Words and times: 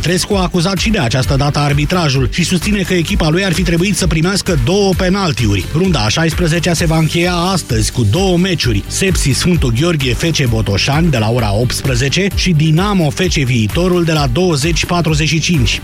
Petrescu 0.00 0.34
a 0.34 0.42
acuzat 0.42 0.78
și 0.78 0.90
de 0.90 0.98
această 0.98 1.36
dată 1.36 1.58
arbitrajul 1.58 2.28
și 2.32 2.44
susține 2.44 2.80
că 2.82 2.94
echipa 2.94 3.28
lui 3.28 3.44
ar 3.44 3.52
fi 3.52 3.62
trebuit 3.62 3.96
să 3.96 4.06
primească 4.06 4.58
două 4.64 4.92
penaltiuri. 4.96 5.64
Runda 5.74 5.98
a 5.98 6.24
16-a 6.24 6.72
se 6.72 6.86
va 6.86 6.98
încheia 6.98 7.34
astăzi 7.34 7.92
cu 7.92 8.06
două 8.10 8.36
meciuri. 8.36 8.84
Sepsi 8.86 9.30
Sfântul 9.30 9.72
Gheorghe 9.80 10.14
Fece 10.14 10.46
Botoșani 10.46 11.10
de 11.10 11.18
la 11.18 11.30
ora 11.30 11.54
18 11.54 12.28
și 12.34 12.50
Dinamo 12.50 13.10
Fece 13.10 13.44
Viitorul 13.44 14.04
de 14.04 14.12
la 14.12 14.26
20.45. 14.28 14.32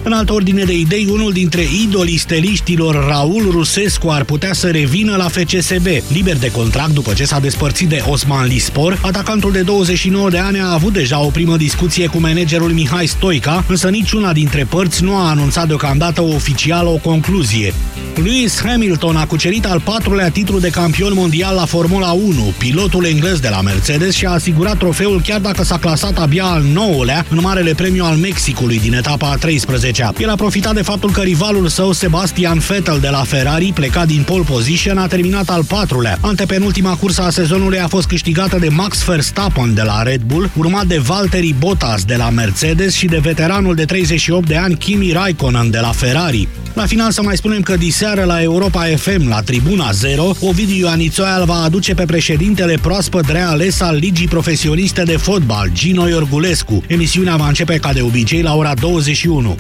În 0.03 0.13
altă 0.13 0.33
ordine 0.33 0.65
de 0.65 0.77
idei, 0.79 1.07
unul 1.11 1.33
dintre 1.33 1.63
idolii 1.83 2.17
steliștilor, 2.17 3.07
Raul 3.09 3.49
Rusescu, 3.51 4.09
ar 4.09 4.25
putea 4.25 4.53
să 4.53 4.71
revină 4.71 5.17
la 5.17 5.29
FCSB. 5.29 5.87
Liber 6.13 6.37
de 6.37 6.51
contract 6.51 6.93
după 6.93 7.13
ce 7.13 7.25
s-a 7.25 7.41
despărțit 7.41 7.89
de 7.89 8.03
Osman 8.07 8.47
Lispor, 8.47 8.99
atacantul 9.03 9.53
de 9.53 9.63
29 9.63 10.31
de 10.31 10.39
ani 10.39 10.61
a 10.61 10.73
avut 10.73 10.93
deja 10.93 11.21
o 11.21 11.29
primă 11.29 11.57
discuție 11.57 12.07
cu 12.07 12.19
managerul 12.19 12.71
Mihai 12.71 13.07
Stoica, 13.07 13.65
însă 13.69 13.89
niciuna 14.01 14.33
dintre 14.33 14.65
părți 14.65 15.03
nu 15.03 15.17
a 15.17 15.29
anunțat 15.29 15.67
deocamdată 15.67 16.23
oficial 16.23 16.87
o 16.87 16.97
concluzie. 16.97 17.75
Lewis 18.15 18.61
Hamilton 18.65 19.17
a 19.17 19.27
cucerit 19.27 19.67
al 19.67 19.81
patrulea 19.81 20.31
titlu 20.31 20.59
de 20.59 20.69
campion 20.69 21.13
mondial 21.15 21.55
la 21.55 21.65
Formula 21.65 22.11
1, 22.11 22.55
pilotul 22.59 23.05
englez 23.05 23.39
de 23.39 23.49
la 23.49 23.61
Mercedes 23.61 24.15
și 24.15 24.27
a 24.27 24.31
asigurat 24.31 24.77
trofeul 24.77 25.21
chiar 25.21 25.41
dacă 25.41 25.63
s-a 25.65 25.79
clasat 25.79 26.19
abia 26.19 26.45
al 26.45 26.63
nouălea 26.63 27.25
în 27.29 27.39
Marele 27.41 27.75
Premiu 27.75 28.05
al 28.05 28.17
Mexicului 28.17 28.79
din 28.79 28.95
etapa 28.95 29.31
a 29.31 29.47
13-a. 29.47 30.13
El 30.19 30.29
a 30.29 30.35
profitat 30.35 30.75
de 30.75 30.83
faptul 30.83 31.11
că 31.11 31.21
rivalul 31.21 31.69
său 31.69 31.93
Sebastian 31.93 32.59
Vettel 32.59 32.99
de 33.01 33.09
la 33.09 33.23
Ferrari, 33.23 33.73
plecat 33.75 34.07
din 34.07 34.23
pole 34.23 34.45
position, 34.47 34.99
a 34.99 35.07
terminat 35.07 35.49
al 35.49 35.65
patrulea. 35.65 36.19
Antepenultima 36.21 36.97
cursă 36.97 37.23
a 37.23 37.31
sezonului 37.31 37.81
a 37.81 37.89
fost 37.89 38.07
câștigată 38.07 38.59
de 38.59 38.69
Max 38.69 39.05
Verstappen 39.05 39.75
de 39.75 39.83
la 39.83 40.03
Red 40.03 40.21
Bull, 40.21 40.51
urmat 40.57 40.87
de 40.87 40.99
Valtteri 40.99 41.55
Bottas 41.59 42.05
de 42.05 42.17
la 42.17 42.31
Mercedes 42.31 42.95
și 42.95 43.07
de 43.07 43.19
veteranul 43.19 43.75
de 43.75 43.85
38 43.91 44.47
de 44.47 44.57
ani 44.57 44.77
Kimi 44.77 45.13
Raikkonen 45.13 45.71
de 45.71 45.79
la 45.79 45.93
Ferrari. 45.93 46.49
La 46.75 46.87
final 46.87 47.11
să 47.11 47.23
mai 47.23 47.37
spunem 47.37 47.61
că 47.61 47.77
diseară 47.77 48.25
la 48.25 48.43
Europa 48.43 48.85
FM, 48.97 49.29
la 49.29 49.41
Tribuna 49.41 49.91
0, 49.91 50.33
Ovidiu 50.41 50.77
Ioanițoia 50.77 51.37
îl 51.37 51.45
va 51.45 51.55
aduce 51.55 51.95
pe 51.95 52.05
președintele 52.05 52.75
proaspăt 52.83 53.29
reales 53.29 53.81
al 53.81 53.97
Ligii 53.97 54.29
Profesioniste 54.29 55.03
de 55.03 55.17
Fotbal, 55.17 55.71
Gino 55.73 56.09
Iorgulescu. 56.09 56.83
Emisiunea 56.87 57.37
va 57.37 57.47
începe 57.47 57.77
ca 57.79 57.93
de 57.93 58.03
obicei 58.03 58.43
la 58.43 58.55
ora 58.55 58.75
21. 58.75 59.59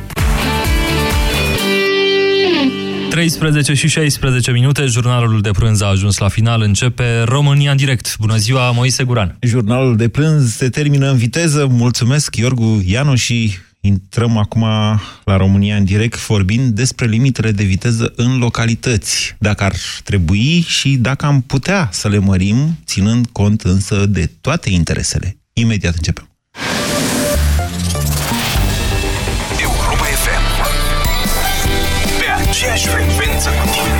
13 3.08 3.74
și 3.74 3.88
16 3.88 4.50
minute, 4.50 4.84
jurnalul 4.86 5.40
de 5.40 5.50
prânz 5.50 5.80
a 5.80 5.86
ajuns 5.86 6.18
la 6.18 6.28
final, 6.28 6.62
începe 6.62 7.22
România 7.22 7.70
în 7.70 7.76
direct. 7.76 8.16
Bună 8.18 8.36
ziua, 8.36 8.70
Moise 8.70 9.04
Guran. 9.04 9.36
Jurnalul 9.40 9.96
de 9.96 10.08
prânz 10.08 10.54
se 10.54 10.68
termină 10.68 11.10
în 11.10 11.16
viteză. 11.16 11.66
Mulțumesc, 11.70 12.36
Iorgu 12.36 12.82
Ianu 12.86 13.14
și 13.14 13.52
intrăm 13.80 14.36
acum 14.36 14.60
la 15.24 15.36
România 15.36 15.76
în 15.76 15.84
direct 15.84 16.26
vorbind 16.26 16.74
despre 16.74 17.06
limitele 17.06 17.52
de 17.52 17.64
viteză 17.64 18.12
în 18.16 18.38
localități. 18.38 19.36
Dacă 19.38 19.64
ar 19.64 19.74
trebui 20.04 20.64
și 20.66 20.96
dacă 20.96 21.26
am 21.26 21.40
putea 21.40 21.88
să 21.92 22.08
le 22.08 22.18
mărim, 22.18 22.78
ținând 22.84 23.26
cont 23.32 23.60
însă 23.62 24.06
de 24.06 24.30
toate 24.40 24.70
interesele. 24.70 25.36
Imediat 25.52 25.94
începem. 25.94 26.28
Europa 29.60 30.04
FM. 30.04 30.44
Pe 32.18 32.48
aceeași 32.48 32.86
frecvență 32.86 33.48
cu 33.48 33.68
tine. 33.68 33.99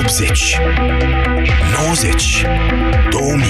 80, 0.00 0.58
90, 1.86 2.46
2000. 3.10 3.46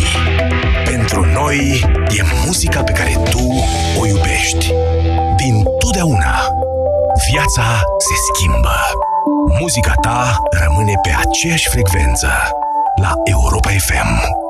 Pentru 0.84 1.24
noi 1.24 1.84
e 2.18 2.22
muzica 2.46 2.82
pe 2.82 2.92
care 2.92 3.16
tu 3.30 3.64
o 4.00 4.06
iubești. 4.06 4.72
Din 5.36 5.64
totdeauna. 5.78 6.48
Viața 7.30 7.80
se 7.98 8.14
schimbă. 8.32 8.76
Muzica 9.60 9.92
ta 10.00 10.36
rămâne 10.50 10.94
pe 11.02 11.14
aceeași 11.18 11.68
frecvență. 11.68 12.28
La 13.00 13.12
Europa 13.24 13.68
FM. 13.68 14.49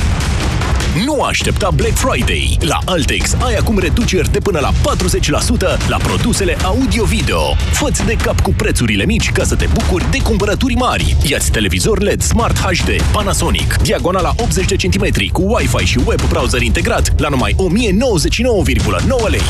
Nu 0.95 1.21
aștepta 1.21 1.69
Black 1.75 1.95
Friday. 1.95 2.57
La 2.59 2.77
Altex 2.85 3.33
ai 3.33 3.55
acum 3.55 3.79
reduceri 3.79 4.31
de 4.31 4.39
până 4.39 4.59
la 4.59 4.71
40% 4.71 5.87
la 5.87 5.97
produsele 5.97 6.57
audio-video. 6.63 7.55
Făți 7.71 8.05
de 8.05 8.13
cap 8.13 8.39
cu 8.41 8.53
prețurile 8.57 9.05
mici 9.05 9.31
ca 9.31 9.43
să 9.43 9.55
te 9.55 9.65
bucuri 9.73 10.11
de 10.11 10.21
cumpărături 10.21 10.73
mari. 10.73 11.15
Iați 11.27 11.51
televizor 11.51 12.01
LED 12.01 12.21
Smart 12.21 12.57
HD 12.57 13.01
Panasonic, 13.11 13.75
diagonala 13.81 14.33
80 14.37 14.65
de 14.65 14.75
cm 14.75 15.31
cu 15.31 15.41
Wi-Fi 15.41 15.85
și 15.85 15.99
web 16.05 16.21
browser 16.29 16.61
integrat 16.61 17.19
la 17.19 17.29
numai 17.29 17.55
1099,9 17.55 19.29
lei. 19.29 19.41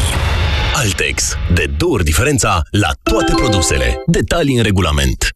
Altex. 0.75 1.35
De 1.53 1.66
două 1.78 1.94
ori 1.94 2.03
diferența 2.03 2.62
la 2.72 2.90
toate 3.03 3.34
produsele. 3.35 4.03
Detalii 4.06 4.57
în 4.57 4.63
regulament. 4.63 5.35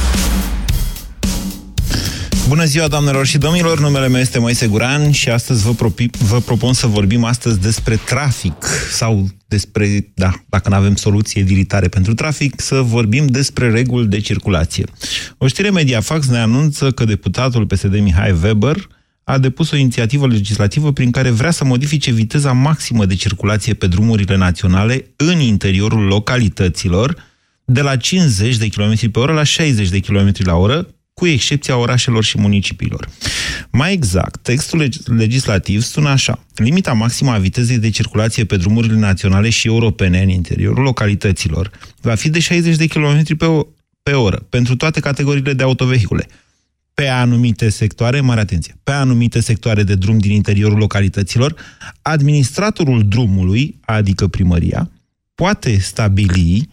Bună 2.47 2.65
ziua, 2.65 2.87
doamnelor 2.87 3.25
și 3.25 3.37
domnilor! 3.37 3.79
Numele 3.79 4.07
meu 4.07 4.21
este 4.21 4.39
Moise 4.39 4.67
Guran 4.67 5.11
și 5.11 5.29
astăzi 5.29 5.63
vă, 5.63 5.73
propi, 5.73 6.09
vă 6.17 6.39
propun 6.39 6.73
să 6.73 6.87
vorbim 6.87 7.23
astăzi 7.23 7.59
despre 7.59 7.95
trafic 7.95 8.65
sau 8.91 9.29
despre, 9.47 10.11
da, 10.13 10.31
dacă 10.49 10.69
nu 10.69 10.75
avem 10.75 10.95
soluții 10.95 11.41
edilitare 11.41 11.87
pentru 11.87 12.13
trafic, 12.13 12.61
să 12.61 12.75
vorbim 12.75 13.27
despre 13.27 13.69
reguli 13.69 14.07
de 14.07 14.19
circulație. 14.19 14.85
O 15.37 15.47
știre 15.47 15.69
Mediafax 15.69 16.27
ne 16.27 16.37
anunță 16.37 16.91
că 16.91 17.05
deputatul 17.05 17.65
PSD 17.65 17.99
Mihai 17.99 18.35
Weber 18.43 18.87
a 19.23 19.37
depus 19.37 19.71
o 19.71 19.75
inițiativă 19.75 20.27
legislativă 20.27 20.91
prin 20.91 21.11
care 21.11 21.29
vrea 21.29 21.51
să 21.51 21.65
modifice 21.65 22.11
viteza 22.11 22.51
maximă 22.51 23.05
de 23.05 23.15
circulație 23.15 23.73
pe 23.73 23.87
drumurile 23.87 24.37
naționale 24.37 25.13
în 25.15 25.39
interiorul 25.39 26.03
localităților 26.03 27.15
de 27.65 27.81
la 27.81 27.95
50 27.95 28.57
de 28.57 28.67
km 28.67 29.11
pe 29.11 29.19
oră 29.19 29.33
la 29.33 29.43
60 29.43 29.89
de 29.89 29.99
km 29.99 30.31
la 30.37 30.55
oră, 30.55 30.87
cu 31.21 31.27
excepția 31.27 31.77
orașelor 31.77 32.23
și 32.23 32.37
municipiilor. 32.39 33.09
Mai 33.71 33.93
exact, 33.93 34.43
textul 34.43 34.89
legislativ 35.05 35.81
sună 35.81 36.09
așa. 36.09 36.43
Limita 36.55 36.93
maximă 36.93 37.31
a 37.31 37.37
vitezei 37.37 37.77
de 37.77 37.89
circulație 37.89 38.45
pe 38.45 38.57
drumurile 38.57 38.95
naționale 38.95 39.49
și 39.49 39.67
europene 39.67 40.21
în 40.21 40.29
interiorul 40.29 40.83
localităților 40.83 41.71
va 42.01 42.15
fi 42.15 42.29
de 42.29 42.39
60 42.39 42.75
de 42.75 42.87
km 42.87 43.37
pe, 43.37 43.45
o, 43.45 43.67
pe 44.03 44.11
oră 44.11 44.45
pentru 44.49 44.75
toate 44.75 44.99
categoriile 44.99 45.53
de 45.53 45.63
autovehicule. 45.63 46.27
Pe 46.93 47.07
anumite 47.07 47.69
sectoare, 47.69 48.21
mare 48.21 48.39
atenție, 48.39 48.77
pe 48.83 48.91
anumite 48.91 49.39
sectoare 49.39 49.83
de 49.83 49.95
drum 49.95 50.17
din 50.17 50.31
interiorul 50.31 50.77
localităților, 50.77 51.55
administratorul 52.01 53.07
drumului, 53.07 53.79
adică 53.81 54.27
primăria, 54.27 54.91
poate 55.35 55.77
stabili 55.77 56.69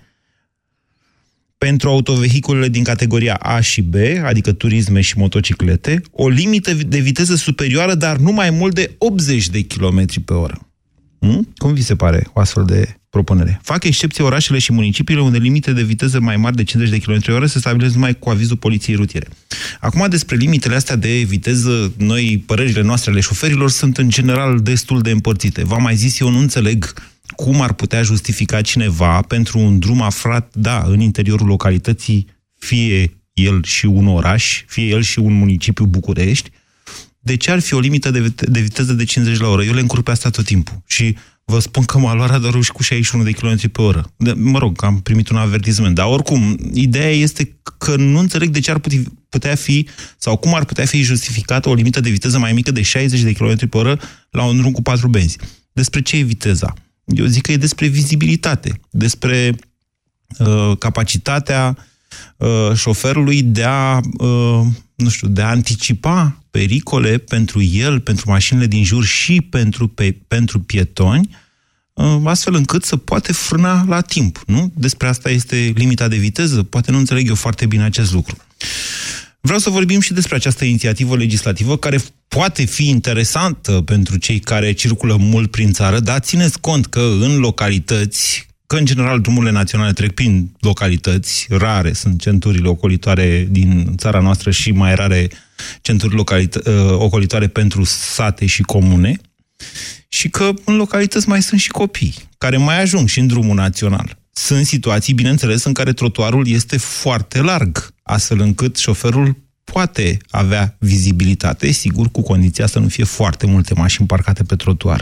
pentru 1.58 1.88
autovehiculele 1.88 2.69
din 2.69 2.82
categoria 2.82 3.34
A 3.34 3.60
și 3.60 3.82
B, 3.82 3.94
adică 4.25 4.52
turisme 4.52 5.00
și 5.00 5.19
motociclete, 5.19 6.02
o 6.10 6.28
limită 6.28 6.75
de 6.75 6.99
viteză 6.99 7.34
superioară, 7.34 7.94
dar 7.94 8.16
nu 8.16 8.32
mai 8.32 8.50
mult 8.50 8.75
de 8.75 8.94
80 8.99 9.49
de 9.49 9.64
km 9.64 10.05
pe 10.25 10.32
oră. 10.32 10.69
Hmm? 11.20 11.52
Cum 11.56 11.72
vi 11.72 11.82
se 11.82 11.96
pare 11.96 12.26
o 12.32 12.40
astfel 12.40 12.64
de 12.64 12.96
propunere? 13.10 13.60
Fac 13.62 13.84
excepție 13.84 14.25
orașele 14.25 14.58
și 14.58 14.72
municipiile 14.72 15.20
unde 15.20 15.38
limite 15.38 15.72
de 15.72 15.82
viteză 15.82 16.20
mai 16.20 16.37
mari 16.37 16.56
de 16.56 16.64
50 16.64 16.99
de 16.99 17.05
km 17.05 17.20
pe 17.25 17.32
oră 17.32 17.46
se 17.46 17.58
stabilesc 17.58 17.94
numai 17.94 18.19
cu 18.19 18.31
avizul 18.31 18.56
poliției 18.56 18.96
rutiere. 18.96 19.26
Acum, 19.81 20.06
despre 20.08 20.37
limitele 20.37 20.75
astea 20.75 20.96
de 20.96 21.25
viteză, 21.26 21.93
noi, 21.96 22.43
părerile 22.46 22.82
noastre 22.82 23.10
ale 23.10 23.20
șoferilor 23.20 23.70
sunt 23.70 23.99
în 23.99 24.08
general 24.08 24.60
destul 24.60 25.00
de 25.00 25.10
împărțite. 25.10 25.64
V-am 25.64 25.82
mai 25.82 25.96
zis, 25.96 26.20
eu 26.20 26.31
nu 26.31 26.38
înțeleg 26.38 26.94
cum 27.44 27.61
ar 27.61 27.73
putea 27.73 28.02
justifica 28.02 28.61
cineva 28.61 29.20
pentru 29.20 29.58
un 29.58 29.79
drum 29.79 30.02
aflat, 30.02 30.55
da, 30.55 30.85
în 30.87 31.00
interiorul 31.00 31.46
localității, 31.46 32.26
fie 32.58 33.19
el 33.32 33.64
și 33.64 33.87
un 33.87 34.06
oraș, 34.06 34.64
fie 34.67 34.85
el 34.85 35.02
și 35.02 35.19
un 35.19 35.32
municipiu 35.32 35.85
București, 35.85 36.50
de 37.19 37.37
ce 37.37 37.50
ar 37.50 37.61
fi 37.61 37.75
o 37.75 37.81
limită 37.81 38.11
de, 38.11 38.35
de 38.49 38.61
viteză 38.61 38.93
de 38.93 39.05
50 39.05 39.38
la 39.38 39.49
oră? 39.49 39.64
Eu 39.64 39.73
le 39.73 39.81
încurc 39.81 40.02
pe 40.02 40.11
asta 40.11 40.31
tot 40.31 40.44
timpul. 40.44 40.82
Și 40.87 41.17
vă 41.44 41.58
spun 41.58 41.85
că 41.85 41.99
m-a 41.99 42.14
luat 42.14 42.31
radarul 42.31 42.62
și 42.62 42.73
cu 42.73 42.82
61 42.82 43.25
de 43.25 43.31
km 43.31 43.70
pe 43.70 43.82
oră. 43.82 44.12
De, 44.17 44.32
mă 44.32 44.58
rog, 44.58 44.84
am 44.84 45.00
primit 45.00 45.29
un 45.29 45.37
avertisment. 45.37 45.94
Dar 45.94 46.06
oricum, 46.06 46.58
ideea 46.73 47.11
este 47.11 47.58
că 47.79 47.96
nu 47.96 48.19
înțeleg 48.19 48.49
de 48.49 48.61
ce 48.61 48.70
ar 48.70 48.81
putea 49.29 49.55
fi, 49.55 49.87
sau 50.19 50.37
cum 50.37 50.55
ar 50.55 50.64
putea 50.64 50.84
fi 50.84 51.02
justificată 51.02 51.69
o 51.69 51.75
limită 51.75 52.00
de 52.00 52.11
viteză 52.11 52.38
mai 52.38 52.52
mică 52.52 52.70
de 52.70 52.82
60 52.82 53.20
de 53.20 53.32
km 53.32 53.69
pe 53.69 53.76
oră 53.76 54.00
la 54.31 54.44
un 54.44 54.56
drum 54.56 54.73
cu 54.73 54.82
patru 54.82 55.08
benzi. 55.08 55.38
Despre 55.73 56.02
ce 56.02 56.17
e 56.17 56.23
viteza? 56.23 56.75
Eu 57.08 57.25
zic 57.25 57.43
că 57.43 57.52
e 57.52 57.56
despre 57.56 57.87
vizibilitate, 57.87 58.81
despre 58.90 59.55
uh, 60.38 60.72
capacitatea 60.78 61.76
uh, 62.37 62.70
șoferului 62.75 63.43
de 63.43 63.64
a, 63.64 64.00
uh, 64.19 64.66
nu 64.94 65.08
știu, 65.08 65.28
de 65.28 65.43
a 65.43 65.49
anticipa 65.49 66.43
pericole 66.50 67.19
pentru 67.19 67.62
el, 67.62 68.00
pentru 68.00 68.31
mașinile 68.31 68.66
din 68.66 68.84
jur 68.84 69.05
și 69.05 69.40
pentru, 69.40 69.88
pe, 69.88 70.16
pentru 70.28 70.60
pietoni, 70.60 71.37
uh, 71.93 72.20
astfel 72.25 72.55
încât 72.55 72.84
să 72.84 72.96
poate 72.96 73.32
frâna 73.32 73.84
la 73.88 74.00
timp. 74.00 74.43
Nu? 74.46 74.72
Despre 74.75 75.08
asta 75.08 75.31
este 75.31 75.72
limita 75.75 76.08
de 76.08 76.16
viteză. 76.16 76.62
Poate 76.62 76.90
nu 76.90 76.99
înțeleg 76.99 77.28
eu 77.28 77.34
foarte 77.34 77.66
bine 77.66 77.82
acest 77.82 78.12
lucru. 78.12 78.37
Vreau 79.40 79.58
să 79.58 79.70
vorbim 79.70 80.00
și 80.00 80.12
despre 80.12 80.37
această 80.37 80.64
inițiativă 80.64 81.17
legislativă 81.17 81.76
care 81.76 81.99
poate 82.29 82.64
fi 82.64 82.88
interesantă 82.88 83.73
pentru 83.73 84.17
cei 84.17 84.38
care 84.38 84.73
circulă 84.73 85.17
mult 85.17 85.50
prin 85.50 85.73
țară, 85.73 86.00
dar 86.00 86.19
țineți 86.19 86.61
cont 86.61 86.87
că 86.87 87.00
în 87.00 87.38
localități, 87.38 88.46
că 88.67 88.76
în 88.76 88.85
general 88.85 89.20
drumurile 89.20 89.52
naționale 89.52 89.93
trec 89.93 90.12
prin 90.12 90.56
localități, 90.61 91.46
rare 91.50 91.93
sunt 91.93 92.20
centurile 92.20 92.69
ocolitoare 92.69 93.46
din 93.50 93.94
țara 93.96 94.20
noastră 94.20 94.50
și 94.50 94.70
mai 94.70 94.94
rare 94.94 95.31
centuri 95.81 96.14
uh, 96.17 96.55
ocolitoare 96.93 97.46
pentru 97.46 97.84
sate 97.84 98.46
și 98.46 98.62
comune, 98.62 99.20
și 100.08 100.29
că 100.29 100.50
în 100.64 100.76
localități 100.76 101.29
mai 101.29 101.43
sunt 101.43 101.61
și 101.61 101.69
copii 101.69 102.14
care 102.38 102.56
mai 102.56 102.81
ajung 102.81 103.08
și 103.08 103.19
în 103.19 103.26
drumul 103.26 103.55
național. 103.55 104.19
Sunt 104.32 104.67
situații, 104.67 105.14
bineînțeles, 105.14 105.64
în 105.64 105.73
care 105.73 105.93
trotuarul 105.93 106.49
este 106.49 106.76
foarte 106.76 107.41
larg, 107.41 107.94
astfel 108.08 108.40
încât 108.40 108.76
șoferul 108.76 109.37
poate 109.72 110.16
avea 110.31 110.64
vizibilitate, 110.78 111.66
sigur, 111.66 112.06
cu 112.12 112.22
condiția 112.22 112.66
să 112.66 112.78
nu 112.78 112.88
fie 112.88 113.05
foarte 113.05 113.46
multe 113.46 113.75
mașini 113.76 114.06
parcate 114.06 114.43
pe 114.49 114.56
trotuar. 114.56 115.00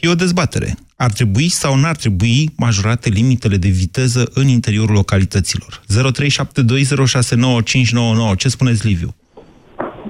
E 0.00 0.08
o 0.08 0.22
dezbatere. 0.24 0.70
Ar 0.96 1.10
trebui 1.10 1.48
sau 1.62 1.72
n-ar 1.82 1.96
trebui 1.96 2.38
majorate 2.56 3.08
limitele 3.08 3.56
de 3.56 3.72
viteză 3.82 4.22
în 4.34 4.46
interiorul 4.48 4.94
localităților? 4.94 5.72
0372069599. 8.32 8.36
Ce 8.36 8.48
spuneți, 8.48 8.86
Liviu? 8.86 9.10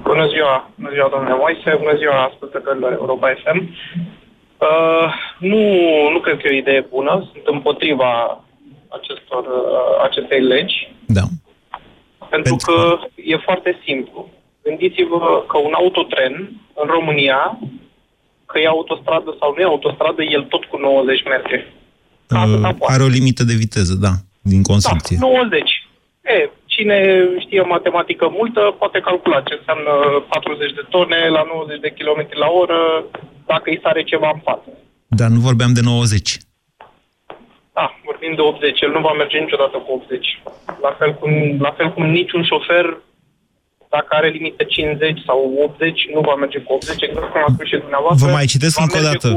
Bună 0.09 0.25
ziua, 0.33 0.55
bună 0.75 0.91
ziua, 0.93 1.09
domnule 1.13 1.35
Moise, 1.43 1.69
bună 1.83 1.95
ziua, 2.01 2.17
ascultătorilor 2.29 2.91
Europa 2.91 3.27
FM. 3.41 3.59
Uh, 3.59 5.07
nu, 5.51 5.61
nu 6.13 6.19
cred 6.19 6.37
că 6.37 6.47
e 6.47 6.55
o 6.55 6.61
idee 6.63 6.85
bună, 6.89 7.13
sunt 7.31 7.45
împotriva 7.55 8.11
acestor, 8.97 9.43
uh, 9.59 9.93
acestei 10.07 10.41
legi. 10.53 10.77
Da. 11.05 11.25
Pentru, 12.33 12.55
Pentru 12.55 12.67
că 12.67 12.77
e 13.15 13.47
foarte 13.47 13.71
simplu. 13.85 14.19
Gândiți-vă 14.63 15.21
că 15.51 15.57
un 15.57 15.73
autotren 15.81 16.33
în 16.81 16.87
România, 16.95 17.59
că 18.45 18.59
e 18.59 18.67
autostradă 18.67 19.35
sau 19.39 19.49
nu 19.53 19.61
e 19.61 19.73
autostradă, 19.73 20.21
el 20.23 20.43
tot 20.53 20.63
cu 20.65 20.77
90 20.77 21.23
merge. 21.33 21.57
Uh, 22.29 22.75
are 22.93 23.03
o 23.03 23.15
limită 23.17 23.43
de 23.43 23.53
viteză, 23.63 23.93
da, 24.05 24.13
din 24.51 24.61
construcție. 24.71 25.17
Da, 25.19 25.27
90. 25.27 25.69
E, 26.21 26.49
cine 26.65 26.97
știe 27.45 27.61
matematică 27.61 28.25
multă 28.39 28.61
poate 28.79 28.99
calcula 28.99 29.41
ce 29.41 29.53
înseamnă 29.59 29.93
40 30.29 30.73
de 30.79 30.85
tone 30.89 31.19
la 31.37 31.43
90 31.53 31.79
de 31.85 31.93
km 31.97 32.19
la 32.43 32.49
oră 32.61 32.79
dacă 33.45 33.65
îi 33.69 33.79
sare 33.83 34.03
ceva 34.03 34.29
în 34.33 34.41
față. 34.47 34.69
Dar 35.07 35.29
nu 35.29 35.39
vorbeam 35.39 35.73
de 35.73 35.81
90. 35.83 36.37
Da, 37.77 37.85
vorbim 38.09 38.33
de 38.35 38.41
80. 38.41 38.81
El 38.81 38.91
nu 38.91 39.01
va 39.07 39.13
merge 39.21 39.37
niciodată 39.37 39.77
cu 39.77 39.91
80. 39.91 40.41
La 40.85 40.91
fel 40.99 41.11
cum, 41.19 41.31
la 41.65 41.71
fel 41.77 41.93
cum 41.93 42.03
niciun 42.19 42.43
șofer 42.43 42.85
dacă 43.95 44.11
are 44.19 44.29
limită 44.29 44.63
50 44.63 45.19
sau 45.25 45.39
80, 45.63 45.99
nu 46.13 46.21
va 46.21 46.35
merge 46.35 46.59
cu 46.59 46.73
80, 46.73 47.01
exact 47.01 47.31
cum 47.31 47.41
a 47.47 47.51
spus 47.53 47.67
și 47.67 47.77
dumneavoastră. 47.77 48.25
Vă 48.25 48.31
mai 48.31 48.45
citesc 48.45 48.79
încă 48.79 48.97
o 48.97 49.01
dată. 49.09 49.27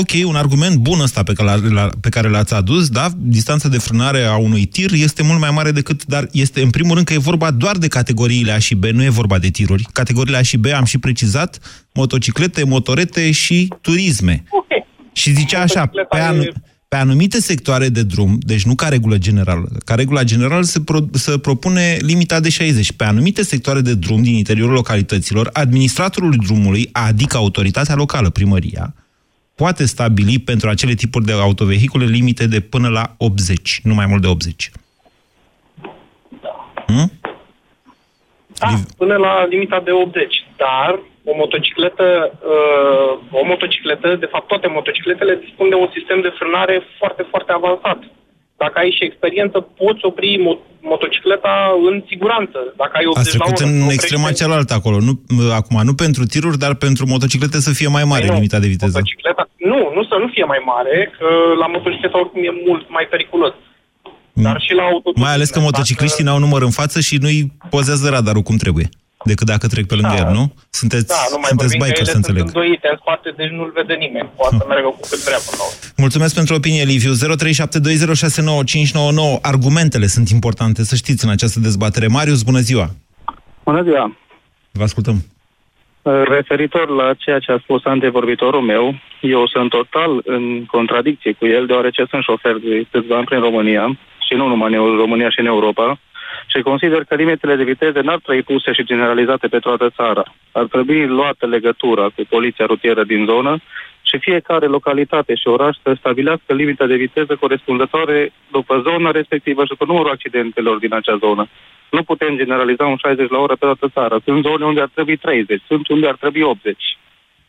Ok, 0.00 0.12
un 0.24 0.36
argument 0.36 0.76
bun 0.76 1.00
ăsta 1.00 1.22
pe 1.22 1.32
care, 1.32 1.50
la, 1.78 1.88
pe 2.00 2.08
care 2.08 2.28
l-ați 2.28 2.54
adus, 2.54 2.88
da? 2.88 3.06
Distanța 3.16 3.68
de 3.68 3.78
frânare 3.78 4.22
a 4.24 4.36
unui 4.36 4.64
tir 4.64 4.90
este 4.92 5.22
mult 5.22 5.40
mai 5.40 5.50
mare 5.58 5.70
decât, 5.70 6.04
dar 6.04 6.24
este 6.32 6.60
în 6.62 6.70
primul 6.70 6.94
rând 6.94 7.06
că 7.06 7.12
e 7.12 7.30
vorba 7.30 7.50
doar 7.50 7.76
de 7.76 7.88
categoriile 7.88 8.52
A 8.52 8.58
și 8.58 8.74
B, 8.74 8.84
nu 8.84 9.02
e 9.02 9.20
vorba 9.22 9.38
de 9.38 9.48
tiruri. 9.48 9.84
Categoriile 9.92 10.38
A 10.38 10.42
și 10.42 10.56
B 10.56 10.66
am 10.76 10.84
și 10.84 10.98
precizat, 10.98 11.58
motociclete, 11.94 12.64
motorete 12.64 13.30
și 13.30 13.68
turisme. 13.80 14.44
Ok. 14.50 14.66
Și 15.12 15.30
zicea 15.30 15.60
așa, 15.60 15.86
pe 16.08 16.18
anul... 16.18 16.52
Pe 16.94 17.00
anumite 17.00 17.40
sectoare 17.40 17.88
de 17.88 18.02
drum, 18.02 18.38
deci 18.40 18.64
nu 18.64 18.74
ca 18.74 18.88
regulă 18.88 19.18
generală, 19.18 19.68
ca 19.84 19.94
regula 19.94 20.22
generală 20.22 20.62
se, 20.62 20.80
pro, 20.80 20.98
se 21.12 21.38
propune 21.38 21.96
limita 22.00 22.40
de 22.40 22.48
60. 22.48 22.92
Pe 22.92 23.04
anumite 23.04 23.42
sectoare 23.42 23.80
de 23.80 23.94
drum 23.94 24.22
din 24.22 24.34
interiorul 24.34 24.74
localităților, 24.74 25.50
administratorul 25.52 26.34
drumului, 26.46 26.88
adică 26.92 27.36
autoritatea 27.36 27.94
locală, 27.94 28.30
primăria, 28.30 28.94
poate 29.54 29.84
stabili 29.84 30.38
pentru 30.38 30.68
acele 30.68 30.94
tipuri 30.94 31.24
de 31.24 31.32
autovehicule 31.32 32.04
limite 32.04 32.46
de 32.46 32.60
până 32.60 32.88
la 32.88 33.14
80, 33.16 33.80
nu 33.82 33.94
mai 33.94 34.06
mult 34.06 34.22
de 34.22 34.28
80. 34.28 34.70
Hmm? 36.86 37.12
Da, 38.58 38.80
până 38.96 39.16
la 39.16 39.46
limita 39.46 39.80
de 39.84 39.90
80, 39.90 40.46
dar 40.56 41.00
o 41.30 41.32
motocicletă, 41.42 42.06
uh, 42.52 43.12
o 43.40 43.42
motocicletă, 43.52 44.08
de 44.24 44.32
fapt 44.32 44.46
toate 44.52 44.68
motocicletele 44.78 45.34
dispun 45.44 45.68
de 45.68 45.74
un 45.84 45.90
sistem 45.96 46.18
de 46.26 46.32
frânare 46.38 46.76
foarte, 46.98 47.22
foarte 47.32 47.52
avansat. 47.52 48.00
Dacă 48.62 48.76
ai 48.78 48.96
și 48.96 49.04
experiență, 49.04 49.56
poți 49.80 50.04
opri 50.10 50.30
mo- 50.46 50.62
motocicleta 50.92 51.54
în 51.88 51.96
siguranță. 52.10 52.58
Dacă 52.82 52.94
ai 52.94 53.06
80 53.06 53.20
Ați 53.20 53.30
trecut 53.36 53.58
la 53.60 53.66
oră, 53.66 53.74
în 53.74 53.90
extrema 53.96 54.30
cealaltă 54.40 54.72
acolo. 54.74 54.96
Nu, 55.08 55.12
acum, 55.60 55.76
nu 55.88 55.94
pentru 56.04 56.22
tiruri, 56.32 56.58
dar 56.64 56.72
pentru 56.86 57.04
motociclete 57.14 57.58
să 57.66 57.72
fie 57.78 57.88
mai 57.96 58.04
mare 58.12 58.26
păi 58.26 58.34
limita 58.34 58.58
de 58.64 58.72
viteză. 58.74 58.98
Motocicleta, 58.98 59.44
nu, 59.70 59.80
nu 59.96 60.02
să 60.10 60.16
nu 60.22 60.28
fie 60.34 60.44
mai 60.52 60.62
mare, 60.72 60.96
că 61.18 61.28
la 61.62 61.66
motocicleta 61.66 62.18
oricum 62.18 62.42
e 62.50 62.52
mult 62.68 62.84
mai 62.96 63.06
periculos. 63.10 63.54
Dar 64.32 64.60
și 64.66 64.72
la 64.74 64.82
auto. 64.82 65.12
Mai 65.14 65.32
ales 65.32 65.50
că 65.50 65.60
motocicliștii 65.60 66.24
n-au 66.24 66.38
număr 66.38 66.62
în 66.62 66.74
față 66.80 67.00
și 67.00 67.16
nu-i 67.24 67.52
pozează 67.70 68.08
radarul 68.08 68.42
cum 68.42 68.56
trebuie 68.56 68.88
decât 69.24 69.46
dacă 69.46 69.66
trec 69.66 69.86
pe 69.86 69.94
lângă 69.94 70.14
da. 70.16 70.22
el, 70.22 70.28
nu? 70.38 70.54
Sunteți, 70.70 71.06
da, 71.06 71.14
nu 71.30 71.38
mai 71.40 71.48
sunteți 71.48 71.76
biker, 71.76 72.04
să 72.04 72.16
înțeleg. 72.16 72.42
Sunt 72.42 72.54
îndoite 72.54 72.88
în 72.90 72.96
spate, 73.00 73.32
deci 73.36 73.52
nu-l 73.58 73.70
vede 73.74 73.94
nimeni. 73.94 74.28
Poate 74.36 74.56
să 74.58 74.64
meargă 74.68 74.86
cu 74.86 75.00
cât 75.10 75.20
vrea 75.28 75.40
până 75.46 75.56
la 75.60 75.64
Mulțumesc 76.04 76.34
pentru 76.34 76.54
opinie, 76.54 76.84
Liviu. 76.92 77.12
0372069599. 77.12 77.16
Argumentele 79.52 80.06
sunt 80.06 80.28
importante, 80.28 80.80
să 80.90 80.94
știți, 81.02 81.24
în 81.24 81.30
această 81.30 81.58
dezbatere. 81.60 82.06
Marius, 82.06 82.42
bună 82.42 82.58
ziua! 82.58 82.86
Bună 83.64 83.82
ziua! 83.82 84.16
Vă 84.78 84.82
ascultăm. 84.82 85.16
Referitor 86.36 86.88
la 86.88 87.14
ceea 87.14 87.38
ce 87.38 87.52
a 87.52 87.58
spus 87.62 87.84
antevorbitorul 87.84 88.60
meu, 88.60 88.94
eu 89.20 89.46
sunt 89.46 89.70
total 89.70 90.20
în 90.24 90.64
contradicție 90.64 91.32
cu 91.32 91.46
el, 91.46 91.66
deoarece 91.66 92.04
sunt 92.10 92.22
șofer 92.22 92.52
de 92.52 92.86
câțiva 92.90 93.16
ani 93.16 93.24
prin 93.24 93.40
România, 93.40 93.98
și 94.26 94.34
nu 94.34 94.48
numai 94.48 94.74
în 94.74 94.96
România 94.96 95.30
și 95.30 95.40
în 95.40 95.46
Europa, 95.46 95.98
Și 96.54 96.62
consider 96.62 97.04
că 97.04 97.14
limitele 97.14 97.56
de 97.56 97.70
viteză 97.72 98.00
n-ar 98.00 98.20
trebui 98.24 98.42
puse 98.42 98.72
și 98.72 98.84
generalizate 98.84 99.46
pe 99.48 99.58
toată 99.58 99.90
țara. 99.98 100.24
Ar 100.52 100.64
trebui 100.64 101.06
luată 101.06 101.46
legătura 101.46 102.04
cu 102.14 102.22
poliția 102.28 102.66
rutieră 102.66 103.04
din 103.04 103.24
zonă 103.24 103.52
și 104.08 104.18
fiecare 104.18 104.66
localitate 104.66 105.34
și 105.34 105.46
oraș 105.48 105.76
să 105.82 105.96
stabilească 105.98 106.52
limita 106.54 106.86
de 106.86 107.02
viteză 107.06 107.36
corespunzătoare 107.40 108.32
după 108.50 108.74
zona 108.86 109.10
respectivă 109.10 109.64
și 109.64 109.74
cu 109.78 109.84
numărul 109.84 110.10
accidentelor 110.10 110.78
din 110.78 110.94
acea 110.94 111.16
zonă. 111.16 111.48
Nu 111.90 112.02
putem 112.02 112.36
generaliza 112.36 112.84
un 112.86 112.96
60 112.96 113.30
la 113.30 113.38
oră 113.38 113.56
pe 113.56 113.64
toată 113.70 113.88
țara. 113.96 114.16
Sunt 114.24 114.44
zone 114.44 114.64
unde 114.64 114.80
ar 114.80 114.90
trebui 114.94 115.16
30, 115.16 115.62
sunt 115.66 115.88
unde 115.88 116.06
ar 116.08 116.16
trebui 116.20 116.42
80. 116.42 116.76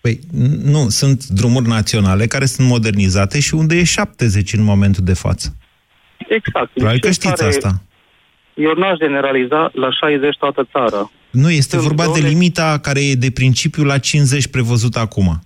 Păi 0.01 0.19
nu, 0.63 0.89
sunt 0.89 1.25
drumuri 1.25 1.67
naționale 1.67 2.25
care 2.25 2.45
sunt 2.45 2.67
modernizate 2.67 3.39
și 3.39 3.53
unde 3.53 3.75
e 3.75 3.83
70 3.83 4.53
în 4.53 4.63
momentul 4.63 5.03
de 5.03 5.13
față. 5.13 5.55
Exact. 6.17 6.69
Probabil 6.73 6.99
că 6.99 7.11
știți 7.11 7.43
asta. 7.43 7.71
Eu 8.55 8.73
n-aș 8.73 8.97
generaliza 8.97 9.69
la 9.73 9.91
60 9.91 10.35
toată 10.37 10.67
țara. 10.71 11.11
Nu, 11.29 11.49
este 11.51 11.75
Sunt 11.77 11.87
vorba 11.87 12.03
de 12.13 12.19
zone- 12.19 12.27
limita 12.29 12.79
care 12.81 13.05
e 13.05 13.13
de 13.15 13.31
principiu 13.31 13.83
la 13.83 13.97
50 13.97 14.47
prevăzut 14.47 14.95
acum. 14.95 15.39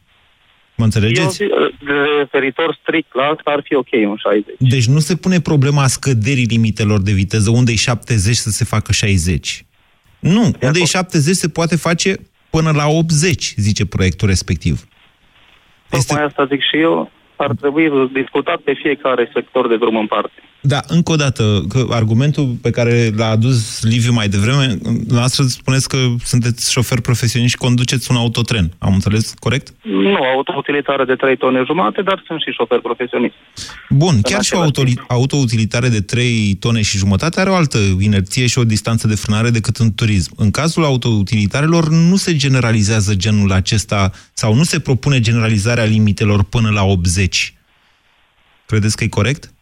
Mă 0.76 0.84
înțelegeți? 0.86 1.42
Eu, 1.44 1.50
de 1.84 1.94
referitor 2.20 2.78
strict 2.82 3.16
la 3.16 3.24
asta, 3.24 3.52
ar 3.52 3.62
fi 3.64 3.76
ok 3.76 3.88
un 3.92 4.18
60. 4.18 4.56
Deci 4.60 4.88
nu 4.88 5.00
se 5.00 5.16
pune 5.16 5.40
problema 5.40 5.88
scăderii 5.88 6.46
limitelor 6.46 7.02
de 7.02 7.12
viteză, 7.12 7.50
unde 7.50 7.72
e 7.72 7.76
70 7.76 8.36
să 8.36 8.50
se 8.50 8.66
facă 8.66 8.92
60. 8.92 9.66
Nu, 10.20 10.44
unde 10.62 10.80
e 10.80 10.86
70 10.86 11.36
se 11.36 11.50
poate 11.50 11.76
face 11.76 12.16
până 12.50 12.72
la 12.72 12.88
80, 12.88 13.54
zice 13.58 13.86
proiectul 13.86 14.28
respectiv. 14.28 14.84
Tocmai 15.90 16.24
asta 16.24 16.46
zic 16.46 16.62
și 16.62 16.78
eu, 16.78 17.12
ar 17.36 17.52
trebui 17.62 17.90
discutat 18.14 18.58
pe 18.58 18.74
fiecare 18.82 19.32
sector 19.34 19.68
de 19.68 19.78
drum 19.78 19.96
în 19.96 20.08
parte. 20.08 20.42
Da, 20.62 20.84
încă 20.88 21.12
o 21.12 21.16
dată, 21.16 21.66
că 21.70 21.88
argumentul 21.90 22.56
pe 22.62 22.70
care 22.70 23.12
l-a 23.16 23.30
adus 23.30 23.84
Liviu 23.84 24.12
mai 24.12 24.30
devreme, 24.30 24.78
noastră 25.08 25.44
spuneți 25.44 25.90
că 25.90 25.98
sunteți 26.24 26.72
șofer 26.72 27.00
profesionist 27.00 27.52
și 27.52 27.58
conduceți 27.58 28.12
un 28.12 28.18
autotren. 28.18 28.72
Am 28.78 28.94
înțeles 28.94 29.34
corect? 29.40 29.74
Nu, 29.82 30.18
autoutilitară 30.36 31.06
de 31.06 31.16
3 31.16 31.38
tone 31.38 31.64
jumate, 31.66 32.02
dar 32.02 32.24
sunt 32.26 32.42
și 32.42 32.52
șofer 32.52 32.80
profesionist. 32.80 33.34
Bun, 33.90 34.22
chiar 34.22 34.44
și 34.44 34.54
o 34.54 34.60
același 34.60 34.98
auto, 34.98 35.14
autoutilitare 35.14 35.90
de 35.90 36.02
3 36.02 36.56
tone 36.60 36.82
și 36.82 36.98
jumătate 36.98 37.40
are 37.40 37.50
o 37.50 37.56
altă 37.56 37.78
inerție 38.00 38.48
și 38.48 38.60
o 38.60 38.64
distanță 38.64 39.08
de 39.08 39.16
frânare 39.16 39.50
decât 39.50 39.78
în 39.78 39.94
turism. 39.94 40.34
În 40.36 40.52
cazul 40.52 40.84
autoutilitarelor 40.84 41.90
nu 41.90 42.16
se 42.16 42.36
generalizează 42.36 43.16
genul 43.16 43.52
acesta 43.52 44.12
sau 44.34 44.54
nu 44.54 44.64
se 44.64 44.80
propune 44.80 45.20
generalizarea 45.20 45.84
limitelor 45.84 46.44
până 46.44 46.70
la 46.70 46.84
80. 46.84 47.54
Credeți 48.66 48.96
că 48.96 49.04
e 49.04 49.08
corect? 49.08 49.54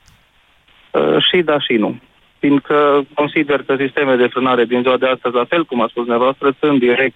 Uh, 0.97 1.23
și 1.23 1.41
da 1.41 1.59
și 1.59 1.73
nu. 1.73 1.99
Fiindcă 2.39 3.05
consider 3.13 3.63
că 3.63 3.75
sisteme 3.79 4.15
de 4.15 4.27
frânare 4.27 4.65
din 4.65 4.81
ziua 4.81 4.97
de 4.97 5.07
astăzi, 5.07 5.35
la 5.35 5.45
fel 5.45 5.65
cum 5.65 5.81
a 5.81 5.87
spus 5.87 6.03
dumneavoastră, 6.03 6.55
sunt 6.59 6.79
direct 6.79 7.15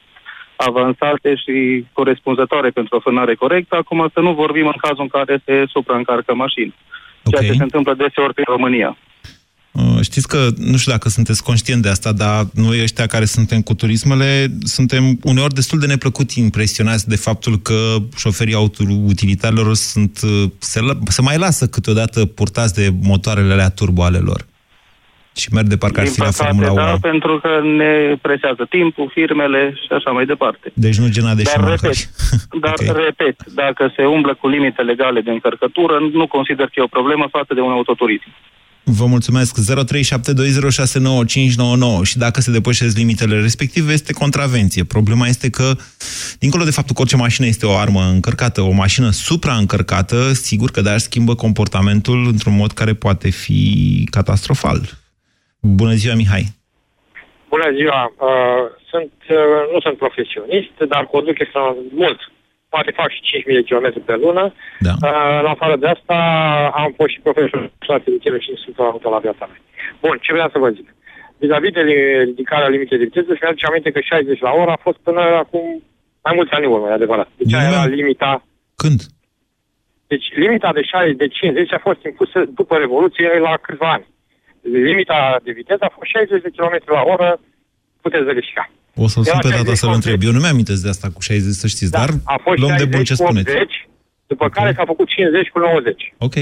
avansate 0.55 1.35
și 1.35 1.85
corespunzătoare 1.93 2.69
pentru 2.69 2.95
o 2.95 2.99
frânare 2.99 3.35
corectă. 3.35 3.75
Acum 3.75 4.09
să 4.13 4.19
nu 4.19 4.33
vorbim 4.33 4.65
în 4.65 4.79
cazul 4.81 5.01
în 5.01 5.07
care 5.07 5.41
se 5.45 5.63
supraîncarcă 5.67 6.33
mașini. 6.35 6.75
Ceea 7.23 7.51
ce 7.51 7.57
se 7.57 7.63
întâmplă 7.63 7.93
deseori 7.93 8.33
în 8.35 8.43
România. 8.47 8.97
Uh, 9.71 10.01
Știți 10.01 10.27
că, 10.27 10.47
nu 10.57 10.77
știu 10.77 10.91
dacă 10.91 11.09
sunteți 11.09 11.43
conștient 11.43 11.81
de 11.81 11.89
asta, 11.89 12.11
dar 12.11 12.45
noi 12.53 12.81
ăștia 12.81 13.05
care 13.05 13.25
suntem 13.25 13.61
cu 13.61 13.73
turismele, 13.73 14.47
suntem 14.63 15.19
uneori 15.23 15.53
destul 15.53 15.79
de 15.79 15.85
neplăcut 15.85 16.31
impresionați 16.31 17.07
de 17.09 17.15
faptul 17.15 17.57
că 17.57 17.95
șoferii 18.17 18.53
autoutilitarilor 18.53 19.73
sunt, 19.75 20.19
uh, 20.23 20.49
se, 20.59 20.81
la- 20.81 20.97
se 21.07 21.21
mai 21.21 21.37
lasă 21.37 21.67
câteodată 21.67 22.25
purtați 22.25 22.73
de 22.73 22.89
motoarele 23.01 23.53
alea 23.53 23.69
turbo 23.69 24.03
ale 24.03 24.17
lor. 24.17 24.45
Și 25.35 25.47
merg 25.53 25.67
de 25.67 25.77
parcă 25.77 25.99
ar 25.99 26.05
Din 26.05 26.13
fi 26.13 26.19
la 26.19 26.25
păcate, 26.25 26.43
Formula 26.43 26.71
1. 26.71 26.81
da, 26.81 26.97
pentru 27.09 27.39
că 27.43 27.49
ne 27.81 27.93
presează 28.21 28.63
timpul, 28.69 29.09
firmele 29.13 29.73
și 29.81 29.89
așa 29.97 30.11
mai 30.11 30.25
departe. 30.25 30.71
Deci 30.73 30.97
nu 30.97 31.07
gena 31.09 31.33
de 31.35 31.41
Dar, 31.41 31.53
Schumacher. 31.53 31.89
repet, 31.89 32.09
dar 32.65 32.77
repet, 33.05 33.35
dacă 33.61 33.93
se 33.95 34.03
umblă 34.05 34.33
cu 34.41 34.47
limite 34.47 34.81
legale 34.81 35.19
de 35.21 35.31
încărcătură, 35.31 35.95
nu 36.13 36.27
consider 36.27 36.65
că 36.65 36.73
e 36.75 36.81
o 36.89 36.95
problemă 36.97 37.25
față 37.37 37.53
de 37.53 37.61
un 37.61 37.71
autoturism. 37.71 38.29
Vă 38.83 39.05
mulțumesc. 39.05 39.59
0372069599 39.59 39.63
și 42.03 42.17
dacă 42.17 42.41
se 42.41 42.51
depășesc 42.51 42.97
limitele 42.97 43.39
respective, 43.39 43.91
este 43.91 44.13
contravenție. 44.13 44.83
Problema 44.83 45.27
este 45.27 45.49
că, 45.49 45.71
dincolo 46.39 46.63
de 46.63 46.71
faptul 46.71 46.95
că 46.95 47.01
orice 47.01 47.15
mașină 47.15 47.47
este 47.47 47.65
o 47.65 47.75
armă 47.75 48.01
încărcată, 48.01 48.61
o 48.61 48.71
mașină 48.71 49.09
supraîncărcată, 49.09 50.33
sigur 50.33 50.71
că 50.71 50.81
dar 50.81 50.97
schimbă 50.97 51.35
comportamentul 51.35 52.27
într-un 52.27 52.55
mod 52.55 52.71
care 52.71 52.93
poate 52.93 53.29
fi 53.29 54.07
catastrofal. 54.11 54.79
Bună 55.59 55.93
ziua, 55.93 56.15
Mihai! 56.15 56.45
Bună 57.49 57.71
ziua! 57.77 58.13
Uh, 58.17 58.65
sunt, 58.89 59.11
uh, 59.29 59.37
nu 59.73 59.79
sunt 59.79 59.97
profesionist, 59.97 60.71
dar 60.87 61.05
conduc 61.05 61.39
extra 61.39 61.75
mult. 61.93 62.19
Poate 62.73 62.91
fac 62.99 63.09
și 63.11 63.21
5.000 63.21 63.57
de 63.57 63.67
km 63.69 63.87
pe 64.09 64.15
lună. 64.23 64.43
Da. 64.87 64.93
Uh, 65.07 65.39
în 65.43 65.47
afară 65.55 65.75
de 65.75 65.87
asta, 65.87 66.17
am 66.81 66.91
fost 66.97 67.11
și 67.13 67.23
profesionist 67.27 67.73
de 68.05 68.17
tine 68.23 68.39
și 68.45 68.51
sunt 68.63 68.75
auto 68.79 69.09
la 69.09 69.23
viața 69.25 69.45
mea. 69.49 69.59
Bun, 70.03 70.17
ce 70.21 70.33
vreau 70.33 70.49
să 70.53 70.57
vă 70.63 70.69
zic? 70.69 70.87
Vis-a-vis 71.41 71.71
de 71.77 71.81
li- 71.81 72.23
ridicarea 72.29 72.67
limitei 72.73 72.97
de 72.97 73.03
viteză, 73.03 73.33
și 73.33 73.41
mi-aduce 73.41 73.65
aminte 73.65 73.91
că 73.91 73.99
60 73.99 74.39
la 74.47 74.51
oră 74.61 74.71
a 74.71 74.79
fost 74.85 74.99
până 75.07 75.21
acum 75.43 75.65
mai 76.25 76.33
mulți 76.35 76.53
ani 76.53 76.65
în 76.65 76.71
urmă, 76.71 76.87
e 76.87 76.99
adevărat. 76.99 77.29
Deci 77.37 77.53
aia 77.53 77.69
era 77.69 77.85
limita... 77.85 78.43
Când? 78.75 78.99
Deci 80.07 80.27
limita 80.35 80.69
de 80.73 80.83
60, 80.83 81.15
de 81.15 81.27
50 81.27 81.73
a 81.73 81.79
fost 81.87 82.01
impusă 82.03 82.39
după 82.59 82.77
Revoluție 82.77 83.39
la 83.47 83.57
câțiva 83.61 83.91
ani. 83.91 84.05
Limita 84.61 85.39
de 85.43 85.51
viteză 85.51 85.83
a 85.85 85.93
fost 85.97 86.09
60 86.09 86.41
de 86.41 86.51
km 86.55 86.75
la 86.85 87.01
oră, 87.13 87.39
puteți 88.01 88.23
verifica. 88.23 88.69
O 88.95 89.07
să-l 89.07 89.23
sun 89.23 89.33
Era 89.33 89.47
pe 89.47 89.49
tata 89.49 89.73
60 89.73 89.77
să-l 89.77 89.93
întreb. 89.93 90.19
Eu 90.27 90.31
nu 90.31 90.39
mi-am 90.39 90.51
amintesc 90.51 90.81
de 90.83 90.89
asta 90.89 91.07
cu 91.13 91.21
60, 91.21 91.53
să 91.53 91.67
știți, 91.67 91.91
dar 91.91 92.09
Da, 92.09 92.15
A 92.23 92.37
fost 92.43 92.57
luăm 92.61 92.75
de 92.81 92.87
60 92.87 92.95
bun 92.95 93.03
ce 93.03 93.15
cu 93.15 93.23
spuneți. 93.23 93.51
80, 93.51 93.89
după 94.27 94.49
care 94.49 94.73
s-a 94.77 94.85
făcut 94.85 95.07
50 95.07 95.49
cu 95.49 95.59
90. 95.59 96.13
Ok. 96.27 96.35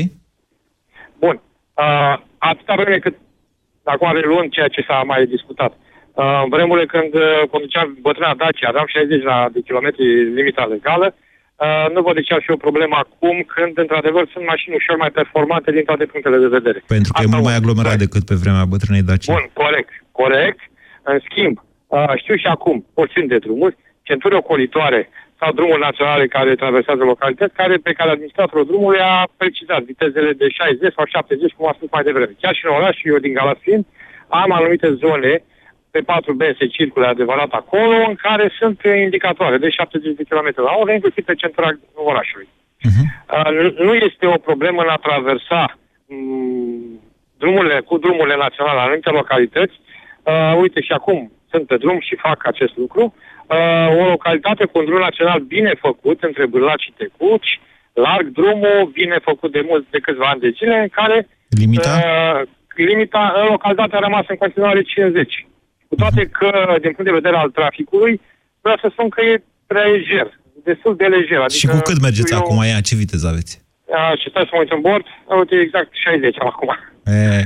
Bun. 1.24 1.36
Uh, 1.84 2.16
atâta 2.38 2.74
vreme 2.76 2.98
cât, 3.06 3.16
acum 3.84 4.10
reluând 4.14 4.52
ceea 4.52 4.68
ce 4.76 4.82
s-a 4.88 4.98
mai 5.12 5.26
discutat, 5.36 5.74
uh, 5.74 6.42
în 6.44 6.50
vremurile 6.56 6.86
când 6.96 7.14
uh, 7.14 7.42
conduceam 7.54 7.98
bătrâna 8.02 8.34
Dacia, 8.42 8.68
aveam 8.70 8.88
60 8.88 9.24
la, 9.24 9.38
de 9.54 9.62
kilometri 9.68 10.04
limita 10.38 10.66
legală, 10.74 11.08
uh, 11.16 11.86
nu 11.94 12.02
văd 12.02 12.16
de 12.16 12.22
ce 12.28 12.34
ar 12.34 12.42
fi 12.46 12.52
o 12.52 12.64
problemă 12.66 12.96
acum, 13.06 13.36
când, 13.54 13.78
într-adevăr, 13.84 14.24
sunt 14.34 14.46
mașini 14.46 14.76
ușor 14.76 14.98
mai 14.98 15.12
performante 15.20 15.72
din 15.72 15.84
toate 15.90 16.06
punctele 16.06 16.38
de 16.38 16.56
vedere. 16.58 16.80
Pentru 16.96 17.12
că 17.14 17.22
e 17.22 17.34
mult 17.34 17.44
mai 17.50 17.56
aglomerat 17.56 17.98
decât 18.06 18.24
pe 18.30 18.36
vremea 18.42 18.72
bătrânei 18.74 19.08
Dacia. 19.10 19.34
Bun, 19.34 19.46
corect, 19.64 19.92
corect. 20.22 20.60
În 21.12 21.18
schimb, 21.28 21.56
uh, 21.58 21.69
știu 22.16 22.36
și 22.36 22.46
acum 22.48 22.86
porțiuni 22.94 23.28
de 23.28 23.38
drumuri, 23.38 23.78
centuri 24.02 24.36
ocolitoare 24.36 25.10
sau 25.40 25.52
drumuri 25.52 25.80
naționale 25.80 26.28
care 26.28 26.56
traversează 26.56 27.04
localități, 27.04 27.54
care 27.54 27.76
pe 27.78 27.94
care 27.94 28.10
administratorul 28.10 28.66
drumului 28.66 29.00
a 29.00 29.28
precizat 29.38 29.82
vitezele 29.84 30.32
de 30.34 30.48
60 30.50 30.94
sau 30.94 31.06
70, 31.06 31.52
cum 31.54 31.68
a 31.68 31.74
spus 31.76 31.90
mai 31.92 32.04
devreme. 32.04 32.36
Chiar 32.42 32.56
și 32.56 32.66
în 32.66 32.74
oraș, 32.74 32.98
eu 33.04 33.18
din 33.18 33.34
Galați 33.34 33.62
fiind, 33.62 33.86
am 34.28 34.52
anumite 34.52 34.94
zone 34.94 35.44
pe 35.92 36.00
4 36.00 36.34
B 36.34 36.42
se 36.60 36.66
circule 36.68 37.08
adevărat 37.08 37.52
acolo, 37.52 37.96
în 38.08 38.16
care 38.16 38.52
sunt 38.60 38.80
indicatoare 39.04 39.58
de 39.58 39.70
70 39.70 40.16
de 40.16 40.24
km 40.30 40.54
la 40.56 40.76
oră, 40.80 40.92
inclusiv 40.92 41.24
pe 41.26 41.34
centura 41.34 41.70
orașului. 41.94 42.48
Uh, 43.34 43.52
nu- 43.52 43.84
nu 43.86 43.94
este 43.94 44.26
o 44.26 44.38
problemă 44.38 44.82
în 44.82 44.90
a 44.90 44.96
traversa 44.96 45.78
mm, 46.08 47.00
drumurile, 47.38 47.80
cu 47.80 47.98
drumurile 47.98 48.36
naționale 48.36 48.76
la 48.76 48.82
anumite 48.84 49.10
localități. 49.10 49.74
Uh, 50.24 50.58
uite, 50.62 50.82
și 50.82 50.92
acum 50.92 51.32
sunt 51.52 51.68
pe 51.68 51.78
drum 51.78 52.00
și 52.00 52.16
fac 52.16 52.40
acest 52.48 52.78
lucru. 52.78 53.04
Uh, 53.48 54.02
o 54.02 54.04
localitate 54.08 54.66
cu 54.66 54.78
un 54.80 54.86
drum 54.86 55.00
național 55.00 55.40
bine 55.40 55.74
făcut, 55.82 56.24
între 56.24 56.46
Bârlaci 56.46 56.82
și 56.84 56.94
Tecuci, 56.98 57.60
larg 57.94 58.28
drumul, 58.28 58.90
bine 58.94 59.18
făcut 59.24 59.52
de 59.52 59.64
mult, 59.70 59.86
de 59.90 60.00
câțiva 60.00 60.26
ani 60.30 60.40
de 60.40 60.50
zile, 60.58 60.78
în 60.80 60.88
care 60.88 61.28
Limita? 61.50 61.90
uh, 62.04 62.48
limita 62.76 63.34
în 63.42 63.46
localitate 63.52 63.96
a 63.96 64.00
rămas 64.00 64.26
în 64.28 64.36
continuare 64.36 64.82
50. 64.82 65.48
Cu 65.88 65.96
toate 65.96 66.26
că, 66.26 66.50
din 66.82 66.92
punct 66.92 67.10
de 67.12 67.20
vedere 67.22 67.36
al 67.38 67.50
traficului, 67.50 68.22
vreau 68.62 68.78
să 68.82 68.88
spun 68.92 69.10
că 69.10 69.22
e 69.22 69.44
prea 69.68 69.84
lejer, 69.84 70.40
destul 70.64 70.96
de 70.96 71.06
lejer. 71.06 71.38
Adică 71.40 71.54
Și 71.60 71.68
cu 71.68 71.80
cât 71.84 72.02
mergeți 72.02 72.34
eu- 72.34 72.40
acum? 72.40 72.64
Ia, 72.64 72.80
ce 72.82 72.96
viteză 72.96 73.28
aveți? 73.28 73.68
a, 73.92 74.14
și 74.22 74.30
stai 74.30 74.44
să 74.44 74.50
mă 74.54 74.60
uit 74.60 74.72
în 74.72 74.82
bord, 74.82 75.06
uite 75.40 75.56
exact 75.56 75.90
60 75.92 76.36
am 76.40 76.48
acum. 76.48 76.70
E... 77.06 77.44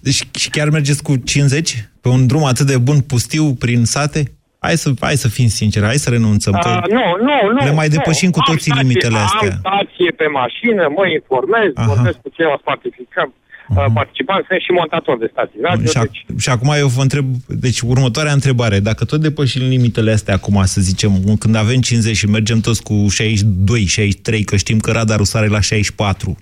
Deci 0.00 0.28
și 0.38 0.50
chiar 0.50 0.68
mergeți 0.70 1.02
cu 1.02 1.16
50? 1.16 1.88
Pe 2.00 2.08
un 2.08 2.26
drum 2.26 2.44
atât 2.44 2.66
de 2.66 2.76
bun, 2.78 3.00
pustiu, 3.00 3.54
prin 3.54 3.84
sate? 3.84 4.32
Hai 4.58 4.76
să, 4.76 4.90
hai 5.00 5.16
să 5.16 5.28
fim 5.28 5.48
sinceri, 5.48 5.84
hai 5.84 5.96
să 5.96 6.10
renunțăm. 6.10 6.52
Că 6.52 6.68
A, 6.68 6.82
nu, 6.88 7.04
nu, 7.26 7.52
nu. 7.52 7.64
le 7.64 7.72
mai 7.72 7.88
nu. 7.88 7.94
depășim 7.94 8.30
cu 8.30 8.38
Am 8.38 8.44
toții 8.54 8.70
stație- 8.70 8.82
limitele 8.88 9.18
astea. 9.18 9.50
Am 9.52 9.58
stație 9.64 10.10
pe 10.16 10.26
mașină, 10.26 10.82
mă 10.96 11.04
informez, 11.18 11.70
Aha. 11.74 11.86
vorbesc 11.92 12.16
cu 12.16 12.28
ceilalți 12.36 12.62
participam, 12.62 13.34
uh, 13.68 13.84
participanți, 13.94 14.46
sunt 14.48 14.60
și 14.60 14.70
montator 14.80 15.18
de 15.18 15.28
stații 15.32 15.60
radio, 15.62 15.86
și, 15.86 15.92
deci 15.92 16.02
ac- 16.06 16.40
și 16.42 16.48
acum 16.48 16.70
eu 16.76 16.88
vă 16.88 17.02
întreb, 17.02 17.26
deci 17.46 17.80
următoarea 17.80 18.32
întrebare, 18.32 18.80
dacă 18.80 19.04
tot 19.04 19.20
depășim 19.20 19.62
limitele 19.68 20.12
astea 20.12 20.34
acum, 20.34 20.62
să 20.64 20.80
zicem, 20.80 21.12
când 21.38 21.54
avem 21.54 21.80
50 21.80 22.16
și 22.16 22.26
mergem 22.26 22.60
toți 22.60 22.82
cu 22.82 23.06
62, 23.08 23.84
63, 23.86 24.44
că 24.44 24.56
știm 24.56 24.78
că 24.78 24.90
radarul 24.90 25.24
sare 25.24 25.46
la 25.46 25.60
64, 25.60 26.36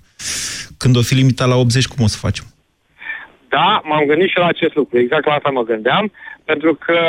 când 0.77 0.95
o 0.95 1.01
fi 1.01 1.13
limita 1.13 1.45
la 1.45 1.55
80, 1.55 1.85
cum 1.87 2.03
o 2.03 2.07
să 2.07 2.17
facem? 2.17 2.45
Da, 3.49 3.81
m-am 3.83 4.05
gândit 4.05 4.29
și 4.29 4.37
la 4.37 4.45
acest 4.45 4.75
lucru, 4.75 4.99
exact 4.99 5.25
la 5.25 5.33
asta 5.33 5.49
mă 5.49 5.63
gândeam, 5.63 6.11
pentru 6.45 6.73
că 6.85 6.99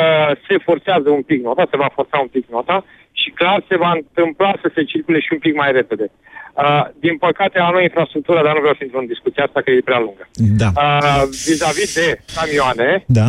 se 0.47 0.57
forțează 0.57 1.09
un 1.09 1.21
pic 1.21 1.41
nota, 1.43 1.67
se 1.69 1.77
va 1.77 1.89
forța 1.93 2.17
un 2.19 2.27
pic 2.27 2.45
nota 2.49 2.85
și 3.11 3.29
clar 3.29 3.63
se 3.67 3.77
va 3.77 3.91
întâmpla 3.91 4.51
să 4.61 4.71
se 4.75 4.83
circule 4.83 5.19
și 5.19 5.29
un 5.31 5.39
pic 5.39 5.55
mai 5.55 5.71
repede. 5.71 6.11
Uh, 6.53 6.85
din 6.99 7.17
păcate, 7.17 7.59
am 7.59 7.73
noi 7.73 7.83
infrastructura, 7.83 8.43
dar 8.43 8.53
nu 8.53 8.59
vreau 8.59 8.75
să 8.75 8.83
intru 8.83 8.99
în 8.99 9.05
discuția 9.05 9.43
asta, 9.43 9.61
că 9.61 9.71
e 9.71 9.81
prea 9.89 9.99
lungă. 9.99 10.27
Da. 10.61 10.69
Uh, 10.75 11.23
vis-a-vis 11.45 11.95
de 11.95 12.19
camioane, 12.35 13.03
Da. 13.07 13.27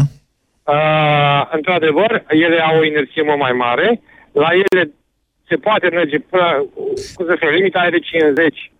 uh, 0.74 1.42
într-adevăr, 1.50 2.24
ele 2.28 2.58
au 2.60 2.78
o 2.78 2.84
inerție 2.84 3.22
mult 3.22 3.38
mai 3.38 3.52
mare, 3.52 4.00
la 4.32 4.48
ele 4.52 4.90
se 5.48 5.56
poate 5.56 5.88
merge 5.88 6.18
până, 6.18 6.66
cum 7.14 7.26
să 7.26 7.34
spun, 7.36 7.50
limita 7.54 7.86
e 7.86 7.90
de 7.90 7.98
50 7.98 8.72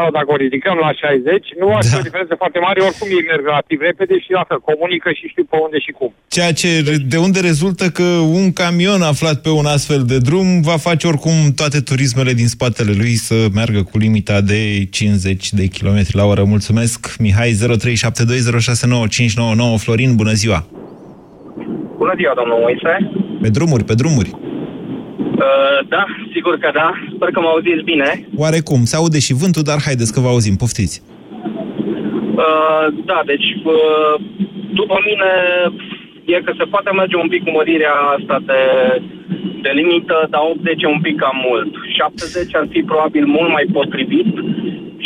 sau 0.00 0.10
dacă 0.18 0.28
o 0.34 0.36
ridicăm 0.44 0.76
la 0.86 0.92
60, 0.92 1.46
nu 1.60 1.66
ar 1.76 1.82
fi 1.88 1.96
o 2.00 2.06
diferență 2.08 2.34
foarte 2.42 2.58
mare, 2.66 2.78
oricum 2.88 3.08
ei 3.16 3.24
merg 3.30 3.44
relativ 3.50 3.78
repede 3.88 4.16
și 4.24 4.30
la 4.38 4.44
fel, 4.48 4.60
comunică 4.70 5.08
și 5.18 5.30
știu 5.32 5.44
pe 5.50 5.56
unde 5.66 5.78
și 5.86 5.92
cum. 5.98 6.10
Ceea 6.36 6.52
ce, 6.60 6.70
de 7.12 7.18
unde 7.26 7.40
rezultă 7.50 7.84
că 7.98 8.08
un 8.38 8.46
camion 8.60 9.02
aflat 9.12 9.38
pe 9.46 9.52
un 9.60 9.66
astfel 9.76 10.02
de 10.12 10.18
drum 10.28 10.48
va 10.70 10.76
face 10.88 11.04
oricum 11.12 11.36
toate 11.60 11.78
turismele 11.90 12.32
din 12.40 12.48
spatele 12.56 12.92
lui 13.00 13.14
să 13.28 13.36
meargă 13.58 13.80
cu 13.90 13.96
limita 14.04 14.38
de 14.52 14.60
50 14.90 15.52
de 15.58 15.64
km 15.74 15.98
la 16.20 16.24
oră. 16.32 16.42
Mulțumesc, 16.54 16.98
Mihai, 17.24 17.52
0372069599. 17.52 17.58
Florin, 19.84 20.10
bună 20.20 20.34
ziua! 20.42 20.60
Bună 22.02 22.14
ziua, 22.20 22.32
domnul 22.40 22.58
Moise. 22.64 22.92
Pe 23.42 23.48
drumuri, 23.48 23.84
pe 23.84 23.94
drumuri. 23.94 24.30
Uh, 25.46 25.78
da, 25.94 26.04
sigur 26.34 26.54
că 26.62 26.70
da. 26.80 26.88
Sper 27.14 27.28
că 27.30 27.40
mă 27.40 27.50
auziți 27.54 27.88
bine. 27.92 28.08
Oarecum, 28.36 28.80
se 28.84 28.96
aude 28.96 29.18
și 29.26 29.38
vântul, 29.42 29.62
dar 29.70 29.78
haideți 29.86 30.12
că 30.14 30.20
vă 30.20 30.28
auzim, 30.28 30.56
poftiți. 30.56 30.96
Uh, 32.44 32.84
da, 33.10 33.18
deci, 33.30 33.48
uh, 33.76 34.14
după 34.80 34.96
mine, 35.08 35.30
e 36.32 36.46
că 36.46 36.52
se 36.58 36.70
poate 36.72 36.90
merge 36.90 37.16
un 37.16 37.28
pic 37.32 37.42
cu 37.44 37.50
mărirea 37.58 37.94
asta 38.16 38.36
de, 38.50 38.62
de 39.64 39.70
limită, 39.80 40.16
dar 40.32 40.42
80 40.50 40.82
e 40.82 40.86
un 40.96 41.00
pic 41.06 41.16
cam 41.22 41.36
mult. 41.48 41.72
70 41.98 42.54
ar 42.60 42.66
fi 42.72 42.80
probabil 42.90 43.24
mult 43.36 43.50
mai 43.56 43.66
potrivit 43.76 44.32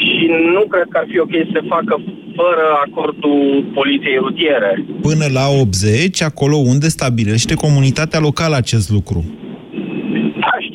și 0.02 0.24
nu 0.54 0.62
cred 0.72 0.86
că 0.90 0.98
ar 0.98 1.06
fi 1.10 1.18
ok 1.18 1.34
să 1.44 1.50
se 1.52 1.62
facă 1.74 1.94
fără 2.38 2.64
acordul 2.86 3.40
poliției 3.74 4.16
rutiere. 4.16 4.84
Până 5.08 5.26
la 5.38 5.46
80, 5.60 6.22
acolo 6.22 6.56
unde 6.56 6.88
stabilește 6.88 7.54
comunitatea 7.54 8.20
locală 8.20 8.56
acest 8.56 8.90
lucru. 8.90 9.24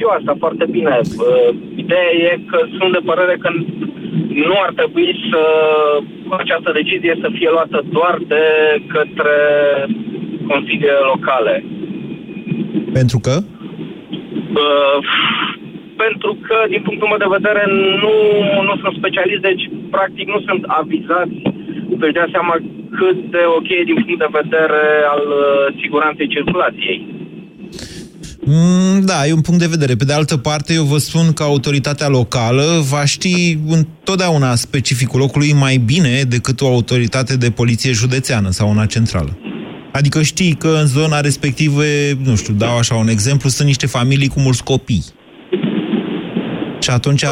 Da, 0.10 0.18
știu 0.18 0.32
asta 0.32 0.44
foarte 0.46 0.66
bine. 0.76 0.96
Uh, 1.02 1.50
Ideea 1.76 2.12
e 2.30 2.40
că 2.52 2.60
sunt 2.78 2.92
de 2.92 3.02
părere 3.06 3.36
că 3.44 3.50
nu 4.50 4.56
ar 4.66 4.72
trebui 4.76 5.10
să 5.30 5.42
această 6.42 6.70
decizie 6.74 7.16
să 7.22 7.30
fie 7.38 7.50
luată 7.50 7.84
doar 7.92 8.16
de 8.28 8.46
către 8.88 9.38
consiliile 10.48 11.00
locale. 11.14 11.64
Pentru 12.94 13.20
că? 13.26 13.36
Uh, 14.64 14.98
pentru 16.04 16.38
că, 16.48 16.58
din 16.74 16.82
punctul 16.82 17.08
meu 17.08 17.22
de 17.26 17.36
vedere, 17.38 17.64
nu, 18.04 18.14
nu 18.68 18.76
sunt 18.82 18.94
specialist, 18.98 19.42
deci, 19.42 19.64
practic, 19.90 20.28
nu 20.28 20.40
sunt 20.48 20.64
avizați 20.82 21.36
să-și 22.00 22.18
dea 22.18 22.28
seama 22.32 22.56
cât 23.00 23.18
de 23.36 23.44
ok 23.58 23.70
e 23.70 23.90
din 23.90 24.00
punct 24.04 24.20
de 24.20 24.38
vedere 24.42 24.84
al 25.14 25.24
uh, 25.28 25.76
siguranței 25.82 26.28
circulației. 26.36 27.19
Mm, 28.46 29.06
da, 29.06 29.28
e 29.28 29.34
un 29.34 29.42
punct 29.42 29.60
de 29.60 29.68
vedere. 29.68 29.96
Pe 29.96 30.06
de 30.06 30.14
altă 30.14 30.38
parte, 30.38 30.74
eu 30.74 30.84
vă 30.84 30.98
spun 30.98 31.34
că 31.34 31.44
autoritatea 31.44 32.08
locală 32.08 32.84
va 32.90 33.06
ști 33.06 33.58
întotdeauna 33.68 34.56
specificul 34.56 35.20
locului 35.20 35.54
mai 35.54 35.78
bine 35.78 36.22
decât 36.22 36.62
o 36.62 36.68
autoritate 36.68 37.38
de 37.38 37.50
poliție 37.50 37.92
județeană 37.92 38.52
sau 38.52 38.70
una 38.70 38.86
centrală. 38.86 39.38
Adică 39.92 40.22
știi 40.22 40.54
că 40.54 40.78
în 40.80 40.86
zona 40.86 41.20
respectivă, 41.20 41.82
nu 42.24 42.36
știu, 42.36 42.54
dau 42.54 42.78
așa 42.78 42.96
un 42.96 43.08
exemplu, 43.08 43.50
sunt 43.50 43.68
niște 43.68 43.88
familii 43.88 44.28
cu 44.28 44.40
mulți 44.40 44.64
copii. 44.64 45.06
Și 46.80 46.90
atunci 46.90 47.24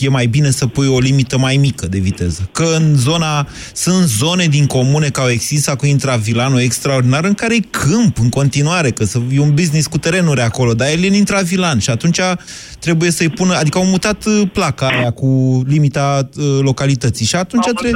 e 0.00 0.08
mai 0.08 0.26
bine 0.26 0.50
să 0.50 0.66
pui 0.66 0.86
o 0.86 0.98
limită 0.98 1.38
mai 1.38 1.56
mică 1.56 1.86
de 1.86 1.98
viteză. 1.98 2.48
Că 2.52 2.64
în 2.76 2.96
zona, 2.96 3.48
sunt 3.72 4.06
zone 4.06 4.46
din 4.46 4.66
comune 4.66 5.08
care 5.08 5.26
au 5.26 5.32
existat 5.32 5.76
cu 5.76 5.86
intravilanul 5.86 6.60
extraordinar 6.60 7.24
în 7.24 7.34
care 7.34 7.54
e 7.54 7.60
câmp 7.70 8.18
în 8.18 8.28
continuare, 8.28 8.90
că 8.90 9.04
să, 9.04 9.18
e 9.32 9.40
un 9.40 9.54
business 9.54 9.86
cu 9.86 9.98
terenuri 9.98 10.40
acolo, 10.40 10.74
dar 10.74 10.88
el 10.88 11.02
e 11.02 11.06
în 11.06 11.14
intravilan 11.14 11.78
și 11.78 11.90
atunci 11.90 12.20
trebuie 12.78 13.10
să-i 13.10 13.28
pună, 13.28 13.54
adică 13.54 13.78
au 13.78 13.84
mutat 13.84 14.24
uh, 14.24 14.42
placa 14.52 14.86
aia 14.86 15.10
cu 15.10 15.62
limita 15.66 16.28
uh, 16.36 16.44
localității 16.60 17.26
și 17.26 17.36
atunci 17.36 17.64
trebuie 17.74 17.92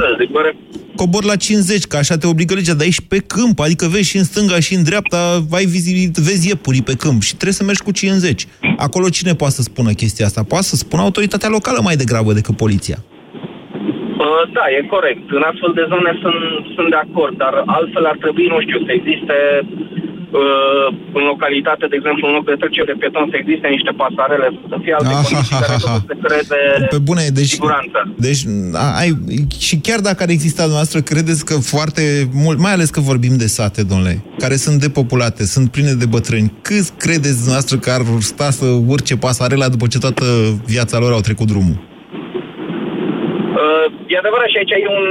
cobor 0.95 1.23
la 1.23 1.35
50, 1.35 1.85
că 1.85 1.97
așa 1.97 2.17
te 2.17 2.27
obligă 2.27 2.53
legea, 2.53 2.73
dar 2.73 2.87
ești 2.87 3.03
pe 3.03 3.17
câmp, 3.17 3.59
adică 3.59 3.87
vezi 3.87 4.09
și 4.09 4.17
în 4.17 4.23
stânga 4.23 4.59
și 4.59 4.73
în 4.73 4.83
dreapta, 4.83 5.45
vai 5.49 5.65
vizibil, 5.65 6.11
vezi 6.23 6.47
iepurii 6.47 6.81
pe 6.81 6.93
câmp 6.93 7.21
și 7.21 7.29
trebuie 7.29 7.53
să 7.53 7.63
mergi 7.63 7.81
cu 7.81 7.91
50. 7.91 8.47
Acolo 8.77 9.09
cine 9.09 9.35
poate 9.35 9.53
să 9.53 9.61
spună 9.61 9.91
chestia 9.91 10.25
asta? 10.25 10.43
Poate 10.43 10.65
să 10.65 10.75
spună 10.75 11.01
autoritatea 11.01 11.49
locală 11.49 11.79
mai 11.81 11.94
degrabă 11.95 12.31
decât 12.33 12.55
poliția. 12.57 12.97
Uh, 14.23 14.43
da, 14.57 14.65
e 14.77 14.93
corect. 14.95 15.25
În 15.39 15.43
astfel 15.51 15.71
de 15.79 15.85
zone 15.93 16.11
sunt, 16.23 16.41
sunt 16.75 16.89
de 16.89 16.99
acord, 17.05 17.37
dar 17.37 17.53
altfel 17.65 18.05
ar 18.05 18.17
trebui, 18.23 18.47
nu 18.47 18.59
știu, 18.65 18.79
să 18.85 18.91
existe 18.91 19.37
uh, 19.61 19.94
în 21.19 21.23
localitate, 21.33 21.83
de 21.91 21.95
exemplu, 21.99 22.23
în 22.27 22.33
loc 22.37 22.45
de 22.51 22.55
trecere 22.61 22.87
de 22.91 22.95
pieton, 23.01 23.25
să 23.31 23.35
existe 23.41 23.67
niște 23.77 23.91
pasarele, 24.01 24.47
să 24.71 24.75
fie 24.83 24.93
alte 24.97 25.13
Ah, 25.13 25.15
condiții 25.15 25.55
ha, 25.55 25.55
ha, 25.55 25.61
care 25.63 25.77
ha, 25.85 25.89
ha. 25.91 25.95
să 25.99 26.05
se 26.09 26.15
crede 26.25 26.59
Pe 26.95 26.99
bune, 27.09 27.23
deci, 27.39 27.51
siguranță. 27.57 27.97
deci 28.27 28.41
a, 28.83 28.85
ai, 29.01 29.09
și 29.67 29.75
chiar 29.87 29.99
dacă 30.09 30.19
ar 30.25 30.29
exista 30.37 30.61
dumneavoastră, 30.67 30.99
credeți 31.11 31.41
că 31.49 31.55
foarte 31.73 32.03
mult, 32.43 32.57
mai 32.65 32.73
ales 32.75 32.89
că 32.95 32.99
vorbim 33.11 33.35
de 33.43 33.47
sate, 33.57 33.81
domnule, 33.91 34.15
care 34.43 34.55
sunt 34.65 34.77
depopulate, 34.85 35.41
sunt 35.53 35.65
pline 35.75 35.93
de 36.01 36.07
bătrâni, 36.15 36.49
cât 36.67 36.85
credeți 37.05 37.39
dumneavoastră 37.43 37.75
că 37.83 37.89
ar 37.97 38.01
sta 38.31 38.47
să 38.59 38.65
urce 38.93 39.15
pasarela 39.25 39.67
după 39.75 39.85
ce 39.87 39.97
toată 40.05 40.25
viața 40.65 40.95
lor 40.99 41.11
au 41.17 41.19
trecut 41.29 41.47
drumul? 41.53 41.77
Uh, 44.15 44.21
e 44.21 44.23
adevărat 44.23 44.49
și 44.51 44.59
aici 44.59 44.73
e 44.87 44.89
un, 44.99 45.07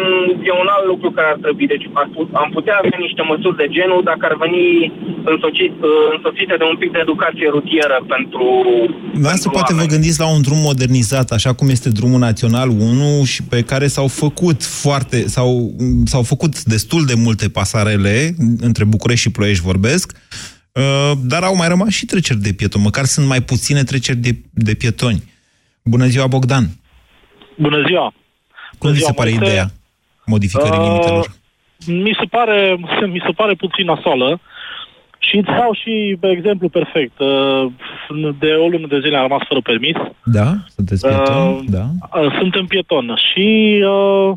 e 0.50 0.52
un 0.62 0.68
alt 0.74 0.86
lucru 0.92 1.08
care 1.16 1.28
ar 1.32 1.38
trebui. 1.44 1.66
Deci 1.74 1.86
ar 2.02 2.08
put, 2.14 2.28
am 2.42 2.50
putea 2.56 2.74
avea 2.78 2.98
niște 3.06 3.22
măsuri 3.30 3.60
de 3.62 3.68
genul 3.76 4.00
dacă 4.10 4.22
ar 4.30 4.36
veni 4.44 4.66
însoțit, 5.32 5.74
uh, 5.90 6.06
însoțite 6.16 6.54
de 6.60 6.66
un 6.72 6.76
pic 6.82 6.90
de 6.92 7.00
educație 7.06 7.48
rutieră 7.56 7.98
pentru... 8.14 8.44
Asta 9.34 9.50
poate 9.56 9.74
vă 9.80 9.86
gândiți 9.94 10.22
la 10.24 10.28
un 10.34 10.42
drum 10.46 10.60
modernizat, 10.70 11.28
așa 11.38 11.52
cum 11.58 11.66
este 11.76 11.88
drumul 11.98 12.20
național 12.28 12.68
1 12.68 13.24
și 13.32 13.40
pe 13.52 13.60
care 13.70 13.86
s-au 13.86 14.08
făcut 14.08 14.58
foarte, 14.82 15.18
s-au, 15.34 15.50
s-au 16.12 16.22
făcut 16.32 16.52
destul 16.74 17.02
de 17.10 17.16
multe 17.24 17.46
pasarele, 17.58 18.16
între 18.68 18.84
București 18.84 19.24
și 19.24 19.34
Ploiești 19.36 19.68
vorbesc, 19.70 20.06
uh, 20.72 21.12
dar 21.32 21.42
au 21.42 21.56
mai 21.56 21.68
rămas 21.68 21.92
și 21.98 22.10
treceri 22.12 22.44
de 22.46 22.52
pietoni, 22.60 22.84
măcar 22.84 23.04
sunt 23.04 23.26
mai 23.26 23.40
puține 23.50 23.82
treceri 23.82 24.18
de, 24.26 24.32
de 24.68 24.74
pietoni. 24.74 25.22
Bună 25.82 26.06
ziua, 26.06 26.26
Bogdan! 26.26 26.64
Bună 27.56 27.82
ziua! 27.86 28.14
Cum 28.78 28.90
vi 28.90 28.96
ziua, 28.96 29.08
se 29.08 29.14
pare 29.14 29.30
Moise. 29.30 29.44
ideea 29.44 29.66
modificării 30.26 30.78
Uh, 30.78 30.86
limitelor? 30.86 31.26
Mi 31.86 32.16
se 32.18 32.24
pare, 32.30 32.76
mi 33.14 33.22
se 33.26 33.32
pare 33.36 33.54
puțin 33.54 33.84
nasoală 33.86 34.40
și 35.18 35.36
îți 35.36 35.46
dau 35.58 35.72
și 35.82 36.16
pe 36.20 36.28
exemplu 36.30 36.68
perfect. 36.68 37.18
Uh, 37.18 37.66
De 38.38 38.46
o 38.52 38.68
lună 38.68 38.86
de 38.86 39.00
zile 39.00 39.16
am 39.16 39.26
rămas 39.28 39.42
fără 39.48 39.60
permis. 39.60 39.96
Da? 40.24 40.54
Sunteți 40.74 41.06
pieton? 41.06 41.46
Uh, 41.54 41.60
da? 41.66 41.84
Uh, 42.20 42.36
Suntem 42.38 42.66
pieton 42.66 43.14
și 43.32 43.46
uh, 43.86 44.32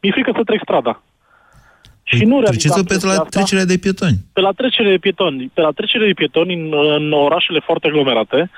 mi-e 0.00 0.12
frică 0.12 0.32
să 0.36 0.42
trec 0.44 0.60
strada. 0.62 1.02
Și 2.02 2.24
nu 2.24 2.40
Treceți-o 2.40 2.74
realizam 2.74 2.84
pe 2.84 2.92
chestia 2.92 3.08
la 3.08 3.14
asta. 3.14 3.28
trecerea 3.36 3.64
de 3.64 3.76
pietoni. 3.78 4.16
Pe 4.32 4.40
la 4.40 4.50
trecere 4.50 4.90
de 4.90 4.96
pietoni, 4.98 5.50
pe 5.54 5.60
la 5.60 5.70
trecere 5.70 6.06
de 6.06 6.12
pietoni 6.12 6.54
în, 6.54 6.72
în 6.98 7.12
orașele 7.12 7.60
foarte 7.64 7.86
aglomerate, 7.86 8.50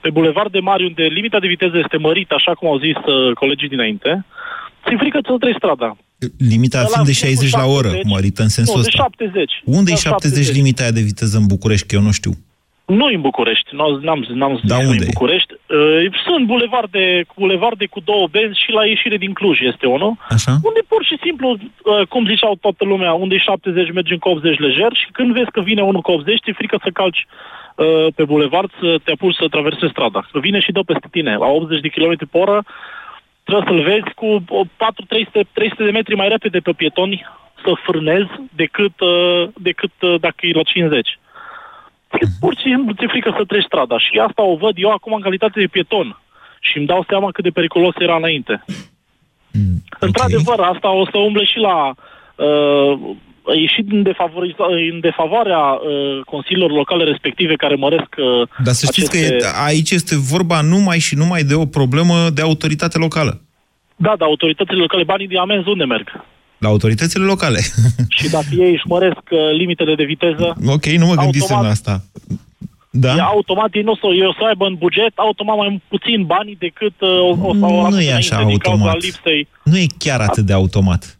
pe 0.00 0.10
bulevard 0.10 0.50
de 0.52 0.58
mari 0.58 0.84
unde 0.86 1.02
limita 1.02 1.38
de 1.38 1.46
viteză 1.46 1.78
este 1.78 1.96
mărită, 1.96 2.34
așa 2.34 2.52
cum 2.54 2.68
au 2.68 2.78
zis 2.78 2.96
uh, 2.96 3.32
colegii 3.34 3.68
dinainte, 3.68 4.24
ți-e 4.86 4.96
frică 5.02 5.18
să 5.24 5.36
treci 5.38 5.60
strada. 5.62 5.96
Limita 6.52 6.78
Ăla 6.78 6.88
fiind 6.88 7.06
de 7.06 7.12
cu 7.12 7.26
60 7.26 7.52
la 7.52 7.66
oră, 7.78 7.88
70, 7.88 8.12
mărită 8.14 8.42
în 8.42 8.48
sensul 8.48 8.76
nu, 8.76 8.82
de 8.82 8.88
ăsta. 8.88 9.02
70. 9.02 9.62
Unde 9.64 9.90
e 9.90 10.00
Da, 10.02 10.10
70 10.10 10.52
limita 10.58 10.82
aia 10.82 10.98
de 10.98 11.00
viteză 11.10 11.36
în 11.38 11.46
București, 11.46 11.86
că 11.86 11.94
eu 11.94 12.02
nu 12.02 12.12
știu? 12.20 12.32
Nu 12.86 13.04
în 13.04 13.20
București, 13.20 13.68
n-am, 13.74 13.90
n-am, 14.06 14.20
n-am 14.40 14.54
zis 14.56 14.68
Da, 14.68 14.76
că 14.76 14.82
nu 14.82 14.88
unde 14.90 15.02
în 15.02 15.08
e? 15.08 15.12
București. 15.12 15.52
Uh, 15.52 16.20
sunt 16.26 16.46
bulevarde, 16.46 17.24
bulevarde 17.36 17.86
cu 17.86 18.00
două 18.00 18.26
benzi 18.30 18.62
și 18.64 18.70
la 18.70 18.84
ieșire 18.86 19.16
din 19.16 19.32
Cluj 19.32 19.58
este 19.60 19.86
unul. 19.86 20.12
Așa? 20.28 20.52
Unde 20.68 20.82
pur 20.88 21.04
și 21.04 21.16
simplu, 21.24 21.48
uh, 21.50 22.06
cum 22.08 22.26
ziceau 22.26 22.54
toată 22.60 22.84
lumea, 22.84 23.12
unde 23.12 23.34
e 23.34 23.38
70 23.38 23.92
mergem 23.92 24.18
cu 24.18 24.28
80 24.28 24.58
lejer 24.58 24.92
și 25.00 25.08
când 25.12 25.32
vezi 25.32 25.50
că 25.50 25.60
vine 25.60 25.82
unul 25.82 26.00
cu 26.00 26.10
80, 26.10 26.40
ți 26.44 26.58
frică 26.60 26.76
să 26.82 26.90
calci 26.92 27.26
uh, 27.26 28.06
pe 28.14 28.24
bulevard, 28.24 28.70
să 28.80 28.98
te 29.04 29.10
apuci 29.10 29.38
să 29.40 29.46
traversezi 29.50 29.94
strada. 29.94 30.20
Că 30.32 30.38
vine 30.38 30.60
și 30.60 30.72
dă 30.72 30.80
peste 30.80 31.08
tine, 31.10 31.36
la 31.36 31.46
80 31.46 31.80
de 31.80 31.88
km 31.88 32.16
pe 32.30 32.38
oră, 32.38 32.64
trebuie 33.46 33.68
să-l 33.68 33.82
vezi 33.90 34.10
cu 34.20 34.28
o 34.58 34.62
400-300 34.64 34.68
300 35.52 35.84
de 35.84 35.90
metri 35.90 36.14
mai 36.14 36.28
repede 36.28 36.58
pe 36.58 36.72
pietoni 36.72 37.26
să 37.64 37.72
frânezi 37.86 38.34
decât, 38.62 39.00
uh, 39.00 39.48
decât 39.68 39.92
uh, 40.00 40.20
dacă 40.20 40.40
e 40.40 40.52
la 40.52 40.62
50. 40.62 41.18
Pur 42.40 42.56
și 42.56 42.62
simplu 42.62 42.94
ți-e 42.94 43.06
frică 43.06 43.34
să 43.36 43.44
treci 43.44 43.68
strada 43.70 43.98
și 43.98 44.18
asta 44.18 44.42
o 44.42 44.56
văd 44.56 44.74
eu 44.76 44.90
acum 44.90 45.12
în 45.12 45.20
calitate 45.20 45.60
de 45.60 45.66
pieton 45.66 46.20
și 46.60 46.76
îmi 46.78 46.86
dau 46.86 47.04
seama 47.08 47.30
cât 47.30 47.44
de 47.44 47.50
periculos 47.50 47.94
era 47.98 48.16
înainte. 48.16 48.64
Într-adevăr, 49.98 50.60
asta 50.60 50.90
o 50.90 51.04
să 51.10 51.18
umble 51.18 51.44
și 51.44 51.58
la 51.58 51.94
uh, 52.34 52.98
a 53.46 53.54
ieșit 53.54 53.92
în, 53.92 54.02
defavoriza- 54.02 54.70
în 54.92 55.00
defavoarea 55.00 55.58
uh, 55.58 56.24
consiliilor 56.24 56.70
locale 56.70 57.04
respective 57.04 57.54
care 57.54 57.74
măresc 57.74 58.10
uh, 58.18 58.48
Dar 58.64 58.74
să 58.74 58.86
știți 58.92 59.16
aceste... 59.16 59.36
că 59.36 59.46
e, 59.46 59.64
aici 59.66 59.90
este 59.90 60.14
vorba 60.18 60.60
numai 60.60 60.98
și 60.98 61.14
numai 61.14 61.42
de 61.42 61.54
o 61.54 61.66
problemă 61.66 62.14
de 62.34 62.42
autoritate 62.42 62.98
locală. 62.98 63.40
Da, 63.96 64.14
dar 64.18 64.28
autoritățile 64.28 64.76
locale, 64.78 65.04
banii 65.04 65.28
de 65.28 65.38
amenzi 65.38 65.68
unde 65.68 65.84
merg? 65.84 66.24
La 66.58 66.68
autoritățile 66.68 67.24
locale. 67.24 67.60
Și 68.18 68.28
dacă 68.30 68.46
ei 68.50 68.70
își 68.72 68.86
măresc 68.86 69.22
uh, 69.30 69.38
limitele 69.58 69.94
de 69.94 70.04
viteză, 70.04 70.56
ok, 70.66 70.84
nu 70.86 71.06
mă 71.06 71.14
gândisem 71.14 71.56
Automat. 71.56 71.62
la 71.62 71.68
asta. 71.70 72.02
Da? 72.90 73.14
e 73.14 73.20
automat 73.20 73.68
ei 73.74 73.82
nu 73.82 73.92
o 73.92 73.96
să, 73.96 74.06
ei 74.14 74.26
o 74.26 74.32
să 74.32 74.44
aibă 74.48 74.66
în 74.66 74.74
buget 74.74 75.12
automat 75.14 75.56
mai 75.56 75.82
puțin 75.88 76.24
bani 76.24 76.56
decât 76.58 76.92
uh, 77.00 77.08
o, 77.08 77.48
o 77.48 77.54
să 77.54 77.64
o 77.64 77.88
Nu 77.88 78.00
e 78.00 78.08
înainte 78.08 78.12
așa 78.12 78.44
din 78.44 78.58
cauza 78.58 78.82
automat. 78.82 79.02
lipsei. 79.02 79.48
Nu 79.62 79.76
e 79.78 79.86
chiar 79.98 80.20
atât 80.20 80.44
de 80.44 80.52
automat. 80.52 81.18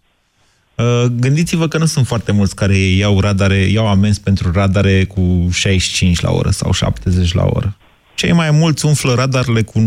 Uh, 0.77 1.05
Gândiți-vă 1.21 1.69
că 1.69 1.79
nu 1.79 1.85
sunt 1.85 2.07
foarte 2.07 2.33
mulți 2.33 2.55
care 2.55 2.77
iau 2.77 3.21
radare, 3.21 3.57
iau 3.57 3.89
amenzi 3.89 4.23
pentru 4.23 4.53
radare 4.53 5.05
cu 5.05 5.49
65 5.53 6.21
la 6.21 6.31
oră 6.31 6.51
sau 6.51 6.73
70 6.73 7.33
la 7.33 7.45
oră. 7.45 7.77
Cei 8.15 8.33
mai 8.33 8.51
mulți 8.51 8.87
umflă 8.87 9.15
radarele 9.15 9.63
cu 9.63 9.79
90-100 9.79 9.85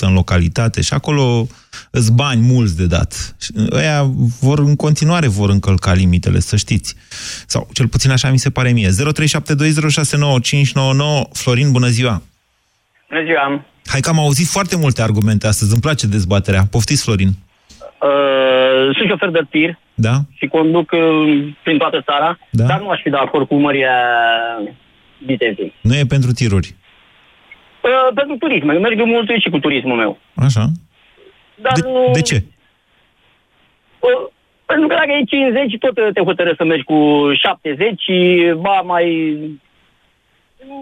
în 0.00 0.12
localitate 0.12 0.80
și 0.80 0.94
acolo 0.94 1.46
îți 1.90 2.12
bani 2.12 2.40
mulți 2.40 2.76
de 2.76 2.86
dat. 2.86 3.34
Și 3.40 3.52
Ăia 3.72 4.02
vor, 4.40 4.58
în 4.58 4.76
continuare 4.76 5.28
vor 5.28 5.50
încălca 5.50 5.92
limitele, 5.92 6.38
să 6.38 6.56
știți. 6.56 6.96
Sau 7.46 7.68
cel 7.72 7.88
puțin 7.88 8.10
așa 8.10 8.30
mi 8.30 8.38
se 8.38 8.50
pare 8.50 8.70
mie. 8.70 8.88
0372069599 8.88 8.94
Florin, 11.32 11.72
bună 11.72 11.86
ziua! 11.86 12.22
Bună 13.08 13.22
ziua! 13.24 13.64
Hai 13.86 14.00
că 14.00 14.08
am 14.08 14.18
auzit 14.18 14.46
foarte 14.46 14.76
multe 14.76 15.02
argumente 15.02 15.46
astăzi, 15.46 15.72
îmi 15.72 15.80
place 15.80 16.06
dezbaterea. 16.06 16.66
Poftiți, 16.70 17.02
Florin. 17.02 17.28
Uh, 17.28 18.96
sunt 18.96 19.08
șofer 19.08 19.28
de 19.28 19.46
tir 19.50 19.78
Da? 19.94 20.14
și 20.34 20.46
conduc 20.46 20.90
uh, 20.92 21.48
prin 21.62 21.78
toată 21.78 22.00
țara, 22.00 22.38
Da. 22.50 22.64
dar 22.64 22.80
nu 22.80 22.88
aș 22.88 23.00
fi 23.02 23.10
de 23.10 23.16
acord 23.16 23.46
cu 23.48 23.54
mărirea 23.54 23.98
vitezei. 25.18 25.74
Nu 25.80 25.94
e 25.94 26.04
pentru 26.08 26.30
tiruri. 26.32 26.74
Uh, 27.82 28.14
pentru 28.14 28.36
turism. 28.36 28.68
Eu 28.68 28.80
merg 28.80 29.04
mult 29.04 29.30
și 29.40 29.50
cu 29.50 29.58
turismul 29.58 29.96
meu. 29.96 30.18
Așa. 30.34 30.64
Dar 31.54 31.72
De, 31.72 31.88
nu... 31.88 32.10
de 32.12 32.20
ce? 32.22 32.42
Uh, 33.98 34.28
pentru 34.66 34.86
că 34.86 34.94
dacă 34.94 35.10
e 35.10 35.24
50, 35.24 35.78
tot 35.78 36.14
te 36.14 36.20
hotărăști 36.20 36.56
să 36.56 36.64
mergi 36.64 36.84
cu 36.84 37.30
70 37.32 38.00
și 38.00 38.52
ba 38.58 38.80
mai... 38.80 39.36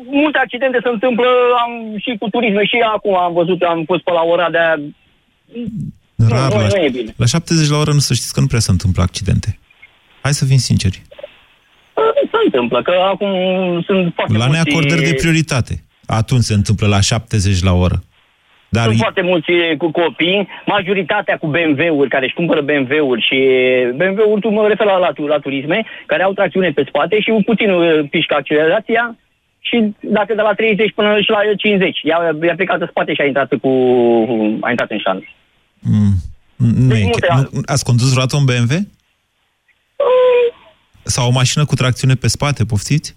Multe 0.04 0.38
accidente 0.38 0.78
se 0.82 0.88
întâmplă 0.88 1.26
am, 1.64 1.96
și 1.98 2.16
cu 2.18 2.28
turisme 2.28 2.64
și 2.64 2.76
acum 2.94 3.16
am 3.16 3.32
văzut, 3.32 3.62
am 3.62 3.84
fost 3.84 4.02
pe 4.02 4.12
la 4.12 4.22
ora 4.22 4.50
de 4.50 4.58
Rar, 6.28 6.52
nu, 6.52 6.60
la, 6.60 6.66
nu 6.66 6.82
e 6.82 6.88
bine. 6.88 7.14
la 7.16 7.26
70 7.26 7.68
la 7.68 7.76
oră 7.76 7.92
nu 7.92 7.98
să 7.98 8.14
știți 8.14 8.32
că 8.34 8.40
nu 8.40 8.46
prea 8.46 8.60
se 8.60 8.70
întâmplă 8.70 9.02
accidente. 9.02 9.58
Hai 10.22 10.32
să 10.32 10.44
fim 10.44 10.56
sinceri. 10.56 11.02
Se 12.30 12.38
întâmplă, 12.44 12.82
că 12.82 12.92
acum 13.12 13.32
sunt 13.86 14.12
foarte 14.14 14.36
La 14.36 14.46
mulți... 14.46 14.62
neacordări 14.62 15.02
de 15.02 15.14
prioritate. 15.14 15.84
Atunci 16.06 16.42
se 16.42 16.54
întâmplă 16.54 16.86
la 16.86 17.00
70 17.00 17.62
la 17.62 17.72
oră. 17.72 18.02
Dar 18.68 18.84
Sunt 18.84 18.96
foarte 18.96 19.22
mulți 19.22 19.50
cu 19.78 19.90
copii, 19.90 20.48
majoritatea 20.66 21.36
cu 21.36 21.46
BMW-uri, 21.46 22.08
care 22.08 22.24
își 22.24 22.34
cumpără 22.34 22.60
BMW-uri 22.60 23.26
și 23.28 23.38
BMW-uri, 23.96 24.40
tu 24.40 24.48
mă 24.48 24.66
refer 24.68 24.86
la, 24.86 24.98
la, 24.98 25.12
la 25.26 25.38
turisme, 25.38 25.86
care 26.06 26.22
au 26.22 26.32
tracțiune 26.32 26.70
pe 26.70 26.84
spate 26.88 27.20
și 27.20 27.42
puțin 27.44 27.70
uh, 27.70 28.08
pișcă 28.10 28.34
accelerația 28.34 29.16
și 29.60 29.94
dacă 30.00 30.34
de 30.34 30.42
la 30.42 30.52
30 30.52 30.92
până 30.92 31.20
și 31.20 31.30
la 31.30 31.40
50, 31.56 32.00
i-a, 32.02 32.36
i-a 32.42 32.54
plecat 32.54 32.80
în 32.80 32.86
spate 32.90 33.14
și 33.14 33.20
a 33.20 33.24
intrat 33.24 33.52
cu 33.62 33.68
a 34.60 34.70
intrat 34.70 34.90
în 34.90 34.98
șanț. 34.98 35.22
Mm, 35.80 36.14
nu 36.56 36.88
Deci 36.88 37.00
e, 37.00 37.02
multe 37.04 37.26
chiar- 37.26 37.48
nu, 37.52 37.60
ați 37.66 37.84
condus 37.84 38.10
vreodată 38.10 38.36
un 38.36 38.44
BMW? 38.44 38.76
Sau 41.02 41.26
o 41.28 41.30
mașină 41.30 41.64
cu 41.64 41.74
tracțiune 41.74 42.14
pe 42.14 42.28
spate, 42.28 42.64
poftiți? 42.64 43.16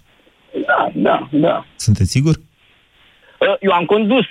Da, 0.66 0.90
da, 0.94 1.28
da. 1.32 1.66
Sunteți 1.76 2.10
sigur? 2.10 2.34
Uh, 2.34 3.56
Eu 3.60 3.72
am 3.72 3.84
condus, 3.84 4.24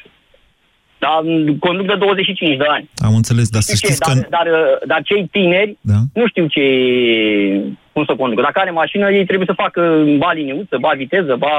dar 1.00 1.22
conduc 1.60 1.86
de 1.88 1.96
25 1.96 2.58
de 2.58 2.64
ani. 2.70 2.90
Am 2.98 3.16
înțeles, 3.16 3.50
dar 3.50 3.62
să 3.62 3.76
Știu 3.76 3.88
ce, 3.88 3.94
știți 3.94 4.14
dar, 4.14 4.24
că... 4.24 4.28
dar, 4.30 4.46
uh, 4.48 4.88
dar 4.88 5.02
cei 5.04 5.28
tineri 5.28 5.78
Da. 5.82 6.00
nu 6.14 6.28
știu 6.28 6.48
ce, 6.48 6.62
cum 7.94 8.04
să 8.06 8.14
conducă. 8.18 8.42
Dacă 8.42 8.60
are 8.60 8.72
mașină, 8.72 9.06
ei 9.12 9.26
trebuie 9.26 9.48
să 9.52 9.62
facă 9.64 9.82
ba 10.18 10.32
liniuță, 10.32 10.78
ba 10.80 10.92
viteză, 10.98 11.36
ba... 11.40 11.54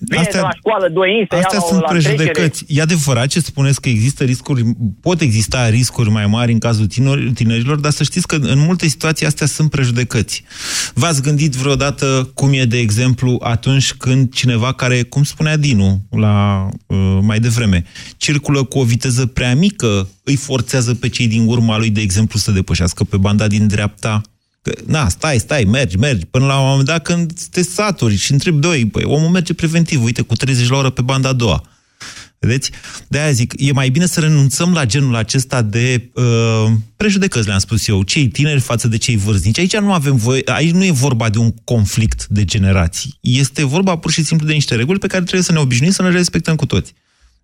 Vine 0.00 0.20
Astea- 0.20 0.40
de 0.40 0.46
la 0.50 0.54
școală, 0.56 0.88
doi 0.88 1.16
inți, 1.18 1.26
să 1.30 1.34
ia 1.36 1.42
Astea 1.44 1.58
la, 1.58 1.64
sunt 1.64 1.80
la 1.80 1.86
trecere. 1.88 2.14
prejudecăți. 2.14 2.64
E 2.68 2.80
adevărat 2.80 3.26
ce 3.26 3.40
spuneți 3.40 3.80
că 3.80 3.88
există 3.88 4.24
riscuri, 4.24 4.62
pot 5.00 5.20
exista 5.20 5.68
riscuri 5.68 6.10
mai 6.10 6.26
mari 6.26 6.52
în 6.52 6.58
cazul 6.58 6.86
tineri- 6.86 7.32
tinerilor, 7.34 7.78
dar 7.78 7.90
să 7.90 8.02
știți 8.02 8.26
că 8.26 8.36
în 8.36 8.58
multe 8.58 8.86
situații 8.86 9.26
astea 9.26 9.46
sunt 9.46 9.70
prejudecăți. 9.70 10.44
V-ați 10.94 11.22
gândit 11.22 11.52
vreodată 11.54 12.30
cum 12.34 12.52
e, 12.52 12.64
de 12.64 12.78
exemplu, 12.78 13.36
atunci 13.42 13.92
când 13.94 14.32
cineva 14.32 14.72
care, 14.72 15.02
cum 15.02 15.22
spunea 15.22 15.56
Dinu 15.56 16.00
la, 16.10 16.66
uh, 16.86 17.18
mai 17.22 17.38
devreme, 17.38 17.84
circulă 18.16 18.62
cu 18.64 18.78
o 18.78 18.84
viteză 18.84 19.26
prea 19.26 19.54
mică, 19.54 20.08
îi 20.24 20.36
forțează 20.36 20.94
pe 20.94 21.08
cei 21.08 21.26
din 21.26 21.46
urma 21.46 21.78
lui, 21.78 21.90
de 21.90 22.00
exemplu, 22.00 22.38
să 22.38 22.50
depășească 22.50 23.04
pe 23.04 23.16
banda 23.16 23.46
din 23.46 23.66
dreapta 23.66 24.20
Că, 24.68 24.82
na, 24.86 25.08
stai, 25.08 25.38
stai, 25.38 25.64
mergi, 25.64 25.96
mergi, 25.96 26.24
până 26.24 26.46
la 26.46 26.60
un 26.60 26.68
moment 26.68 26.86
dat 26.86 27.02
când 27.02 27.32
te 27.50 27.62
saturi 27.62 28.16
și 28.16 28.32
întrebi 28.32 28.58
doi, 28.58 28.86
păi, 28.86 29.04
omul 29.04 29.28
merge 29.28 29.54
preventiv, 29.54 30.02
uite, 30.02 30.22
cu 30.22 30.34
30 30.34 30.68
la 30.68 30.76
oră 30.76 30.90
pe 30.90 31.02
banda 31.02 31.28
a 31.28 31.32
doua. 31.32 31.62
Vedeți? 32.38 32.70
De-aia 33.08 33.30
zic, 33.30 33.54
e 33.56 33.72
mai 33.72 33.88
bine 33.88 34.06
să 34.06 34.20
renunțăm 34.20 34.72
la 34.72 34.84
genul 34.84 35.14
acesta 35.14 35.62
de 35.62 36.10
uh, 36.12 36.24
prejudecăți, 36.96 37.46
le-am 37.46 37.58
spus 37.58 37.88
eu, 37.88 38.02
cei 38.02 38.28
tineri 38.28 38.60
față 38.60 38.88
de 38.88 38.96
cei 38.96 39.16
vârstnici. 39.16 39.58
Aici 39.58 39.76
nu 39.76 39.92
avem 39.92 40.16
voie, 40.16 40.42
aici 40.44 40.70
nu 40.70 40.84
e 40.84 40.90
vorba 40.90 41.28
de 41.28 41.38
un 41.38 41.54
conflict 41.64 42.26
de 42.26 42.44
generații. 42.44 43.18
Este 43.20 43.64
vorba 43.64 43.96
pur 43.96 44.10
și 44.10 44.24
simplu 44.24 44.46
de 44.46 44.52
niște 44.52 44.74
reguli 44.74 44.98
pe 44.98 45.06
care 45.06 45.22
trebuie 45.22 45.44
să 45.44 45.52
ne 45.52 45.58
obișnuim 45.58 45.92
să 45.92 46.02
ne 46.02 46.10
respectăm 46.10 46.56
cu 46.56 46.66
toți. 46.66 46.94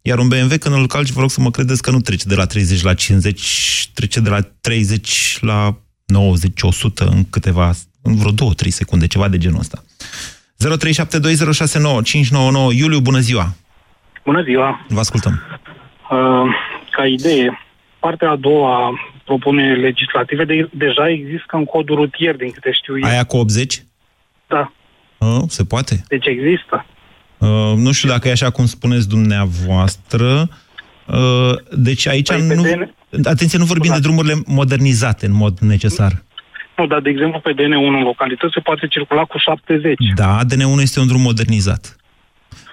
Iar 0.02 0.18
un 0.18 0.28
BMW, 0.28 0.58
când 0.58 0.74
îl 0.74 0.86
calci, 0.86 1.10
vă 1.10 1.20
rog 1.20 1.30
să 1.30 1.40
mă 1.40 1.50
credeți 1.50 1.82
că 1.82 1.90
nu 1.90 2.00
trece 2.00 2.28
de 2.28 2.34
la 2.34 2.46
30 2.46 2.82
la 2.82 2.94
50, 2.94 3.90
trece 3.94 4.20
de 4.20 4.28
la 4.28 4.40
30 4.60 5.38
la 5.40 5.83
90, 6.14 6.62
100 6.62 7.04
în 7.04 7.24
câteva, 7.30 7.72
în 8.02 8.16
vreo 8.16 8.32
2-3 8.32 8.34
secunde, 8.68 9.06
ceva 9.06 9.28
de 9.28 9.38
genul 9.38 9.58
ăsta. 9.58 9.84
0372069599 12.70 12.74
Iuliu, 12.74 13.00
bună 13.00 13.18
ziua! 13.18 13.54
Bună 14.24 14.42
ziua! 14.42 14.86
Vă 14.88 14.98
ascultăm. 14.98 15.42
Uh, 16.10 16.54
ca 16.90 17.06
idee, 17.06 17.58
partea 18.00 18.30
a 18.30 18.36
doua 18.36 18.98
propunere 19.24 19.80
legislative 19.80 20.44
de, 20.44 20.68
deja 20.72 21.08
există 21.08 21.56
în 21.56 21.64
codul 21.64 21.96
rutier, 21.96 22.36
din 22.36 22.50
câte 22.50 22.72
știu 22.72 22.98
eu. 22.98 23.08
Aia 23.08 23.24
cu 23.24 23.36
80? 23.36 23.84
Da, 24.46 24.72
Uh, 25.18 25.42
se 25.46 25.64
poate. 25.64 26.04
deci 26.08 26.26
există. 26.26 26.86
Uh, 27.38 27.72
nu 27.76 27.92
știu 27.92 28.08
dacă 28.08 28.28
e 28.28 28.30
așa 28.30 28.50
cum 28.50 28.66
spuneți 28.66 29.08
dumneavoastră. 29.08 30.48
Uh, 31.06 31.52
deci 31.70 32.06
aici 32.06 32.28
Păi, 32.28 32.46
nu... 32.46 32.62
pe 32.62 32.70
DN 32.70 32.94
Atenție, 33.24 33.58
nu 33.58 33.64
vorbim 33.64 33.92
de 33.92 33.98
drumurile 33.98 34.34
modernizate 34.46 35.26
în 35.26 35.32
mod 35.34 35.58
necesar. 35.58 36.22
Nu, 36.76 36.86
dar 36.86 37.00
de 37.00 37.10
exemplu 37.10 37.40
pe 37.40 37.52
DN1 37.52 37.86
în 37.98 38.02
localități 38.02 38.52
se 38.54 38.60
poate 38.60 38.86
circula 38.86 39.24
cu 39.24 39.38
70. 39.38 39.94
Da, 40.14 40.38
DN1 40.44 40.80
este 40.80 41.00
un 41.00 41.06
drum 41.06 41.20
modernizat. 41.20 41.96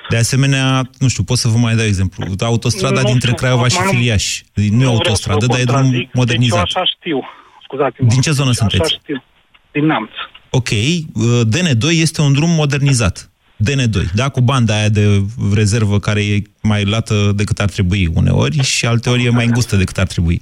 De 0.10 0.18
asemenea, 0.18 0.90
nu 1.00 1.08
știu, 1.08 1.24
pot 1.24 1.38
să 1.38 1.48
vă 1.48 1.58
mai 1.58 1.76
dau 1.76 1.86
exemplu. 1.86 2.26
Autostrada 2.40 3.02
Nu 3.02 3.08
dintre 3.08 3.28
știu, 3.32 3.36
Craiova 3.42 3.68
și 3.68 3.76
acum 3.78 3.92
nu- 3.92 3.98
Filiaș. 3.98 4.42
Nu 4.54 4.64
e 4.64 4.68
vreau 4.76 4.92
să 4.92 4.98
autostradă, 4.98 5.46
vă 5.46 5.52
dar 5.52 5.60
e 5.62 5.64
drum 5.64 5.76
contrazic, 5.82 6.06
Deci 6.06 6.14
modernizat. 6.14 6.58
eu 6.58 6.64
așa 6.64 6.86
știu. 6.86 7.24
Scuzați-mă. 7.64 8.08
Din 8.08 8.22
ce 8.22 8.32
zonă 8.32 8.50
Așa 8.50 8.60
sunteți? 8.60 8.94
știu. 9.02 9.24
Din 9.72 9.86
Neamț. 9.86 10.10
Ok, 10.50 10.70
uh, 10.70 11.42
DN2 11.48 11.90
este 12.02 12.22
un 12.22 12.34
drum 12.34 12.50
modernizat. 12.50 13.31
DN2, 13.70 14.12
da? 14.16 14.30
Cu 14.30 14.42
banda 14.42 14.76
aia 14.76 14.90
de 14.90 15.24
rezervă 15.54 16.00
care 16.00 16.22
e 16.22 16.42
mai 16.62 16.86
lată 16.86 17.32
decât 17.36 17.60
ar 17.60 17.70
trebui 17.70 18.10
uneori 18.14 18.64
și 18.64 18.86
alteori 18.86 19.26
e 19.26 19.30
mai 19.30 19.46
îngustă 19.46 19.76
decât 19.76 19.98
ar 19.98 20.08
trebui. 20.08 20.42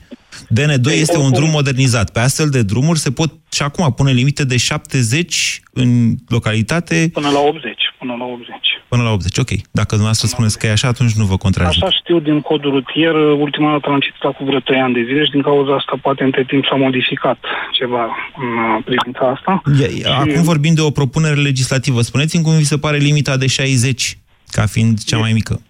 DN2 0.60 0.92
este 0.92 1.18
un 1.18 1.32
drum 1.32 1.50
modernizat. 1.50 2.12
Pe 2.12 2.20
astfel 2.20 2.50
de 2.50 2.64
drumuri 2.64 3.00
se 3.00 3.12
pot 3.12 3.32
și 3.52 3.62
acum 3.62 3.94
pune 3.94 4.12
limite 4.12 4.44
de 4.46 4.58
70 4.58 5.62
în 5.74 6.16
localitate 6.28 7.10
Până 7.14 7.30
la 7.30 7.40
80. 7.40 7.74
Până 8.00 8.16
la 8.20 8.26
80. 8.26 8.48
Până 8.90 9.04
la 9.04 9.12
80. 9.12 9.38
Ok, 9.38 9.52
dacă 9.72 9.92
dumneavoastră 9.98 10.28
spuneți 10.28 10.60
că 10.60 10.66
e 10.66 10.72
așa, 10.72 10.88
atunci 10.88 11.14
nu 11.22 11.26
vă 11.26 11.38
contrazic. 11.38 11.84
Așa 11.84 11.96
știu 12.02 12.20
din 12.20 12.42
codul 12.42 12.72
rutier, 12.72 13.16
ultima 13.16 13.72
dată 13.72 13.90
l-am 13.90 14.00
citit 14.00 14.22
cu 14.38 14.44
vreo 14.44 14.60
3 14.60 14.80
ani 14.80 14.94
de 14.94 15.04
zile 15.08 15.24
și 15.24 15.32
din 15.32 15.42
cauza 15.42 15.76
asta 15.76 15.94
poate 16.02 16.24
între 16.24 16.44
timp 16.44 16.66
s-a 16.70 16.76
modificat 16.76 17.40
ceva 17.72 18.04
în 18.44 18.48
uh, 18.48 18.84
privința 18.86 19.24
asta. 19.36 19.62
E- 19.82 20.10
Acum 20.24 20.44
vorbim 20.44 20.74
de 20.74 20.82
o 20.82 20.90
propunere 20.90 21.36
legislativă. 21.50 22.02
Spuneți-mi 22.02 22.44
cum 22.44 22.54
vi 22.58 22.72
se 22.74 22.78
pare 22.78 22.98
limita 22.98 23.38
de 23.38 23.48
60 23.48 24.18
ca 24.52 24.66
fiind 24.66 25.04
cea 25.04 25.18
mai 25.18 25.32
mică. 25.34 25.62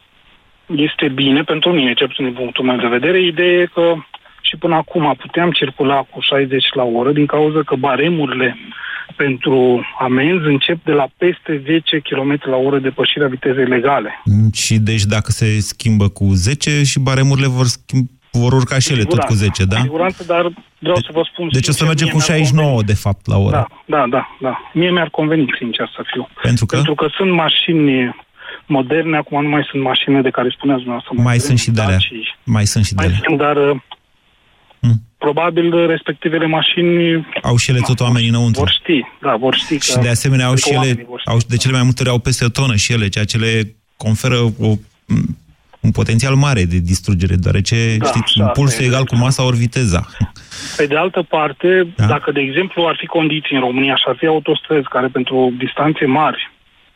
Este 0.76 1.08
bine 1.08 1.42
pentru 1.44 1.72
mine, 1.72 1.94
cel 1.94 2.08
puțin 2.08 2.26
din 2.26 2.34
punctul 2.34 2.66
meu 2.66 2.78
de 2.78 2.88
vedere. 2.88 3.26
Ideea 3.26 3.62
e 3.62 3.70
că 3.74 3.94
și 4.42 4.56
până 4.58 4.76
acum 4.76 5.16
puteam 5.18 5.52
circula 5.52 5.98
cu 6.10 6.20
60 6.20 6.66
la 6.74 6.84
oră 6.84 7.12
din 7.12 7.26
cauza 7.26 7.62
că 7.66 7.76
baremurile 7.76 8.58
pentru 9.16 9.86
amenzi 10.00 10.46
încep 10.46 10.84
de 10.84 10.92
la 10.92 11.08
peste 11.18 11.62
10 11.66 12.00
km 12.00 12.40
la 12.50 12.56
oră 12.56 12.80
depășirea 12.80 13.28
vitezei 13.28 13.66
legale. 13.66 14.22
Și 14.54 14.78
deci 14.78 15.04
dacă 15.04 15.32
se 15.32 15.60
schimbă 15.60 16.08
cu 16.10 16.26
10 16.34 16.84
și 16.84 17.00
baremurile 17.00 17.48
vor 17.48 17.66
schimba, 17.66 18.10
vor 18.32 18.54
urca 18.54 18.80
și 18.80 18.92
ele 18.94 19.04
tot 19.04 19.20
cu 19.24 19.34
10, 19.34 19.66
da? 19.66 19.76
Cu 19.76 19.82
siguranță, 19.82 20.24
dar 20.24 20.52
vreau 20.80 20.96
să 20.96 21.10
vă 21.12 21.22
spun... 21.34 21.48
Deci 21.52 21.68
o 21.68 21.72
să 21.72 21.78
sincer, 21.78 21.88
mergem 21.88 22.06
mie 22.08 22.14
cu 22.14 22.20
mi-ar 22.20 22.30
69, 22.30 22.68
conveni. 22.68 22.88
de 22.88 22.94
fapt, 22.94 23.28
la 23.28 23.38
oră. 23.38 23.52
Da, 23.52 23.66
da, 23.86 24.06
da, 24.10 24.28
da. 24.42 24.60
Mie 24.74 24.92
mi-ar 24.92 25.10
conveni, 25.10 25.54
sincer 25.58 25.92
să 25.96 26.02
fiu. 26.12 26.28
Pentru 26.42 26.66
că? 26.66 26.76
Pentru 26.76 26.96
că 26.96 27.08
sunt 27.18 27.32
mașini 27.32 28.16
moderne, 28.66 29.18
acum 29.18 29.42
nu 29.44 29.50
mai 29.50 29.68
sunt 29.70 29.82
mașini 29.84 30.22
de 30.22 30.30
care 30.30 30.50
spuneați 30.58 30.84
dumneavoastră. 30.84 31.14
Mai 31.16 31.24
moderne, 31.24 31.46
sunt 31.48 31.60
și 31.60 31.72
de 31.72 31.82
alea. 31.82 31.98
Daci. 31.98 32.38
Mai 32.44 32.66
sunt 32.66 32.86
și 32.86 32.94
de 32.94 33.02
Mai 33.02 33.06
alea. 33.06 33.20
sunt, 33.26 33.38
dar 33.38 33.56
uh, 33.70 33.76
probabil 35.26 35.86
respectivele 35.88 36.46
mașini 36.46 37.28
Au 37.42 37.56
și 37.58 37.70
ele 37.70 37.80
tot 37.80 38.00
oamenii 38.00 38.30
înăuntru. 38.30 38.60
vor 38.62 38.70
ști, 38.70 39.00
da, 39.22 39.36
vor 39.36 39.56
ști 39.56 39.78
că... 39.78 39.84
Și 39.92 39.98
de 39.98 40.10
asemenea 40.10 40.46
au 40.46 40.54
că 40.54 40.60
și 40.60 40.70
ele, 40.70 40.78
oamenii 40.78 41.06
vor 41.10 41.20
ști. 41.20 41.30
au, 41.30 41.38
de 41.48 41.58
cele 41.58 41.74
mai 41.74 41.84
multe 41.84 42.02
ori 42.02 42.12
au 42.12 42.20
peste 42.20 42.46
o 42.46 42.50
tonă 42.50 42.76
și 42.76 42.92
ele, 42.94 43.08
ceea 43.08 43.26
ce 43.26 43.38
le 43.38 43.76
conferă 43.98 44.38
o, 44.60 44.68
un 45.80 45.92
potențial 45.92 46.36
mare 46.36 46.64
de 46.64 46.78
distrugere, 46.78 47.36
deoarece, 47.36 47.98
Da, 47.98 48.06
știți, 48.06 48.24
așa, 48.36 48.44
impulsul 48.44 48.66
asta 48.72 48.82
e 48.82 48.86
e 48.86 48.90
egal 48.90 49.04
cu 49.06 49.16
masa 49.16 49.44
ori 49.46 49.58
viteza. 49.58 50.08
Pe 50.78 50.86
de 50.86 50.96
altă 50.98 51.22
parte, 51.30 51.88
Da. 51.96 52.06
dacă, 52.06 52.32
de 52.32 52.40
exemplu, 52.40 52.86
ar 52.88 52.96
fi 53.00 53.06
condiții 53.06 53.56
în 53.56 53.62
România 53.62 53.96
și 53.96 54.04
ar 54.08 54.16
fi 54.20 54.26
autostrăzi 54.26 54.88
care 54.88 55.08
pentru 55.08 55.54
distanțe 55.58 56.06
mari 56.06 56.52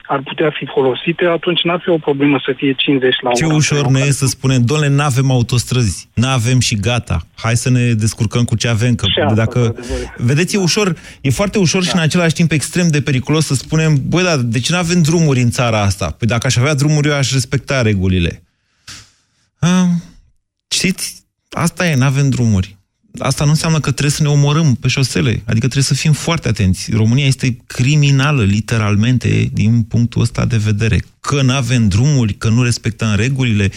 ar 0.08 0.22
putea 0.24 0.50
fi 0.60 0.66
folosite, 0.74 1.26
atunci 1.26 1.62
n-ar 1.64 1.80
fi 1.84 1.90
o 1.90 1.98
problemă 1.98 2.42
să 2.46 2.54
fie 2.58 2.74
50 2.78 3.16
la 3.22 3.32
Ce 3.32 3.46
oră. 3.46 3.54
ușor 3.56 3.88
ne 3.88 4.00
e 4.00 4.12
să 4.12 4.26
spunem, 4.26 4.62
doamne, 4.62 4.88
n-avem 4.88 5.32
autostrăzi, 5.32 6.08
n-avem 6.14 6.60
și 6.60 6.76
gata. 6.76 7.28
Hai 7.36 7.58
să 7.58 7.70
ne 7.70 7.94
descurcăm 7.94 8.44
cu 8.44 8.56
ce 8.56 8.68
avem. 8.68 8.96
Că 8.96 9.06
Și 9.06 9.20
asta, 9.20 9.36
dacă... 9.36 9.60
într-adevăr. 9.66 10.14
Vedeți, 10.18 10.56
e 10.56 10.60
ușor, 10.60 10.96
e 11.22 11.30
foarte 11.30 11.58
ușor 11.58 11.84
și 11.84 11.92
în 11.94 12.00
același 12.02 12.34
timp 12.34 12.52
extrem 12.52 12.88
de 12.88 13.02
periculos 13.02 13.46
să 13.46 13.54
spunem, 13.56 14.02
băi, 14.08 14.24
da, 14.24 14.38
de 14.38 14.60
ce 14.60 14.72
nu 14.72 14.78
avem 14.78 15.02
drumuri 15.02 15.42
în 15.42 15.50
țara 15.50 15.82
asta? 15.82 16.10
Păi 16.10 16.28
dacă 16.28 16.48
aș 16.48 16.56
avea 16.56 16.74
drumuri, 16.74 17.08
eu 17.08 17.14
aș 17.16 17.32
respecta 17.32 17.82
regulile. 17.82 18.44
Ah, 19.60 19.86
știți, 20.68 21.24
asta 21.50 21.88
e, 21.88 21.96
nu 21.96 22.06
avem 22.06 22.30
drumuri. 22.30 22.78
Asta 23.18 23.44
nu 23.44 23.50
înseamnă 23.50 23.78
că 23.80 23.92
trebuie 23.92 24.12
să 24.12 24.24
ne 24.24 24.30
omorâm 24.30 24.76
pe 24.76 24.88
șosele. 24.88 25.30
Adică 25.30 25.68
trebuie 25.68 25.84
să 25.84 25.94
fim 25.94 26.12
foarte 26.12 26.48
atenți. 26.48 26.92
România 26.96 27.26
este 27.26 27.58
criminală, 27.68 28.44
literalmente, 28.44 29.50
din 29.54 29.84
punctul 29.84 30.22
ăsta 30.22 30.46
de 30.46 30.58
vedere. 30.58 31.00
Că 31.22 31.42
nu 31.42 31.54
avem 31.54 31.88
drumuri, 31.88 32.34
că 32.34 32.50
nu 32.50 32.64
respectăm 32.64 33.16
regulile, 33.16 33.72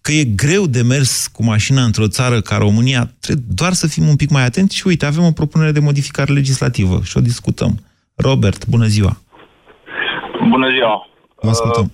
că 0.00 0.12
e 0.12 0.24
greu 0.24 0.66
de 0.66 0.82
mers 0.82 1.26
cu 1.26 1.44
mașina 1.44 1.82
într-o 1.82 2.08
țară 2.08 2.40
ca 2.40 2.56
România. 2.56 3.10
Trebuie 3.20 3.44
doar 3.48 3.72
să 3.72 3.86
fim 3.86 4.08
un 4.08 4.16
pic 4.16 4.30
mai 4.30 4.44
atenți 4.44 4.76
și 4.76 4.86
uite, 4.86 5.06
avem 5.06 5.24
o 5.24 5.30
propunere 5.30 5.72
de 5.72 5.80
modificare 5.80 6.32
legislativă 6.32 7.00
și 7.04 7.16
o 7.16 7.20
discutăm. 7.20 7.78
Robert, 8.14 8.66
bună 8.66 8.86
ziua! 8.86 9.20
Bună 10.48 10.68
ziua! 10.70 11.08
Vă 11.42 11.50
ascultăm. 11.50 11.92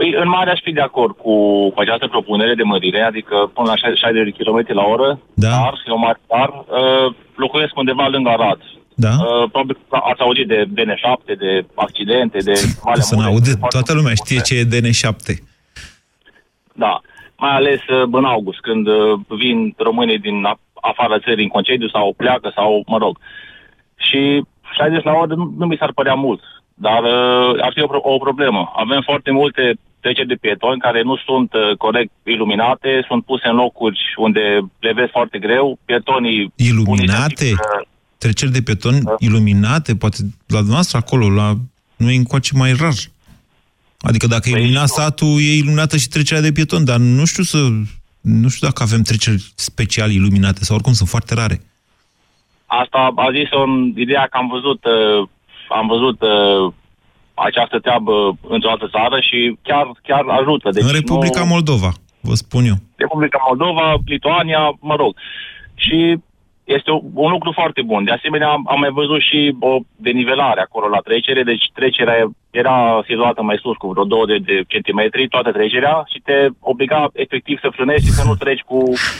Păi, 0.00 0.14
în 0.22 0.28
mare 0.28 0.50
aș 0.50 0.60
fi 0.62 0.72
de 0.72 0.80
acord 0.80 1.14
cu, 1.16 1.34
cu 1.70 1.80
această 1.80 2.06
propunere 2.06 2.54
de 2.54 2.62
mărire, 2.62 3.00
adică 3.00 3.50
până 3.54 3.68
la 3.68 3.76
60 3.76 4.34
de 4.34 4.44
km 4.44 4.64
la 4.66 4.82
oră, 4.82 5.20
da. 5.34 5.48
dar, 5.48 5.72
e 5.86 5.90
o 5.90 5.96
mare 5.96 6.20
dar, 6.28 6.48
uh, 6.48 7.14
locuiesc 7.34 7.76
undeva 7.76 8.06
lângă 8.08 8.30
Arad. 8.30 8.60
Da. 8.94 9.08
Uh, 9.08 9.50
probabil 9.52 9.78
că 9.88 9.98
ați 10.10 10.20
auzit 10.20 10.46
de 10.46 10.64
DN7, 10.76 11.38
de 11.38 11.66
accidente, 11.74 12.38
de 12.38 12.52
male 12.84 13.00
Să 13.00 13.16
ne 13.16 13.24
aude, 13.24 13.52
toată 13.68 13.92
lumea 13.94 14.14
știe 14.14 14.40
ce 14.40 14.54
e 14.58 14.70
DN7. 14.74 15.34
Da, 16.72 17.00
mai 17.36 17.54
ales 17.54 17.80
uh, 17.88 18.08
în 18.12 18.24
august, 18.24 18.60
când 18.60 18.86
uh, 18.86 19.20
vin 19.28 19.74
românii 19.76 20.18
din 20.18 20.44
a- 20.44 20.60
afara 20.74 21.18
țării 21.18 21.44
în 21.44 21.54
concediu 21.56 21.88
sau 21.88 22.14
pleacă 22.16 22.52
sau, 22.54 22.82
mă 22.86 22.98
rog. 22.98 23.18
Și 23.96 24.42
60 24.76 25.04
la 25.04 25.12
oră 25.12 25.34
nu, 25.34 25.54
nu 25.58 25.66
mi 25.66 25.76
s-ar 25.80 25.92
părea 25.92 26.14
mult, 26.14 26.40
dar 26.74 27.02
uh, 27.02 27.62
ar 27.62 27.72
fi 27.74 27.82
o, 27.82 27.86
pro- 27.86 28.00
o 28.02 28.18
problemă. 28.18 28.72
Avem 28.76 29.00
foarte 29.00 29.30
multe 29.30 29.78
treceri 30.00 30.28
de 30.28 30.34
pietoni 30.34 30.80
care 30.80 31.02
nu 31.02 31.16
sunt 31.16 31.52
uh, 31.52 31.76
corect 31.76 32.12
iluminate, 32.24 33.04
sunt 33.08 33.24
puse 33.24 33.48
în 33.48 33.56
locuri 33.56 34.00
unde 34.16 34.40
le 34.78 34.92
vezi 34.92 35.10
foarte 35.10 35.38
greu. 35.38 35.78
Pietonii... 35.84 36.52
Iluminate? 36.56 37.52
Treceri 38.18 38.50
de 38.50 38.62
pietoni 38.62 39.00
iluminate? 39.18 39.96
Poate 39.96 40.16
la 40.46 40.56
dumneavoastră 40.56 40.98
acolo, 40.98 41.28
la 41.28 41.54
noi 41.96 42.16
încoace 42.16 42.56
mai 42.56 42.72
rar. 42.72 42.94
Adică 44.00 44.26
dacă 44.26 44.48
e 44.48 44.52
iluminat 44.52 44.88
satul, 44.88 45.40
e 45.40 45.56
iluminată 45.56 45.96
și 45.96 46.08
trecerea 46.08 46.42
de 46.42 46.52
pietoni, 46.52 46.84
dar 46.84 46.98
nu 46.98 47.24
știu 47.24 47.42
să... 47.42 47.58
Nu 48.20 48.48
știu 48.48 48.66
dacă 48.66 48.82
avem 48.82 49.02
treceri 49.02 49.52
special 49.54 50.10
iluminate 50.10 50.64
sau 50.64 50.74
oricum 50.74 50.92
sunt 50.92 51.08
foarte 51.08 51.34
rare. 51.34 51.60
Asta 52.66 53.12
a 53.16 53.30
zis-o 53.32 53.62
în 53.62 53.92
ideea 53.96 54.26
că 54.30 54.36
am 54.36 54.48
văzut, 54.48 54.84
uh, 54.84 55.28
am 55.68 55.86
văzut 55.86 56.20
uh, 56.22 56.72
această 57.48 57.78
treabă 57.78 58.12
într-o 58.48 58.70
altă 58.70 58.88
țară 58.96 59.20
și 59.28 59.58
chiar, 59.62 59.86
chiar 60.02 60.24
ajută. 60.26 60.70
Deci 60.70 60.82
în 60.82 60.98
Republica 61.00 61.40
nu... 61.40 61.46
Moldova, 61.46 61.90
vă 62.20 62.34
spun 62.34 62.64
eu. 62.64 62.78
Republica 62.96 63.38
Moldova, 63.48 63.86
Lituania, 64.04 64.62
mă 64.80 64.94
rog. 64.94 65.12
Și 65.74 66.18
este 66.76 66.90
o- 66.90 67.02
un 67.26 67.30
lucru 67.36 67.50
foarte 67.60 67.82
bun. 67.90 68.04
De 68.04 68.10
asemenea, 68.18 68.48
am 68.48 68.62
am 68.72 68.78
mai 68.84 68.92
văzut 69.00 69.20
și 69.28 69.40
o 69.70 69.72
denivelare 70.08 70.60
acolo 70.60 70.86
la 70.88 71.00
trecere, 71.08 71.42
deci 71.50 71.64
trecerea 71.78 72.16
era 72.50 72.76
situată 73.08 73.42
mai 73.42 73.58
sus 73.62 73.76
cu 73.76 73.86
vreo 73.92 74.04
20 74.04 74.40
de 74.50 74.56
centimetri, 74.72 75.28
toată 75.28 75.50
trecerea, 75.52 75.94
și 76.12 76.18
te 76.28 76.36
obliga 76.72 77.00
efectiv 77.24 77.56
să 77.60 77.68
frânezi 77.76 78.04
și 78.06 78.12
să 78.18 78.22
nu 78.26 78.34
treci 78.42 78.60
cu 78.60 78.78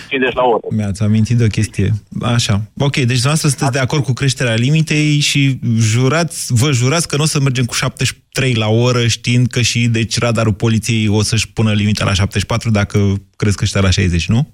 50 0.09 0.35
la 0.35 0.45
oră. 0.55 0.67
Mi-ați 0.71 1.03
amintit 1.03 1.37
de 1.37 1.45
o 1.45 1.55
chestie. 1.59 1.89
Așa. 2.37 2.55
Ok, 2.87 2.97
deci 3.11 3.21
dumneavoastră 3.21 3.49
sunteți 3.49 3.73
de 3.73 3.79
acord 3.87 4.03
cu 4.05 4.13
creșterea 4.13 4.55
limitei 4.55 5.19
și 5.31 5.43
jurați, 5.79 6.39
vă 6.63 6.71
jurați 6.73 7.09
că 7.09 7.17
nu 7.17 7.23
o 7.23 7.27
să 7.27 7.41
mergem 7.41 7.65
cu 7.65 7.75
73 7.75 8.55
la 8.55 8.69
oră, 8.69 9.07
știind 9.07 9.47
că 9.47 9.61
și 9.61 9.89
deci 9.89 10.19
radarul 10.19 10.53
poliției 10.65 11.09
o 11.09 11.23
să-și 11.23 11.53
pună 11.53 11.73
limita 11.73 12.05
la 12.05 12.13
74 12.13 12.71
dacă 12.71 12.99
crezi 13.37 13.57
că 13.57 13.63
ăștia 13.65 13.81
la 13.81 13.91
60, 13.91 14.29
nu? 14.29 14.49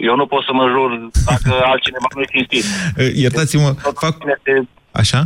Eu 0.00 0.16
nu 0.16 0.26
pot 0.26 0.42
să 0.44 0.52
mă 0.52 0.66
jur 0.68 1.08
dacă 1.26 1.64
altcineva 1.64 2.06
nu 2.14 2.20
e 2.20 2.24
cinstit. 2.32 2.64
Eh, 3.02 3.10
Iertați-mă, 3.14 3.70
fac... 3.94 4.18
Ține 4.18 4.38
de, 4.42 4.62
Așa? 4.92 5.20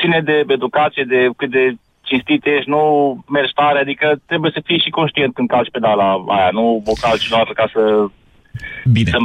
ține 0.00 0.20
de 0.20 0.44
educație, 0.48 1.04
de 1.08 1.28
cât 1.36 1.50
de 1.50 1.74
cinstit 2.02 2.46
ești, 2.46 2.70
nu 2.70 2.82
mergi 3.28 3.52
tare, 3.52 3.78
adică 3.78 4.20
trebuie 4.26 4.50
să 4.54 4.62
fii 4.64 4.80
și 4.80 4.90
conștient 4.90 5.34
când 5.34 5.48
calci 5.48 5.70
pedala 5.70 6.24
aia, 6.28 6.50
nu 6.52 6.82
o 6.86 6.92
calci 7.00 7.28
doar 7.28 7.50
ca 7.54 7.70
să, 7.72 8.10
Bine. 8.84 9.10
să, 9.10 9.18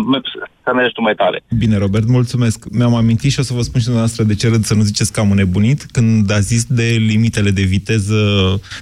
să 0.63 0.74
mergi 0.76 0.94
tu 0.94 1.02
mai 1.02 1.16
tare. 1.16 1.44
Bine, 1.58 1.78
Robert, 1.78 2.08
mulțumesc. 2.08 2.66
Mi-am 2.72 2.96
amintit 2.96 3.32
și 3.32 3.40
o 3.40 3.44
să 3.44 3.54
vă 3.54 3.62
spun 3.62 3.80
și 3.80 3.86
dumneavoastră 3.86 4.24
de 4.24 4.36
ce 4.36 4.48
râd 4.48 4.66
să 4.66 4.74
nu 4.74 4.82
ziceți 4.82 5.12
că 5.12 5.20
am 5.20 5.28
nebunit 5.28 5.86
când 5.92 6.32
a 6.32 6.40
zis 6.40 6.63
de 6.63 6.84
limitele 6.84 7.52
de 7.52 7.62
viteză, 7.62 8.22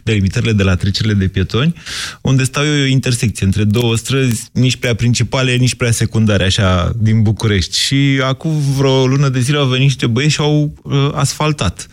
de 0.03 0.12
limitările 0.12 0.51
de 0.51 0.63
la 0.63 0.75
trecerile 0.75 1.13
de 1.13 1.27
pietoni, 1.27 1.73
unde 2.21 2.43
stau 2.43 2.65
eu 2.65 2.73
e 2.73 2.84
o 2.84 2.86
intersecție 2.86 3.45
între 3.45 3.63
două 3.63 3.95
străzi, 3.95 4.49
nici 4.53 4.75
prea 4.75 4.95
principale, 4.95 5.55
nici 5.55 5.75
prea 5.75 5.91
secundare, 5.91 6.43
așa, 6.43 6.91
din 6.97 7.21
București. 7.21 7.77
Și 7.77 8.21
acum 8.23 8.51
vreo 8.77 9.08
lună 9.08 9.29
de 9.29 9.39
zile 9.39 9.58
au 9.58 9.65
venit 9.65 9.84
niște 9.84 10.08
băieți 10.08 10.34
și 10.34 10.41
au 10.41 10.73
uh, 10.84 11.10
asfaltat. 11.13 11.88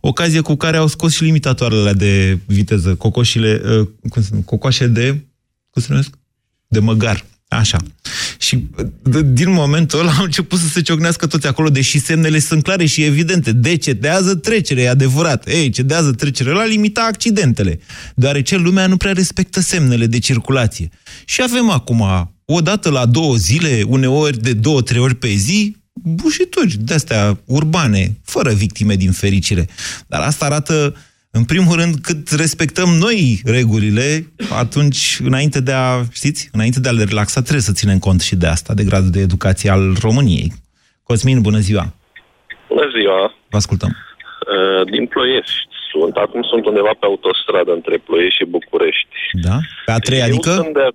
Ocazie 0.00 0.40
cu 0.40 0.54
care 0.56 0.76
au 0.76 0.86
scos 0.86 1.14
și 1.14 1.22
limitatoarele 1.22 1.92
de 1.92 2.38
viteză, 2.46 2.94
cocoșile, 2.94 3.60
uh, 3.64 3.88
cum 4.08 4.22
se 4.22 4.28
numesc, 4.30 4.48
cocoașe 4.48 4.86
de, 4.86 5.24
cum 5.70 5.82
se 5.82 5.86
numesc? 5.90 6.18
De 6.68 6.78
măgar. 6.78 7.24
Așa. 7.50 7.78
Și 8.38 8.56
d- 9.08 9.24
din 9.24 9.52
momentul 9.52 9.98
ăla 9.98 10.12
au 10.12 10.24
început 10.24 10.58
să 10.58 10.66
se 10.66 10.80
ciocnească 10.82 11.26
toți 11.26 11.46
acolo, 11.46 11.68
deși 11.68 11.98
semnele 11.98 12.38
sunt 12.38 12.62
clare 12.62 12.86
și 12.86 13.02
evidente. 13.02 13.52
Decedează 13.52 14.34
trecere, 14.34 14.82
e 14.82 14.88
adevărat. 14.88 15.48
Ei, 15.48 15.70
cedează 15.70 16.12
trecere 16.12 16.50
la 16.50 16.64
limita 16.64 17.08
accidentele. 17.08 17.80
Deoarece 18.14 18.56
lumea 18.56 18.86
nu 18.86 18.96
prea 18.96 19.12
respectă 19.12 19.60
semnele 19.60 20.06
de 20.06 20.18
circulație. 20.18 20.88
Și 21.24 21.42
avem 21.42 21.70
acum, 21.70 22.30
o 22.44 22.60
dată 22.60 22.90
la 22.90 23.06
două 23.06 23.36
zile, 23.36 23.82
uneori 23.86 24.40
de 24.42 24.52
două, 24.52 24.82
trei 24.82 25.00
ori 25.00 25.14
pe 25.14 25.28
zi, 25.28 25.76
bușituri 25.92 26.76
de-astea 26.80 27.40
urbane, 27.44 28.18
fără 28.24 28.52
victime 28.52 28.94
din 28.94 29.12
fericire. 29.12 29.68
Dar 30.06 30.20
asta 30.20 30.44
arată 30.44 30.94
în 31.32 31.44
primul 31.44 31.74
rând, 31.76 31.94
cât 32.02 32.30
respectăm 32.30 32.88
noi 32.88 33.40
regulile, 33.44 34.32
atunci, 34.58 35.18
înainte 35.24 35.60
de 35.60 35.72
a, 35.72 36.02
știți, 36.12 36.48
înainte 36.52 36.80
de 36.80 36.88
a 36.88 36.92
le 36.92 37.04
relaxa, 37.04 37.40
trebuie 37.40 37.62
să 37.62 37.72
ținem 37.72 37.98
cont 37.98 38.20
și 38.20 38.36
de 38.36 38.46
asta, 38.46 38.74
de 38.74 38.84
gradul 38.84 39.10
de 39.10 39.20
educație 39.20 39.70
al 39.70 39.96
României. 40.00 40.52
Cosmin, 41.02 41.40
bună 41.40 41.58
ziua! 41.58 41.84
Bună 42.68 42.86
ziua! 42.98 43.34
Vă 43.50 43.56
ascultăm. 43.56 43.88
Uh, 43.90 44.90
Din 44.90 45.06
Ploiești 45.06 45.62
sunt. 45.90 46.14
Acum 46.24 46.42
sunt 46.42 46.66
undeva 46.66 46.92
pe 47.00 47.06
autostradă 47.10 47.72
între 47.72 47.96
Ploiești 48.06 48.36
și 48.38 48.44
București. 48.56 49.14
Da? 49.46 49.56
Pe 49.86 49.92
a 49.92 49.98
treia, 49.98 50.26
Eu 50.26 50.30
adică? 50.32 50.50
sunt 50.50 50.74
de... 50.80 50.86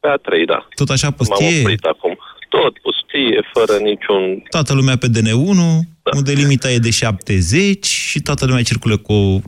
Pe 0.00 0.08
a 0.08 0.16
trei, 0.26 0.44
da. 0.46 0.60
Tot 0.80 0.88
așa 0.96 1.08
M-am 1.08 1.16
pustie? 1.18 1.60
oprit 1.60 1.84
acum. 1.94 2.14
Tot 2.60 2.74
pustie, 2.78 3.38
fără 3.52 3.74
niciun... 3.90 4.22
Toată 4.50 4.74
lumea 4.74 4.96
pe 4.96 5.06
DN1, 5.14 5.60
da. 6.02 6.10
unde 6.16 6.32
limita 6.32 6.70
e 6.70 6.86
de 6.88 6.90
70 6.90 7.86
și 7.86 8.18
toată 8.20 8.46
lumea 8.46 8.62
circulă 8.62 8.96
cu 8.96 9.16
90-100, 9.40 9.42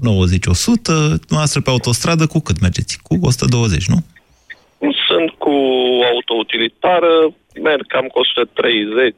noastră 1.28 1.60
pe 1.60 1.70
autostradă 1.70 2.26
cu 2.26 2.38
cât 2.40 2.60
mergeți? 2.60 2.98
Cu 3.02 3.14
120, 3.22 3.86
nu? 3.86 3.98
Sunt 5.08 5.30
cu 5.30 5.54
autoutilitară, 6.12 7.12
merg 7.62 7.86
cam 7.86 8.06
cu 8.06 8.18
130, 8.18 9.14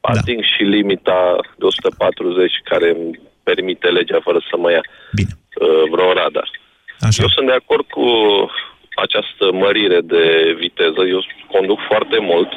ating 0.00 0.42
și 0.52 0.62
limita 0.62 1.20
de 1.58 1.64
140 1.64 2.52
care 2.64 2.88
îmi 2.96 3.20
permite 3.42 3.88
legea 3.88 4.20
fără 4.22 4.40
să 4.50 4.56
mă 4.56 4.70
ia 4.70 4.84
Bine. 5.14 5.32
uh, 5.34 5.84
vreo 5.92 6.12
radar. 6.12 6.48
Așa. 7.00 7.22
Eu 7.22 7.28
sunt 7.28 7.46
de 7.46 7.58
acord 7.62 7.86
cu 7.96 8.06
această 9.04 9.44
mărire 9.64 10.00
de 10.14 10.24
viteză. 10.64 11.00
Eu 11.14 11.20
conduc 11.54 11.78
foarte 11.90 12.18
mult. 12.30 12.50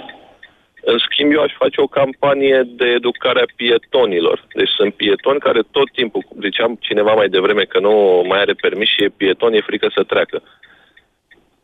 În 0.92 0.98
schimb, 0.98 1.32
eu 1.32 1.42
aș 1.42 1.54
face 1.58 1.82
o 1.82 1.88
campanie 1.88 2.60
de 2.66 2.86
educare 2.86 3.40
a 3.42 3.54
pietonilor. 3.56 4.48
Deci 4.54 4.70
sunt 4.70 4.94
pietoni 4.94 5.40
care 5.40 5.62
tot 5.72 5.92
timpul, 5.92 6.22
cum 6.22 6.38
ziceam 6.42 6.78
cineva 6.80 7.14
mai 7.14 7.30
devreme 7.30 7.64
că 7.64 7.80
nu 7.80 8.24
mai 8.28 8.40
are 8.40 8.54
permis 8.54 8.90
și 8.90 9.04
e 9.04 9.10
pieton, 9.18 9.54
e 9.54 9.62
frică 9.62 9.88
să 9.96 10.04
treacă. 10.04 10.42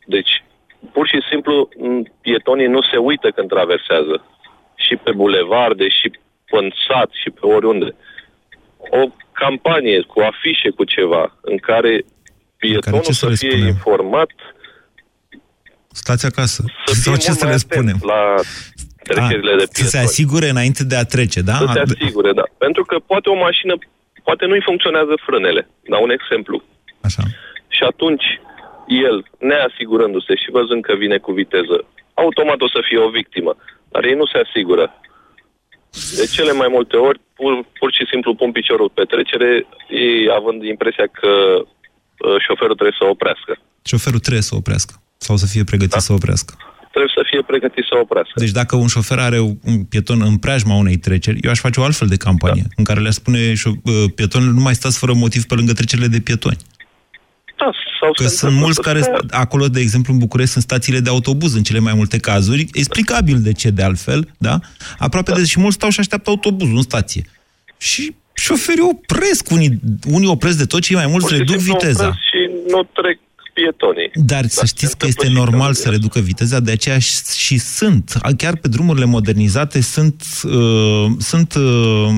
Deci, 0.06 0.44
pur 0.92 1.06
și 1.08 1.18
simplu, 1.30 1.68
m, 1.76 2.02
pietonii 2.20 2.66
nu 2.66 2.82
se 2.90 2.96
uită 2.96 3.28
când 3.30 3.48
traversează. 3.48 4.24
Și 4.74 4.96
pe 4.96 5.12
bulevarde, 5.12 5.88
și 5.88 6.12
în 6.50 6.70
sat, 6.88 7.10
și 7.22 7.30
pe 7.30 7.46
oriunde. 7.46 7.94
O 8.76 9.02
campanie 9.32 10.00
cu 10.00 10.20
afișe, 10.20 10.70
cu 10.70 10.84
ceva, 10.84 11.36
în 11.40 11.56
care 11.56 12.04
pietonul 12.56 13.00
ce 13.00 13.12
să 13.12 13.18
să 13.18 13.28
le 13.28 13.34
fie 13.34 13.50
spunem? 13.50 13.66
informat 13.66 14.30
Stați 15.92 16.26
acasă. 16.26 16.64
să 16.84 16.94
Sau 16.94 17.12
fie 17.14 17.22
ce 17.22 17.28
mult 17.28 17.38
să 17.38 17.44
mai 17.46 17.54
le 17.54 17.60
atent 17.64 17.88
spunem? 17.88 17.96
la 18.02 18.34
trecerile 19.02 19.54
de 19.54 19.64
Să 19.64 19.70
se 19.72 19.80
pietoni. 19.80 20.04
asigure 20.04 20.48
înainte 20.48 20.84
de 20.84 20.96
a 20.96 21.04
trece, 21.14 21.40
da? 21.40 21.52
Să 21.52 21.66
se 21.72 21.82
asigure, 21.86 22.32
da. 22.32 22.44
Pentru 22.58 22.82
că 22.84 22.96
poate 23.10 23.28
o 23.28 23.34
mașină, 23.46 23.74
poate 24.24 24.46
nu-i 24.46 24.62
funcționează 24.68 25.14
frânele. 25.26 25.68
Dau 25.92 26.02
un 26.02 26.10
exemplu. 26.18 26.62
Așa. 27.00 27.22
Și 27.76 27.82
atunci, 27.92 28.24
el, 29.08 29.16
neasigurându-se 29.38 30.34
și 30.42 30.50
văzând 30.50 30.82
că 30.84 30.94
vine 30.94 31.18
cu 31.18 31.32
viteză, 31.32 31.76
automat 32.14 32.60
o 32.60 32.68
să 32.68 32.80
fie 32.88 32.98
o 32.98 33.08
victimă. 33.18 33.52
Dar 33.92 34.04
ei 34.04 34.14
nu 34.14 34.26
se 34.26 34.38
asigură. 34.46 34.84
De 36.18 36.26
cele 36.34 36.52
mai 36.52 36.68
multe 36.70 36.96
ori, 36.96 37.20
pur, 37.34 37.52
pur 37.78 37.92
și 37.92 38.04
simplu 38.10 38.34
pun 38.34 38.52
piciorul 38.52 38.90
pe 38.94 39.04
trecere, 39.04 39.66
ei 39.90 40.30
având 40.38 40.62
impresia 40.62 41.06
că 41.20 41.28
uh, 41.58 42.36
șoferul 42.46 42.74
trebuie 42.78 42.96
să 43.00 43.04
oprească. 43.14 43.52
Șoferul 43.84 44.18
trebuie 44.18 44.42
să 44.42 44.54
oprească. 44.54 44.92
Sau 45.16 45.36
să 45.36 45.46
fie 45.46 45.64
pregătit 45.64 45.92
Da. 45.92 45.98
să 46.08 46.12
oprească. 46.12 46.52
Trebuie 46.92 47.12
să 47.16 47.22
fie 47.30 47.42
pregătit 47.46 47.84
să 47.90 47.94
oprească. 48.00 48.32
Deci 48.36 48.50
dacă 48.60 48.76
un 48.76 48.86
șofer 48.86 49.18
are 49.18 49.40
un 49.40 49.84
pieton 49.88 50.22
în 50.22 50.36
preajma 50.36 50.74
unei 50.74 50.96
treceri, 50.96 51.38
eu 51.42 51.50
aș 51.50 51.58
face 51.58 51.80
o 51.80 51.84
altfel 51.84 52.08
de 52.08 52.16
campanie, 52.16 52.62
da. 52.62 52.68
în 52.76 52.84
care 52.84 53.00
le-aș 53.00 53.14
spune 53.14 53.52
șo- 53.52 53.80
uh, 53.82 54.04
pietonilor, 54.14 54.54
nu 54.54 54.60
mai 54.60 54.74
stați 54.74 54.98
fără 54.98 55.12
motiv 55.12 55.44
pe 55.44 55.54
lângă 55.54 55.72
trecerile 55.72 56.06
de 56.06 56.20
pietoni. 56.20 56.56
Da, 57.58 57.70
sau 58.00 58.12
Că 58.12 58.22
se 58.22 58.28
sunt 58.28 58.40
întâmplă 58.42 58.60
mulți 58.60 58.74
să 58.74 58.80
care, 58.82 59.00
stea. 59.00 59.18
st- 59.24 59.30
acolo, 59.30 59.66
de 59.68 59.80
exemplu, 59.80 60.12
în 60.12 60.18
București, 60.18 60.52
sunt 60.52 60.64
stațiile 60.64 61.00
de 61.00 61.08
autobuz 61.08 61.54
în 61.54 61.62
cele 61.62 61.78
mai 61.78 61.94
multe 61.94 62.18
cazuri, 62.18 62.66
explicabil 62.72 63.40
de 63.42 63.52
ce, 63.52 63.70
de 63.70 63.82
altfel, 63.82 64.28
da? 64.38 64.58
Aproape 64.98 65.30
Da. 65.30 65.36
de 65.38 65.44
și 65.44 65.60
mulți 65.60 65.74
stau 65.76 65.90
și 65.90 66.00
așteaptă 66.00 66.30
autobuzul 66.30 66.76
în 66.76 66.82
stație. 66.82 67.24
Și 67.76 68.14
șoferii 68.34 68.82
opresc, 68.90 69.50
unii, 69.50 69.80
unii 70.10 70.28
opresc 70.28 70.58
de 70.58 70.64
tot, 70.64 70.80
cei 70.82 70.96
mai 70.96 71.06
mulți 71.06 71.26
Pur 71.26 71.32
și 71.34 71.38
reduc 71.38 71.56
simplu 71.60 71.72
viteza. 71.78 72.04
opresc 72.06 72.18
Și 72.30 72.50
nu 72.72 72.82
trec 73.02 73.18
pietonii. 73.52 74.10
Dar 74.14 74.46
să 74.46 74.66
știți 74.66 74.96
că 74.96 75.06
este 75.06 75.28
normal 75.28 75.72
să 75.72 75.88
reducă 75.88 76.18
viteza, 76.20 76.60
de 76.60 76.70
aceea 76.70 76.98
și, 76.98 77.14
și 77.36 77.58
sunt. 77.58 78.18
Chiar 78.36 78.56
pe 78.56 78.68
drumurile 78.68 79.04
modernizate 79.04 79.80
sunt, 79.80 80.24
uh, 80.42 81.06
sunt 81.18 81.54
uh, 81.54 82.08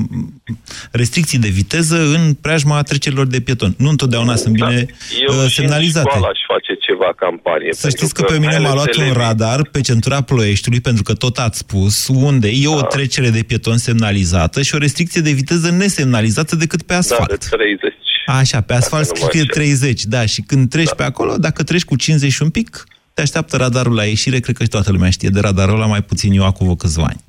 restricții 0.91 1.39
de 1.39 1.47
viteză 1.47 1.97
în 1.97 2.33
preajma 2.33 2.81
trecerilor 2.81 3.27
de 3.27 3.39
pieton. 3.39 3.73
Nu 3.77 3.89
întotdeauna 3.89 4.35
sunt 4.35 4.53
bine 4.53 4.85
Eu 5.27 5.27
uh, 5.27 5.35
și 5.35 5.43
în 5.43 5.49
semnalizate. 5.49 6.07
școală 6.09 6.27
aș 6.31 6.39
face 6.47 6.73
ceva 6.79 7.13
campanie. 7.15 7.73
Să 7.73 7.89
știți 7.89 8.13
că 8.13 8.21
pe 8.21 8.33
mine 8.39 8.45
mai 8.51 8.59
m-a 8.59 8.69
ales 8.69 8.73
luat 8.83 8.95
un 8.95 9.03
elevii- 9.03 9.17
radar 9.17 9.67
pe 9.71 9.81
centura 9.81 10.21
Ploieștiului, 10.21 10.81
pentru 10.81 11.03
că 11.03 11.13
tot 11.13 11.37
ați 11.37 11.57
spus, 11.57 12.07
unde 12.07 12.47
e 12.53 12.67
o 12.67 12.81
trecere 12.81 13.29
de 13.29 13.43
pieton 13.47 13.77
semnalizată 13.77 14.61
și 14.61 14.75
o 14.75 14.77
restricție 14.77 15.21
de 15.21 15.31
viteză 15.31 15.69
nesemnalizată 15.71 16.55
decât 16.55 16.81
pe 16.81 16.93
Da, 16.93 16.99
asfalt. 16.99 17.29
de 17.29 17.37
30. 17.49 17.93
Așa, 18.25 18.61
pe 18.61 18.73
asfalt 18.73 19.05
nu 19.05 19.11
mă 19.19 19.25
scrie 19.25 19.41
înșel. 19.41 19.55
30, 19.55 20.03
da, 20.03 20.25
și 20.25 20.41
când 20.41 20.69
treci 20.69 20.93
pe 20.97 21.03
acolo, 21.03 21.37
dacă 21.37 21.63
treci 21.63 21.83
cu 21.85 21.95
50 21.95 22.31
și 22.31 22.41
un 22.41 22.49
pic, 22.49 22.83
te 23.13 23.21
așteaptă 23.21 23.57
radarul 23.57 23.93
la 23.95 24.03
ieșire, 24.03 24.39
cred 24.39 24.55
că 24.57 24.63
și 24.63 24.69
toată 24.69 24.91
lumea 24.91 25.09
știe 25.09 25.29
de 25.29 25.39
radarul 25.39 25.75
ăla, 25.75 25.85
mai 25.85 26.01
puțin 26.01 26.31
eu 26.33 26.45
acum 26.45 26.67
vă 26.67 26.75
câțiva 26.75 27.03
ani. 27.03 27.23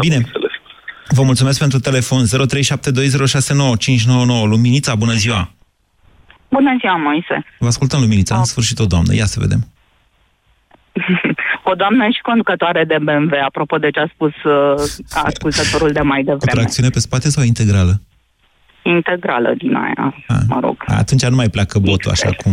Bine, 0.00 0.30
vă 1.08 1.22
mulțumesc 1.22 1.58
pentru 1.58 1.78
telefon, 1.80 2.24
0372069599, 2.26 2.28
Luminița, 4.44 4.94
bună 4.94 5.12
ziua! 5.12 5.50
Bună 6.48 6.76
ziua, 6.80 6.96
Moise. 6.96 7.44
Vă 7.58 7.66
ascultăm, 7.66 8.00
Luminița, 8.00 8.36
în 8.36 8.44
sfârșit 8.44 8.78
o 8.78 8.84
doamnă, 8.86 9.14
ia 9.14 9.26
să 9.26 9.40
vedem. 9.40 9.66
O 11.64 11.74
doamnă 11.74 12.04
și 12.04 12.20
conducătoare 12.22 12.84
de 12.84 12.96
BMW, 13.02 13.34
apropo 13.44 13.76
de 13.76 13.90
ce 13.90 14.00
a 14.00 14.06
spus 14.14 14.32
uh, 14.44 14.90
ascultătorul 15.28 15.92
de 15.92 16.00
mai 16.00 16.18
Cu 16.18 16.24
devreme. 16.24 16.52
tracțiune 16.60 16.88
pe 16.88 16.98
spate 16.98 17.28
sau 17.30 17.44
integrală? 17.44 18.00
Integrală 18.82 19.54
din 19.56 19.74
aia, 19.74 20.14
mă 20.48 20.60
rog. 20.60 20.84
Atunci 20.86 21.26
nu 21.26 21.36
mai 21.36 21.48
pleacă 21.48 21.78
botul, 21.78 22.10
așa 22.10 22.28
cum, 22.42 22.52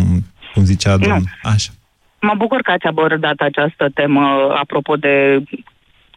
cum 0.54 0.64
zicea 0.64 0.98
domnul. 0.98 1.24
Așa. 1.44 1.72
Mă 2.22 2.34
bucur 2.38 2.62
că 2.62 2.72
ați 2.72 2.86
abordat 2.86 3.40
această 3.40 3.90
temă 3.94 4.54
apropo 4.60 4.96
de 4.96 5.44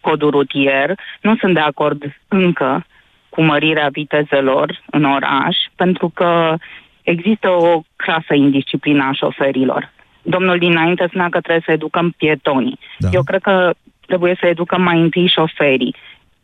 codul 0.01 0.31
rutier. 0.31 0.94
Nu 1.20 1.37
sunt 1.37 1.55
de 1.55 1.61
acord 1.61 2.03
încă 2.29 2.87
cu 3.29 3.42
mărirea 3.42 3.88
vitezelor 3.92 4.83
în 4.90 5.05
oraș, 5.05 5.57
pentru 5.75 6.09
că 6.14 6.55
există 7.03 7.49
o 7.49 7.83
crasă 7.96 8.35
indisciplină 8.35 9.05
a 9.05 9.12
șoferilor. 9.12 9.92
Domnul 10.23 10.59
dinainte 10.59 11.07
spunea 11.09 11.29
că 11.29 11.40
trebuie 11.40 11.62
să 11.66 11.73
educăm 11.73 12.11
pietonii. 12.16 12.79
Da. 12.99 13.09
Eu 13.12 13.23
cred 13.23 13.40
că 13.40 13.73
trebuie 14.07 14.37
să 14.40 14.46
educăm 14.46 14.83
mai 14.83 15.01
întâi 15.01 15.27
șoferii. 15.27 15.94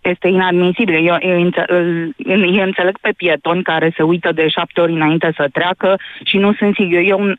Este 0.07 0.29
inadmisibil. 0.29 1.07
Eu, 1.07 1.17
eu, 1.21 1.41
înțe- 1.41 1.65
îl- 1.67 2.57
eu 2.57 2.65
înțeleg 2.65 2.99
pe 2.99 3.13
pietoni 3.17 3.63
care 3.63 3.93
se 3.97 4.03
uită 4.03 4.33
de 4.33 4.49
șapte 4.49 4.81
ori 4.81 4.93
înainte 4.93 5.33
să 5.37 5.49
treacă 5.53 5.99
și 6.25 6.37
nu 6.37 6.53
sunt 6.53 6.75
sigur. 6.75 6.99
Eu 6.99 7.35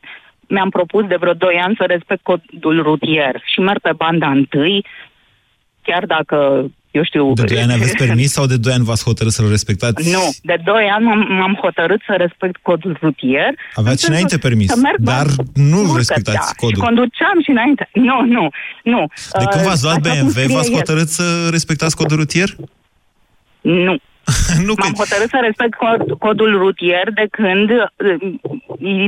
mi-am 0.48 0.70
propus 0.70 1.06
de 1.06 1.16
vreo 1.16 1.34
doi 1.34 1.56
ani 1.56 1.76
să 1.76 1.84
respect 1.88 2.24
codul 2.24 2.82
rutier 2.82 3.42
și 3.46 3.60
merg 3.60 3.80
pe 3.80 3.92
banda 3.98 4.30
întâi, 4.30 4.86
chiar 5.82 6.06
dacă, 6.06 6.70
eu 6.98 7.04
știu... 7.04 7.34
De 7.34 7.44
2 7.44 7.62
ani 7.62 7.74
aveți 7.74 7.96
permis 8.06 8.32
sau 8.32 8.46
de 8.46 8.58
2 8.58 8.74
ani 8.74 8.84
v-ați 8.90 9.04
hotărât 9.10 9.32
să-l 9.38 9.50
respectați? 9.50 10.12
Nu, 10.12 10.24
de 10.50 10.58
doi 10.70 10.86
ani 10.96 11.06
m-am, 11.06 11.22
m-am 11.40 11.56
hotărât 11.64 12.02
să 12.08 12.14
respect 12.18 12.56
codul 12.62 12.98
rutier. 13.02 13.52
Aveați 13.82 14.00
și 14.02 14.08
În 14.08 14.12
înainte 14.14 14.36
sensul 14.36 14.50
permis, 14.50 14.70
să 14.70 14.80
merg 14.88 15.00
dar 15.12 15.26
banda- 15.26 15.52
nu 15.72 15.78
Sigur 15.78 15.92
că 15.92 15.98
respectați 15.98 16.48
da, 16.52 16.60
codul. 16.64 16.76
Și 16.76 16.86
conduceam 16.88 17.38
și 17.46 17.50
înainte. 17.56 17.84
Nu, 18.10 18.18
nu, 18.36 18.46
nu. 18.94 19.02
De 19.42 19.46
când 19.52 19.64
v-ați 19.68 19.84
luat 19.84 20.00
Așa 20.06 20.10
cum 20.14 20.20
BMW, 20.20 20.30
scrie 20.30 20.56
v-ați 20.56 20.72
el. 20.72 20.78
hotărât 20.80 21.10
să 21.20 21.26
respectați 21.52 21.96
codul 21.96 22.18
rutier? 22.18 22.50
Nu. 23.62 23.96
nu 24.66 24.74
M-am 24.78 24.94
hotărât 24.98 25.30
să 25.30 25.40
respect 25.42 25.74
cod, 25.74 26.18
codul 26.20 26.58
rutier 26.58 27.12
de 27.14 27.28
când, 27.32 27.68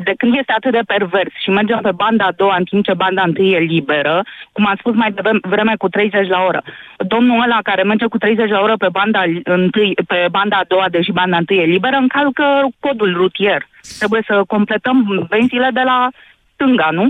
de 0.04 0.14
când 0.18 0.38
este 0.38 0.54
atât 0.56 0.72
de 0.72 0.82
pervers 0.88 1.34
și 1.44 1.50
mergem 1.50 1.80
pe 1.82 1.92
banda 1.96 2.26
a 2.26 2.32
doua 2.32 2.56
în 2.56 2.64
timp 2.64 2.84
ce 2.84 2.94
banda 2.94 3.22
întâi 3.22 3.52
e 3.52 3.60
liberă, 3.60 4.24
cum 4.52 4.66
am 4.66 4.76
spus 4.80 4.94
mai 4.96 5.12
devreme 5.42 5.74
cu 5.78 5.90
30 5.90 6.28
la 6.28 6.44
oră. 6.48 6.64
Domnul 6.98 7.42
ăla 7.44 7.60
care 7.64 7.84
merge 7.84 8.06
cu 8.06 8.18
30 8.18 8.50
la 8.50 8.62
oră 8.62 8.78
pe 8.78 8.88
banda, 8.92 9.24
întâi, 9.44 9.94
pe 10.08 10.28
banda 10.32 10.58
a 10.58 10.66
doua, 10.68 10.86
deși 10.90 11.12
banda 11.12 11.38
întâi 11.38 11.58
e 11.58 11.64
liberă, 11.64 11.96
încalcă 11.96 12.44
codul 12.80 13.14
rutier. 13.14 13.68
Trebuie 13.98 14.24
să 14.28 14.44
completăm 14.48 15.26
benzile 15.30 15.70
de 15.74 15.82
la 15.82 16.08
stânga, 16.54 16.90
nu? 16.92 17.10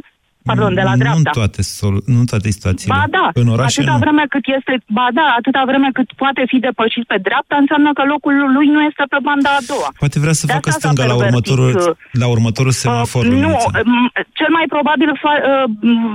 Pardon, 0.52 0.74
de 0.80 0.84
la 0.90 0.94
nu 0.96 1.02
dreapta. 1.04 1.22
în 1.24 1.28
toate, 1.40 1.62
sol- 1.80 2.04
nu 2.14 2.20
în 2.24 2.28
toate 2.32 2.50
situațiile. 2.58 2.94
Ba 2.98 3.04
da, 3.18 3.26
în 3.42 3.48
orașe 3.56 3.80
atâta 3.80 3.96
nu. 3.98 4.02
vreme 4.04 4.24
cât 4.34 4.46
este, 4.58 4.74
ba 5.00 5.08
da, 5.20 5.28
atâta 5.40 5.62
vreme 5.72 5.90
cât 5.98 6.10
poate 6.22 6.42
fi 6.52 6.58
depășit 6.68 7.06
pe 7.12 7.18
dreapta, 7.28 7.56
înseamnă 7.64 7.90
că 7.98 8.04
locul 8.14 8.34
lui 8.56 8.68
nu 8.76 8.82
este 8.90 9.04
pe 9.14 9.20
banda 9.28 9.50
a 9.60 9.62
doua. 9.72 9.90
Poate 10.04 10.18
vrea 10.24 10.36
să 10.42 10.46
De 10.46 10.54
facă 10.56 10.68
asta 10.70 10.80
s-a 10.82 10.88
stânga 10.88 11.04
la 11.12 11.16
pervertit, 11.16 11.36
următorul, 11.36 11.72
uh, 11.90 12.20
la 12.24 12.28
următorul 12.36 12.74
semafor. 12.84 13.22
nu, 13.26 13.30
Luminița. 13.32 13.70
m- 13.96 14.12
cel 14.40 14.52
mai 14.58 14.66
probabil 14.76 15.10
fa- 15.24 15.42
uh, 15.50 15.66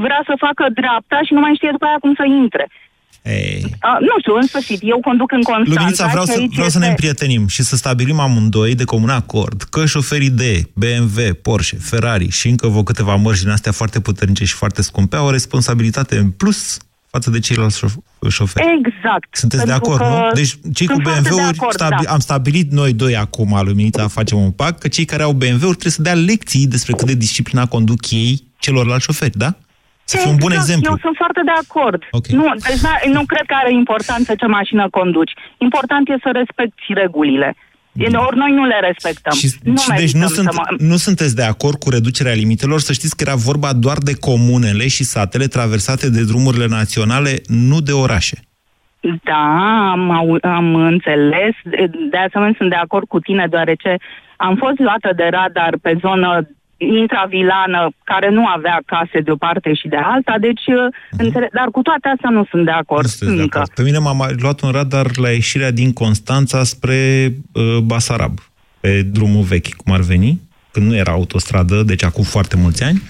vrea 0.07 0.21
să 0.29 0.35
facă 0.47 0.65
dreapta 0.81 1.19
și 1.27 1.33
nu 1.37 1.41
mai 1.45 1.53
știe 1.59 1.71
după 1.77 1.87
aia 1.89 1.99
cum 2.05 2.13
să 2.21 2.25
intre. 2.43 2.65
Ei. 3.25 3.61
Uh, 3.65 4.01
nu 4.01 4.15
știu, 4.21 4.35
în 4.35 4.47
sfârșit, 4.47 4.79
eu 4.83 5.01
conduc 5.01 5.33
în 5.33 5.43
Constanța. 5.43 5.73
Luminița, 5.75 6.07
vreau, 6.07 6.25
și 6.25 6.31
să, 6.33 6.39
aici 6.39 6.53
vreau 6.55 6.69
să 6.69 6.79
ne 6.79 6.85
este- 6.85 6.97
împrietenim 6.97 7.47
și 7.47 7.63
să 7.63 7.77
stabilim 7.77 8.19
amândoi 8.19 8.75
de 8.75 8.85
comun 8.85 9.09
acord 9.09 9.63
că 9.63 9.87
șoferii 9.87 10.31
de 10.31 10.63
BMW, 10.73 11.35
Porsche, 11.43 11.77
Ferrari 11.77 12.29
și 12.29 12.49
încă 12.49 12.69
vă 12.69 12.83
câteva 12.83 13.15
mărci 13.15 13.41
din 13.41 13.49
astea 13.51 13.73
foarte 13.73 14.01
puternice 14.01 14.45
și 14.45 14.55
foarte 14.55 14.83
scumpe 14.83 15.17
au 15.17 15.27
o 15.27 15.31
responsabilitate 15.31 16.17
în 16.17 16.31
plus 16.31 16.77
față 17.11 17.31
de 17.31 17.39
ceilalți 17.39 17.79
șof- 17.85 18.29
șoferi. 18.31 18.67
Exact. 18.79 19.37
Sunteți 19.37 19.65
de 19.65 19.71
pentru 19.71 19.93
acord, 19.93 20.11
că 20.11 20.25
nu? 20.27 20.33
Deci 20.35 20.59
cei 20.75 20.87
cu 20.87 20.93
sunt 20.93 21.05
foarte 21.05 21.21
de 21.23 21.29
BMW-uri, 21.29 21.59
acord, 21.59 21.75
stabi- 21.75 22.05
da. 22.05 22.13
am 22.13 22.19
stabilit 22.19 22.71
noi 22.71 22.93
doi 22.93 23.17
acum, 23.17 23.61
Luminița, 23.65 24.09
facem 24.09 24.39
un 24.39 24.51
pact, 24.51 24.79
că 24.79 24.89
cei 24.89 25.05
care 25.05 25.23
au 25.23 25.33
BMW-uri 25.33 25.77
trebuie 25.77 25.93
să 25.93 26.03
dea 26.03 26.15
lecții 26.15 26.67
despre 26.67 26.93
cât 26.93 27.07
de 27.07 27.15
disciplinat 27.15 27.69
conduc 27.69 28.11
ei 28.11 28.43
celorlalți 28.59 29.05
șoferi, 29.05 29.39
da? 29.39 29.55
Să 30.05 30.17
fie 30.17 30.31
un 30.31 30.37
bun 30.37 30.51
Exact, 30.51 30.69
exemplu. 30.69 30.91
Eu 30.93 30.99
sunt 31.07 31.17
foarte 31.23 31.41
de 31.45 31.55
acord. 31.65 32.01
Ok. 32.11 32.27
Nu, 32.27 32.45
deci 32.69 32.81
na, 32.87 32.93
nu 33.17 33.23
cred 33.33 33.45
că 33.47 33.55
are 33.63 33.73
importanță 33.73 34.35
ce 34.35 34.47
mașină 34.47 34.89
conduci. 34.91 35.33
Important 35.59 36.09
e 36.09 36.15
să 36.23 36.31
respecti 36.33 36.93
regulile. 37.03 37.57
Ori 38.27 38.37
noi 38.37 38.53
nu 38.53 38.65
le 38.65 38.79
respectăm. 38.81 39.33
Și, 39.39 39.47
nu 39.63 39.77
și 39.77 39.89
deci 39.89 39.97
merităm 39.99 40.21
nu, 40.21 40.27
să 40.27 40.35
sunt, 40.35 40.53
mă- 40.53 40.77
nu 40.79 40.97
sunteți 40.97 41.35
de 41.37 41.43
acord 41.43 41.79
cu 41.79 41.91
reducerea 41.91 42.33
limitelor? 42.33 42.81
Să 42.81 42.93
știți 42.93 43.17
că 43.17 43.25
era 43.27 43.35
vorba 43.37 43.73
doar 43.73 43.99
de 43.99 44.15
comunele 44.21 44.87
și 44.89 45.05
satele 45.05 45.47
traversate 45.47 46.11
de 46.11 46.25
drumurile 46.25 46.67
naționale, 46.67 47.33
nu 47.47 47.81
de 47.81 47.93
orașe. 47.93 48.37
Da, 49.25 49.45
am, 49.93 50.11
au- 50.11 50.39
am 50.43 50.75
înțeles. 50.75 51.55
De- 51.65 51.91
De 52.11 52.17
asemenea, 52.17 52.55
sunt 52.57 52.69
de 52.69 52.75
acord 52.77 53.07
cu 53.09 53.19
tine, 53.21 53.47
deoarece 53.51 53.97
am 54.37 54.57
fost 54.57 54.79
luată 54.79 55.11
de 55.17 55.29
radar 55.31 55.75
pe 55.83 55.97
zonă 56.01 56.49
intravilană 56.77 57.91
care 58.05 58.31
nu 58.31 58.47
avea 58.47 58.81
case 58.87 59.21
de 59.21 59.31
o 59.31 59.37
parte 59.37 59.75
și 59.75 59.89
de 59.89 59.97
alta, 59.97 60.35
deci, 60.41 60.61
uh-huh. 60.61 61.19
înțeleg, 61.19 61.51
dar 61.53 61.69
cu 61.73 61.83
toate 61.83 62.09
astea 62.15 62.31
nu 62.31 62.45
sunt 62.51 62.65
de 62.65 62.71
acord 62.71 63.03
Nu 63.03 63.09
sunteți 63.09 63.37
de 63.37 63.43
încă. 63.43 63.59
acord. 63.59 63.75
Pe 63.75 63.83
mine 63.83 63.99
m-a 63.99 64.13
mai 64.13 64.35
luat 64.39 64.61
un 64.61 64.71
radar 64.71 65.17
la 65.17 65.31
ieșirea 65.31 65.71
din 65.71 65.93
Constanța 65.93 66.65
spre 66.65 67.33
uh, 67.53 67.77
Basarab, 67.79 68.39
pe 68.81 69.03
drumul 69.03 69.43
vechi, 69.43 69.75
cum 69.75 69.93
ar 69.93 70.01
veni, 70.01 70.41
când 70.71 70.87
nu 70.87 70.95
era 70.97 71.13
autostradă, 71.13 71.83
deci 71.83 72.05
acum 72.05 72.25
foarte 72.25 72.57
mulți 72.57 72.83
ani, 72.83 73.03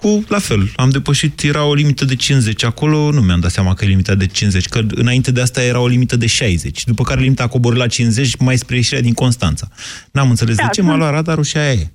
cu, 0.00 0.24
la 0.28 0.38
fel, 0.38 0.70
am 0.76 0.90
depășit, 0.90 1.40
era 1.42 1.64
o 1.64 1.74
limită 1.74 2.04
de 2.04 2.14
50 2.16 2.64
acolo, 2.64 3.10
nu 3.10 3.20
mi-am 3.20 3.40
dat 3.40 3.50
seama 3.50 3.74
că 3.74 3.84
e 3.84 3.88
limita 3.88 4.14
de 4.14 4.26
50, 4.26 4.66
că 4.68 4.80
înainte 4.90 5.32
de 5.32 5.40
asta 5.40 5.62
era 5.62 5.80
o 5.80 5.86
limită 5.86 6.16
de 6.16 6.26
60, 6.26 6.84
după 6.84 7.02
care 7.02 7.20
limita 7.20 7.42
a 7.42 7.46
coborât 7.46 7.78
la 7.78 7.86
50 7.86 8.36
mai 8.36 8.56
spre 8.56 8.76
ieșirea 8.76 9.02
din 9.02 9.12
Constanța. 9.12 9.68
N-am 10.12 10.28
înțeles 10.30 10.56
Da, 10.56 10.62
de 10.62 10.68
ce, 10.72 10.82
m-a 10.82 10.88
sunt- 10.88 11.00
luat 11.00 11.12
radarul 11.12 11.44
și 11.44 11.56
aia 11.56 11.72
e. 11.72 11.90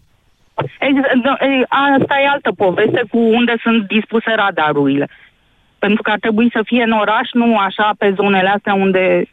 Ex- 0.80 1.22
da, 1.24 1.34
e, 1.46 1.66
Asta 2.00 2.16
e 2.24 2.28
altă 2.34 2.52
poveste 2.64 3.02
cu 3.12 3.18
unde 3.18 3.54
sunt 3.64 3.88
dispuse 3.88 4.32
radarurile. 4.36 5.10
Pentru 5.80 6.02
că 6.02 6.12
ar 6.12 6.20
trebui 6.20 6.50
să 6.52 6.62
fie 6.66 6.84
în 6.84 6.92
oraș, 6.92 7.28
nu 7.34 7.58
așa 7.58 7.92
pe 7.98 8.14
zonele 8.16 8.50
astea 8.56 8.74
unde 8.74 9.30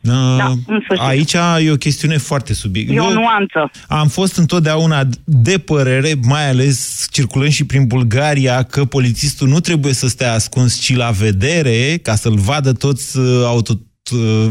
Da, 0.00 0.46
în 0.66 0.80
sfârșit. 0.84 1.06
aici 1.06 1.32
e 1.66 1.70
o 1.70 1.74
chestiune 1.76 2.16
foarte 2.16 2.54
subiectivă. 2.54 3.02
e 3.04 3.06
o 3.06 3.12
nuanță. 3.12 3.70
Am 3.88 4.08
fost 4.08 4.36
întotdeauna 4.36 5.02
de 5.24 5.58
părere, 5.58 6.12
mai 6.22 6.48
ales 6.48 7.06
circulând 7.10 7.50
și 7.50 7.66
prin 7.66 7.86
Bulgaria, 7.86 8.62
că 8.62 8.84
polițistul 8.84 9.48
nu 9.48 9.60
trebuie 9.60 9.92
să 9.92 10.06
stea 10.08 10.32
ascuns, 10.32 10.80
ci 10.80 10.96
la 10.96 11.10
vedere, 11.10 11.98
ca 12.02 12.14
să-l 12.14 12.34
vadă 12.36 12.72
toți 12.72 13.18
uh, 13.18 13.42
auto, 13.46 13.72
uh, 14.12 14.46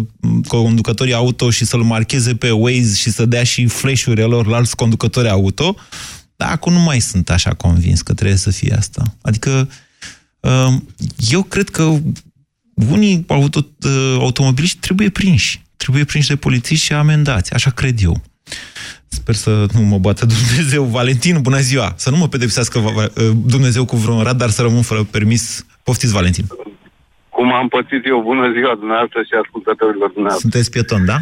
conducătorii 0.48 1.14
auto 1.14 1.50
și 1.50 1.66
să-l 1.66 1.82
marcheze 1.82 2.36
pe 2.36 2.52
Waze 2.52 2.96
și 2.96 3.10
să 3.10 3.26
dea 3.26 3.44
și 3.44 3.66
flash-uri 3.68 4.22
lor 4.22 4.48
la 4.48 4.56
alți 4.56 4.76
conducători 4.76 5.30
auto. 5.30 5.76
Dar 6.38 6.52
acum 6.52 6.74
nu 6.74 6.80
mai 6.80 7.00
sunt 7.00 7.30
așa 7.30 7.54
convins 7.54 8.02
că 8.02 8.14
trebuie 8.14 8.38
să 8.38 8.52
fie 8.52 8.74
asta. 8.78 9.04
Adică 9.22 9.70
uh, 10.40 10.74
eu 11.32 11.44
cred 11.44 11.70
că 11.70 11.94
unii 12.90 13.24
auto, 13.28 13.60
uh, 13.86 14.16
automobiliști 14.20 14.80
trebuie 14.80 15.10
prinși. 15.10 15.62
Trebuie 15.78 16.04
prinși 16.06 16.28
de 16.28 16.36
polițiști 16.36 16.86
și 16.86 16.94
amendați. 16.94 17.54
Așa 17.54 17.70
cred 17.70 18.04
eu. 18.04 18.22
Sper 19.08 19.36
să 19.36 19.66
nu 19.74 19.82
mă 19.82 19.98
bată 19.98 20.26
Dumnezeu. 20.36 20.84
Valentin, 20.84 21.42
bună 21.42 21.60
ziua! 21.60 21.94
Să 21.96 22.10
nu 22.10 22.18
mă 22.18 22.28
pedepsească 22.28 22.80
va- 22.80 22.92
va- 22.92 23.12
Dumnezeu 23.46 23.86
cu 23.86 23.96
vreun 23.96 24.24
radar 24.24 24.50
să 24.50 24.62
rămân 24.62 24.82
fără 24.82 25.04
permis. 25.04 25.66
Poftiți, 25.84 26.14
Valentin. 26.14 26.46
Cum 27.30 27.54
am 27.54 27.68
pățit 27.68 28.06
eu, 28.06 28.22
bună 28.22 28.52
ziua 28.52 28.76
dumneavoastră 28.76 29.22
și 29.22 29.34
ascultătorilor 29.44 30.10
dumneavoastră. 30.10 30.50
Sunteți 30.50 30.72
pieton, 30.72 31.06
da? 31.06 31.18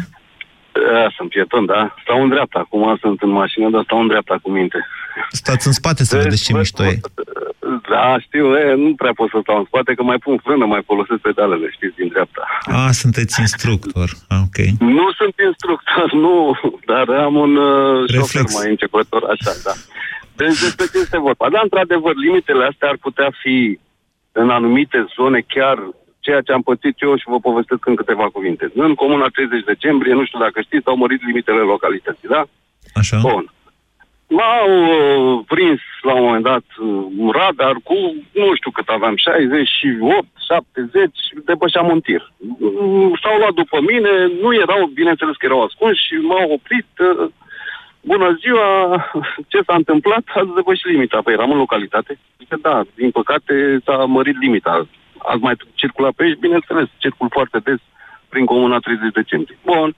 Da, 0.92 1.08
sunt 1.16 1.28
pieton, 1.28 1.66
da. 1.66 1.94
Stau 2.02 2.22
în 2.22 2.28
dreapta, 2.28 2.58
acum 2.58 2.96
sunt 3.00 3.22
în 3.22 3.30
mașină, 3.30 3.70
dar 3.70 3.82
stau 3.84 4.00
în 4.00 4.06
dreapta 4.06 4.38
cu 4.42 4.50
minte. 4.50 4.86
Stați 5.30 5.66
în 5.66 5.72
spate 5.72 6.04
să 6.04 6.16
vedeți 6.16 6.44
ce 6.44 6.52
mișto 6.52 6.84
e. 6.84 7.00
Da, 7.90 8.16
știu, 8.18 8.56
e, 8.56 8.74
nu 8.74 8.94
prea 8.94 9.12
pot 9.14 9.28
să 9.30 9.38
stau 9.42 9.58
în 9.58 9.64
spate, 9.64 9.94
că 9.94 10.02
mai 10.02 10.18
pun 10.18 10.36
frână, 10.44 10.64
mai 10.64 10.82
folosesc 10.86 11.20
pedalele, 11.20 11.66
știți, 11.70 11.96
din 11.96 12.08
dreapta. 12.08 12.42
A, 12.64 12.90
sunteți 12.90 13.40
instructor. 13.40 14.08
Ah, 14.28 14.38
ok. 14.46 14.58
Nu 14.78 15.06
sunt 15.18 15.34
instructor, 15.46 16.12
nu, 16.12 16.36
dar 16.90 17.08
am 17.08 17.34
un 17.34 17.56
uh, 17.56 18.10
șofer 18.10 18.20
Reflex. 18.20 18.54
mai 18.58 18.68
începător, 18.70 19.22
așa, 19.34 19.52
da. 19.64 19.72
Deci 20.36 20.60
despre 20.60 20.86
ce 20.92 20.98
este 20.98 21.18
vorba? 21.18 21.46
Da, 21.50 21.60
într-adevăr, 21.62 22.14
limitele 22.14 22.64
astea 22.64 22.88
ar 22.88 22.96
putea 23.00 23.30
fi 23.42 23.78
în 24.32 24.50
anumite 24.50 25.06
zone 25.16 25.40
chiar 25.54 25.78
ceea 26.26 26.46
ce 26.46 26.52
am 26.52 26.62
pățit 26.70 26.96
eu 27.06 27.12
și 27.16 27.32
vă 27.32 27.38
povestesc 27.48 27.82
în 27.86 27.96
câteva 28.00 28.26
cuvinte. 28.36 28.64
În 28.74 28.94
comuna 28.94 29.26
30 29.26 29.64
decembrie, 29.72 30.14
nu 30.18 30.24
știu 30.24 30.38
dacă 30.46 30.58
știți, 30.60 30.88
au 30.88 30.96
mărit 30.96 31.20
limitele 31.26 31.62
localității, 31.74 32.28
da? 32.36 32.42
Așa. 33.00 33.18
Bun. 33.28 33.44
M-au 34.36 34.70
uh, 34.96 35.44
prins 35.52 35.80
la 36.08 36.14
un 36.14 36.24
moment 36.26 36.44
dat 36.52 36.66
uh, 36.78 36.86
un 37.22 37.30
radar 37.40 37.76
cu, 37.88 37.96
nu 38.40 38.46
știu 38.58 38.70
cât 38.70 38.88
aveam, 38.88 39.16
68, 39.16 40.26
70, 40.48 41.10
depășeam 41.44 41.88
un 41.94 42.00
tir. 42.00 42.22
Mm, 42.36 43.12
S-au 43.22 43.36
luat 43.38 43.54
după 43.62 43.78
mine, 43.90 44.12
nu 44.42 44.50
erau, 44.64 44.80
bineînțeles 45.00 45.36
că 45.36 45.44
erau 45.46 45.62
ascunși 45.62 46.06
și 46.06 46.14
m-au 46.28 46.46
oprit. 46.58 46.90
uh, 46.98 47.28
Bună 48.12 48.28
ziua, 48.42 48.68
ce 49.52 49.58
s-a 49.66 49.74
întâmplat? 49.82 50.24
Ați 50.38 50.54
depășit 50.58 50.86
limita. 50.86 51.18
Păi 51.24 51.32
eram 51.32 51.50
în 51.50 51.62
localitate? 51.64 52.18
Zice, 52.38 52.56
da, 52.62 52.76
din 52.94 53.10
păcate 53.10 53.54
s-a 53.84 53.96
mărit 54.16 54.36
limita. 54.44 54.74
Ați 55.32 55.42
mai 55.46 55.56
circulat 55.74 56.12
pe 56.12 56.22
aici? 56.22 56.38
Bineînțeles, 56.38 56.88
circul 56.96 57.28
foarte 57.30 57.58
des 57.58 57.80
prin 58.28 58.44
comuna 58.44 58.78
30 58.78 59.12
decembrie. 59.12 59.58
Bun. 59.64 59.94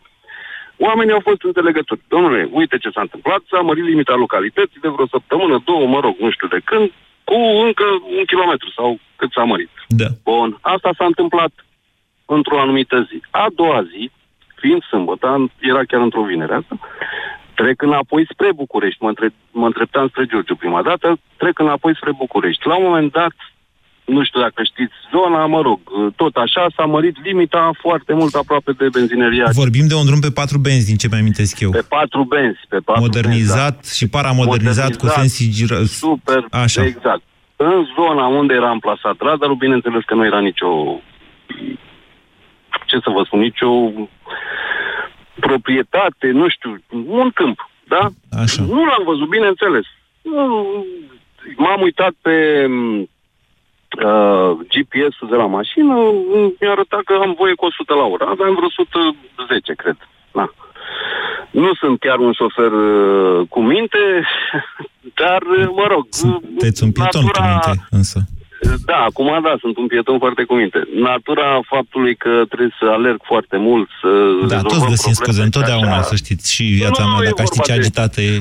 Oamenii 0.76 1.12
au 1.12 1.20
fost 1.28 1.42
înțelegători. 1.42 2.00
Domnule, 2.08 2.48
uite 2.52 2.78
ce 2.78 2.90
s-a 2.90 3.00
întâmplat, 3.00 3.40
s-a 3.50 3.60
mărit 3.60 3.84
limita 3.84 4.14
localității 4.14 4.80
de 4.80 4.88
vreo 4.88 5.06
săptămână, 5.06 5.62
două, 5.64 5.86
mă 5.86 6.00
rog, 6.00 6.14
nu 6.18 6.30
știu 6.30 6.48
de 6.48 6.60
când, 6.64 6.92
cu 7.24 7.34
încă 7.66 7.84
un 8.18 8.24
kilometru 8.26 8.70
sau 8.70 8.98
cât 9.16 9.30
s-a 9.32 9.44
mărit. 9.44 9.70
Da. 9.88 10.06
Bun, 10.24 10.58
asta 10.60 10.90
s-a 10.98 11.04
întâmplat 11.04 11.52
într-o 12.26 12.60
anumită 12.60 13.06
zi. 13.10 13.22
A 13.30 13.46
doua 13.54 13.82
zi, 13.82 14.10
fiind 14.54 14.82
sâmbătă, 14.82 15.26
am- 15.26 15.50
era 15.58 15.82
chiar 15.84 16.00
într-o 16.00 16.22
vinere 16.22 16.54
asta, 16.54 16.78
trec 17.54 17.82
înapoi 17.82 18.26
spre 18.30 18.52
București, 18.52 19.02
mă, 19.02 19.08
între, 19.08 19.30
mă 19.50 19.66
întreptam 19.66 20.08
spre 20.08 20.24
Giurgiu 20.26 20.56
prima 20.56 20.82
dată, 20.82 21.18
trec 21.36 21.58
înapoi 21.58 21.96
spre 21.96 22.12
București. 22.12 22.66
La 22.66 22.76
un 22.76 22.84
moment 22.84 23.12
dat, 23.12 23.34
nu 24.08 24.24
știu 24.24 24.40
dacă 24.40 24.62
știți, 24.62 24.92
zona, 25.14 25.46
mă 25.46 25.60
rog, 25.60 25.80
tot 26.16 26.34
așa, 26.36 26.66
s-a 26.76 26.84
mărit 26.84 27.16
limita 27.24 27.70
foarte 27.80 28.12
mult 28.14 28.34
aproape 28.34 28.72
de 28.72 28.88
benzineriaș 28.92 29.54
Vorbim 29.54 29.86
de 29.86 29.94
un 29.94 30.06
drum 30.06 30.20
pe 30.20 30.30
patru 30.30 30.58
benzi, 30.58 30.86
din 30.86 30.96
ce 30.96 31.08
mi-amintesc 31.10 31.60
eu. 31.60 31.70
pe 31.70 31.84
patru 31.88 32.24
benzi, 32.24 32.60
pe 32.68 32.78
patru 32.84 33.02
Modernizat 33.02 33.72
benzi, 33.72 33.96
și 33.98 34.08
paramodernizat 34.08 34.92
cu 34.96 35.04
Modernizat, 35.06 35.18
sensii 35.20 35.48
gira... 35.58 35.84
Super, 35.84 36.44
Așa. 36.50 36.84
exact. 36.84 37.22
În 37.56 37.86
zona 37.96 38.26
unde 38.26 38.54
era 38.54 38.68
amplasat 38.68 39.16
radarul, 39.18 39.54
bineînțeles 39.54 40.02
că 40.04 40.14
nu 40.14 40.24
era 40.24 40.40
nicio, 40.40 41.00
ce 42.86 42.96
să 43.04 43.10
vă 43.16 43.22
spun, 43.26 43.38
nicio 43.40 43.70
proprietate, 45.40 46.26
nu 46.32 46.48
știu, 46.48 46.70
un 47.06 47.30
câmp, 47.34 47.70
da? 47.88 48.08
Așa. 48.42 48.62
Nu 48.62 48.84
l-am 48.84 49.02
văzut, 49.04 49.28
bineînțeles. 49.28 49.84
Nu- 50.22 50.84
M-am 51.56 51.80
uitat 51.82 52.12
pe 52.22 52.66
uh, 54.04 54.50
GPS-ul 54.72 55.28
de 55.30 55.36
la 55.42 55.46
mașină, 55.58 55.94
mi-a 56.60 56.70
arătat 56.70 57.02
că 57.08 57.12
am 57.24 57.34
voie 57.38 57.54
cu 57.54 57.64
100 57.64 57.94
la 57.94 58.04
oră. 58.14 58.24
Aveam 58.24 58.54
vreo 58.54 58.70
110, 58.76 59.72
cred. 59.82 59.96
Da. 60.32 60.46
Nu 61.50 61.70
sunt 61.74 62.00
chiar 62.00 62.18
un 62.18 62.32
șofer 62.32 62.72
uh, 62.72 63.46
cu 63.48 63.60
minte, 63.62 63.98
dar, 65.20 65.40
uh, 65.58 65.68
mă 65.78 65.86
rog... 65.88 66.06
Sunteți 66.10 66.82
un 66.82 66.92
pieton 66.92 67.22
cu 67.22 67.40
minte, 67.50 67.72
însă. 67.90 68.18
Da, 68.86 68.96
acum 68.96 69.40
da, 69.42 69.54
sunt 69.60 69.76
un 69.76 69.86
pieton 69.86 70.18
foarte 70.18 70.44
cu 70.44 70.54
minte. 70.54 70.88
Natura 70.94 71.60
faptului 71.66 72.14
că 72.16 72.42
trebuie 72.48 72.74
să 72.80 72.84
alerg 72.90 73.20
foarte 73.24 73.56
mult, 73.56 73.88
să 74.00 74.08
Da, 74.08 74.54
rezolvăm 74.54 74.62
toți 74.62 74.88
găsim 74.88 75.12
probleme 75.12 75.20
scuze, 75.22 75.38
și 75.38 75.44
întotdeauna, 75.44 75.92
așa. 75.92 76.02
să 76.02 76.14
știți, 76.16 76.54
și 76.54 76.64
viața 76.64 77.02
Nu, 77.04 77.08
mea, 77.08 77.18
e 77.22 77.24
dacă 77.30 77.42
aș 77.42 77.46
ști 77.46 77.56
vorba 77.56 77.72
ce 77.72 77.72
de- 77.72 77.78
agitată 77.78 78.20
e 78.20 78.34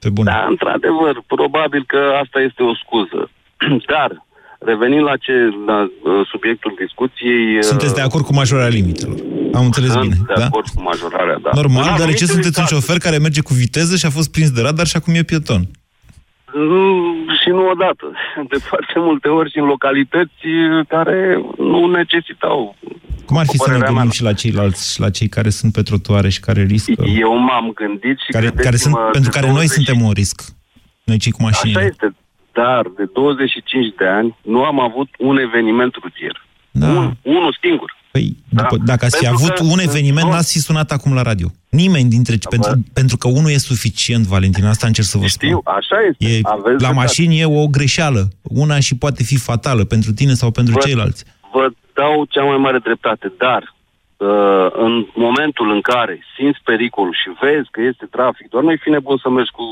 pe 0.00 0.08
bune. 0.10 0.30
Da, 0.30 0.46
într-adevăr, 0.48 1.14
probabil 1.26 1.84
că 1.86 2.00
asta 2.22 2.40
este 2.40 2.62
o 2.62 2.74
scuză. 2.74 3.30
Dar, 3.92 4.10
revenind 4.58 5.02
la 5.02 5.16
ce 5.16 5.32
la 5.66 5.78
uh, 5.82 6.26
subiectul 6.30 6.74
discuției... 6.84 7.56
uh, 7.56 7.62
Sunteți 7.62 7.94
de 7.94 8.00
acord 8.00 8.24
cu 8.24 8.34
majorarea 8.34 8.68
limitelor. 8.78 9.16
Am 9.54 9.64
înțeles 9.64 9.90
sunt 9.90 10.02
bine, 10.02 10.14
de 10.26 10.32
da? 10.36 10.44
acord 10.44 10.66
cu 10.74 10.82
majorarea, 10.82 11.38
da. 11.42 11.50
Normal, 11.54 11.88
În 11.88 11.94
deoarece 11.96 12.24
anumite 12.24 12.32
sunteți 12.32 12.58
un 12.58 12.64
cazuri, 12.64 12.80
șofer 12.80 12.98
care 12.98 13.18
merge 13.18 13.40
cu 13.40 13.54
viteză 13.54 13.96
și 13.96 14.06
a 14.06 14.10
fost 14.10 14.30
prins 14.30 14.50
de 14.50 14.60
radar 14.60 14.86
și 14.86 14.96
acum 14.96 15.14
e 15.14 15.22
pieton. 15.22 15.62
mm, 16.54 17.14
Și 17.42 17.48
nu 17.48 17.68
odată. 17.68 18.06
De 18.50 18.56
foarte 18.70 18.94
multe 18.96 19.28
ori 19.28 19.50
și 19.50 19.58
în 19.58 19.64
localități 19.64 20.46
uh, 20.46 20.86
care 20.88 21.18
nu 21.58 21.86
necesitau. 21.86 22.76
Cum 23.26 23.36
ar 23.36 23.46
fi 23.46 23.56
Cu 23.56 23.64
să 23.64 23.70
ne 23.70 23.76
părerea 23.76 23.86
gândim 23.86 24.02
mea. 24.04 24.12
și 24.12 24.22
la 24.22 24.32
ceilalți, 24.32 24.92
și 24.92 25.00
la 25.00 25.10
cei 25.10 25.28
care 25.28 25.50
sunt 25.50 25.72
pe 25.72 25.82
trotuare 25.82 26.28
și 26.28 26.40
care 26.40 26.62
riscă? 26.62 27.04
Eu 27.18 27.36
m-am 27.38 27.70
gândit 27.74 28.16
și 28.24 28.30
Care, 28.30 28.46
care 28.46 28.76
sunt, 28.76 28.94
credeți-mă, 28.94 28.98
pentru 29.12 29.30
de 29.30 29.36
care 29.38 29.46
noi 29.46 29.66
20 29.66 29.70
suntem 29.76 30.04
un 30.06 30.12
risc. 30.12 30.42
Noi 31.04 31.18
cei 31.18 31.32
cu 31.32 31.38
Așa 31.42 31.50
mașinile. 31.50 31.88
este. 31.90 32.14
Dar 32.60 32.82
de 32.96 33.04
25 33.12 33.94
de 33.98 34.06
ani 34.06 34.36
nu 34.42 34.62
am 34.64 34.80
avut 34.80 35.08
un 35.18 35.36
eveniment 35.38 35.94
rutier. 36.02 36.44
Da. 36.70 36.86
Un, 36.86 37.12
unul 37.22 37.56
singur. 37.62 37.96
Păi, 38.10 38.36
după, 38.48 38.76
dacă 38.84 39.04
ați 39.04 39.16
fi 39.18 39.24
Pentru 39.24 39.42
avut 39.44 39.56
că- 39.56 39.64
un 39.72 39.78
eveniment, 39.88 40.28
n-ați 40.30 40.52
fi 40.52 40.58
sunat 40.58 40.90
acum 40.90 41.14
la 41.14 41.22
radio. 41.22 41.48
Nimeni 41.68 42.08
dintre... 42.08 42.34
Pentru, 42.50 42.72
pentru 42.92 43.16
că 43.16 43.28
unul 43.28 43.50
e 43.50 43.56
suficient, 43.72 44.24
Valentin, 44.26 44.64
asta 44.64 44.86
încerc 44.86 45.06
să 45.06 45.18
vă 45.18 45.26
spun. 45.26 45.48
Știu, 45.48 45.60
așa 45.64 45.96
este. 46.08 46.24
E, 46.26 46.40
Aveți 46.42 46.64
la 46.64 46.68
dreptate. 46.68 46.94
mașini 46.94 47.38
e 47.40 47.46
o 47.62 47.66
greșeală. 47.66 48.22
Una 48.42 48.78
și 48.80 48.96
poate 48.96 49.22
fi 49.22 49.36
fatală 49.38 49.84
pentru 49.84 50.12
tine 50.12 50.32
sau 50.32 50.50
pentru 50.50 50.72
Vă- 50.74 50.80
ceilalți. 50.84 51.24
Vă 51.52 51.68
dau 51.94 52.24
cea 52.30 52.42
mai 52.44 52.56
mare 52.56 52.78
dreptate, 52.78 53.32
dar 53.38 53.62
uh, 54.16 54.66
în 54.86 55.06
momentul 55.14 55.70
în 55.70 55.80
care 55.80 56.14
simți 56.36 56.60
pericolul 56.64 57.16
și 57.22 57.28
vezi 57.44 57.68
că 57.70 57.80
este 57.90 58.06
trafic, 58.10 58.46
doar 58.48 58.62
nu 58.64 58.70
e 58.72 58.78
fi 58.82 58.90
nebun 58.90 59.18
să 59.22 59.28
mergi 59.30 59.50
cu 59.50 59.64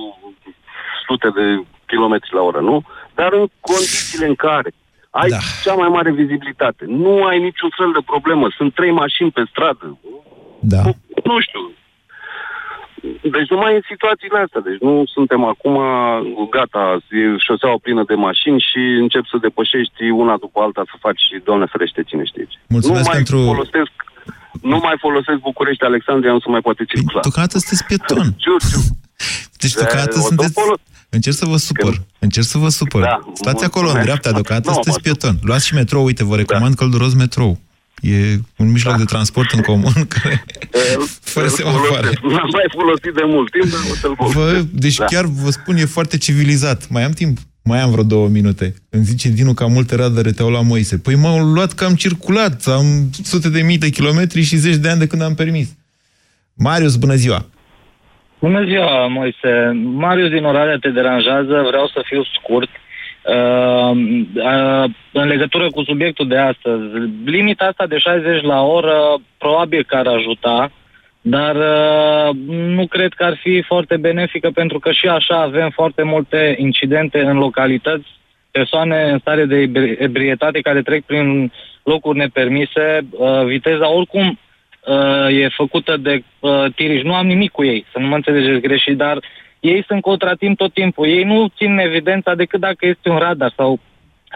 sute 1.07 1.29
de 1.39 1.45
kilometri 1.87 2.35
la 2.35 2.41
oră, 2.41 2.61
nu? 2.61 2.83
Dar 3.15 3.33
în 3.33 3.47
condițiile 3.61 4.27
în 4.27 4.35
care 4.35 4.71
ai 5.11 5.29
da. 5.29 5.39
cea 5.63 5.75
mai 5.75 5.89
mare 5.89 6.11
vizibilitate, 6.13 6.85
nu 6.89 7.25
ai 7.25 7.39
niciun 7.49 7.71
fel 7.79 7.91
de 7.93 8.03
problemă, 8.13 8.47
sunt 8.57 8.75
trei 8.75 8.91
mașini 8.91 9.31
pe 9.31 9.43
stradă, 9.51 9.99
Da. 10.61 10.83
nu 11.25 11.41
știu, 11.47 11.63
deci 13.37 13.49
numai 13.55 13.75
în 13.75 13.85
situațiile 13.91 14.39
astea. 14.45 14.61
Deci 14.69 14.81
nu 14.89 14.95
suntem 15.15 15.45
acum 15.45 15.75
gata, 16.51 16.85
e 17.11 17.37
șoseaua 17.47 17.79
plină 17.83 18.03
de 18.11 18.15
mașini 18.15 18.61
și 18.69 18.83
încep 19.05 19.25
să 19.33 19.37
depășești 19.47 20.03
una 20.23 20.37
după 20.45 20.59
alta 20.61 20.83
să 20.91 20.97
faci, 21.07 21.23
doamne 21.45 21.67
ferește, 21.73 22.03
cine 22.03 22.25
știe 22.25 22.47
ce. 22.51 22.59
Mulțumesc 22.69 23.05
nu 23.05 23.09
mai 23.11 23.17
pentru... 23.17 23.39
folosesc 23.53 23.93
nu 24.73 24.79
mai 24.87 24.97
folosesc 24.99 25.39
București, 25.39 25.85
Alexandria, 25.85 26.33
nu 26.33 26.41
se 26.41 26.51
mai 26.51 26.61
poate 26.61 26.85
circula. 26.85 27.21
Deocamdată 27.21 27.59
sunteți 27.59 27.85
pieton. 27.89 28.27
Jur, 28.45 28.61
jur. 28.71 28.85
Deci 29.63 29.75
deocamdată 29.79 30.17
o 30.19 30.21
sunteți... 30.21 30.55
folo- 30.61 30.81
Încerc 31.15 31.37
să 31.37 31.45
vă 31.47 31.57
supăr. 31.57 32.03
Încerc 32.19 32.47
să 32.47 32.59
vă 32.59 32.69
supăr. 32.69 33.03
Da, 33.03 33.19
Stați 33.35 33.65
acolo, 33.65 33.87
în 33.89 33.93
mulțumesc. 33.93 34.05
dreapta, 34.21 34.31
deocamdată 34.33 34.69
Nu, 34.69 34.75
sunteți 34.75 34.97
mă- 34.97 35.03
pieton. 35.03 35.39
Luați 35.43 35.67
și 35.67 35.75
metrou, 35.75 36.05
uite, 36.05 36.25
vă 36.25 36.37
recomand 36.37 36.75
călduros 36.75 37.15
metrou. 37.15 37.61
E 38.01 38.39
un 38.57 38.71
mijloc 38.71 38.97
de 38.97 39.05
transport 39.05 39.51
în 39.53 39.61
comun 39.61 39.93
care... 40.15 40.45
Fără 41.21 41.47
Îl 41.47 41.53
semafoare. 41.53 41.87
folosesc. 41.87 42.21
N-am 42.23 42.49
mai 42.53 42.65
folosit 42.75 43.13
de 43.15 43.23
mult 43.25 43.51
timp, 43.51 43.71
dar 43.73 43.81
o 43.91 43.95
să-l 43.95 44.15
Vă, 44.19 44.25
folosesc. 44.33 44.65
deci 44.65 44.97
Da. 44.97 45.05
chiar 45.05 45.25
vă 45.25 45.51
spun, 45.51 45.77
e 45.77 45.85
foarte 45.85 46.17
civilizat. 46.19 46.89
Mai 46.89 47.05
am 47.05 47.11
timp? 47.11 47.39
Mai 47.63 47.81
am 47.81 47.91
vreo 47.91 48.03
două 48.03 48.29
minute. 48.29 48.75
Îmi 48.91 49.05
zice 49.05 49.29
Dinu 49.29 49.55
că 49.55 49.63
am 49.63 49.73
multe 49.73 49.95
radare 49.95 50.33
te-au 50.33 50.49
luat 50.51 50.65
Moise. 50.65 50.99
Păi 50.99 51.15
m-au 51.15 51.45
luat 51.53 51.73
că 51.73 51.85
am 51.85 51.95
circulat, 51.95 52.67
am 52.67 53.11
sute 53.23 53.49
de 53.49 53.61
mii 53.63 53.79
de 53.79 53.89
kilometri 53.91 54.43
și 54.43 54.57
zeci 54.57 54.77
de 54.77 54.89
ani 54.89 54.99
de 54.99 55.07
când 55.07 55.23
am 55.23 55.35
permis. 55.35 55.69
Marius, 56.55 56.97
bună 56.97 57.15
ziua! 57.15 57.47
Bună 58.45 58.65
ziua, 58.65 59.07
Moise. 59.07 59.81
Marius 59.83 60.31
din 60.31 60.45
Oradea 60.45 60.77
te 60.77 60.89
deranjează, 60.89 61.65
vreau 61.67 61.87
să 61.87 62.03
fiu 62.05 62.23
scurt. 62.25 62.69
Uh, 63.23 63.91
uh, 64.35 64.85
în 65.13 65.27
legătură 65.27 65.71
cu 65.71 65.83
subiectul 65.83 66.29
de 66.29 66.37
astăzi, 66.37 66.83
limita 67.25 67.65
asta 67.65 67.87
de 67.87 67.99
60 67.99 68.43
la 68.43 68.63
oră 68.63 68.97
probabil 69.39 69.85
că 69.85 69.97
ar 69.97 70.07
ajuta, 70.07 70.73
dar 71.21 71.57
uh, 71.57 72.37
nu 72.49 72.87
cred 72.87 73.13
că 73.13 73.25
ar 73.25 73.37
fi 73.43 73.63
foarte 73.63 73.97
benefică 73.97 74.51
pentru 74.51 74.79
că 74.79 74.93
și 74.93 75.09
așa 75.09 75.41
avem 75.41 75.71
foarte 75.71 76.03
multe 76.03 76.55
incidente 76.59 77.21
în 77.21 77.37
localități, 77.37 78.07
persoane 78.51 79.11
în 79.11 79.19
stare 79.19 79.45
de 79.45 79.57
ebri- 79.57 79.99
ebrietate 79.99 80.61
care 80.61 80.83
trec 80.83 81.05
prin 81.05 81.53
locuri 81.83 82.19
nepermise, 82.19 83.07
uh, 83.11 83.45
viteza 83.45 83.93
oricum 83.93 84.27
uh, 84.29 84.44
e 85.31 85.49
făcută 85.49 85.97
de 85.97 86.25
uh, 86.41 86.65
tiriși. 86.75 87.05
Nu 87.05 87.15
am 87.15 87.27
nimic 87.27 87.51
cu 87.51 87.65
ei, 87.65 87.87
să 87.93 87.99
nu 87.99 88.07
mă 88.07 88.15
înțelegeți 88.15 88.61
greșit, 88.61 88.97
dar 88.97 89.19
ei 89.61 89.85
sunt 89.87 90.01
contratimp 90.01 90.57
tot 90.57 90.73
timpul. 90.73 91.07
Ei 91.07 91.25
nu 91.25 91.53
țin 91.57 91.79
evidența 91.79 92.35
decât 92.35 92.61
dacă 92.61 92.87
este 92.87 93.09
un 93.09 93.17
radar 93.17 93.53
sau 93.57 93.81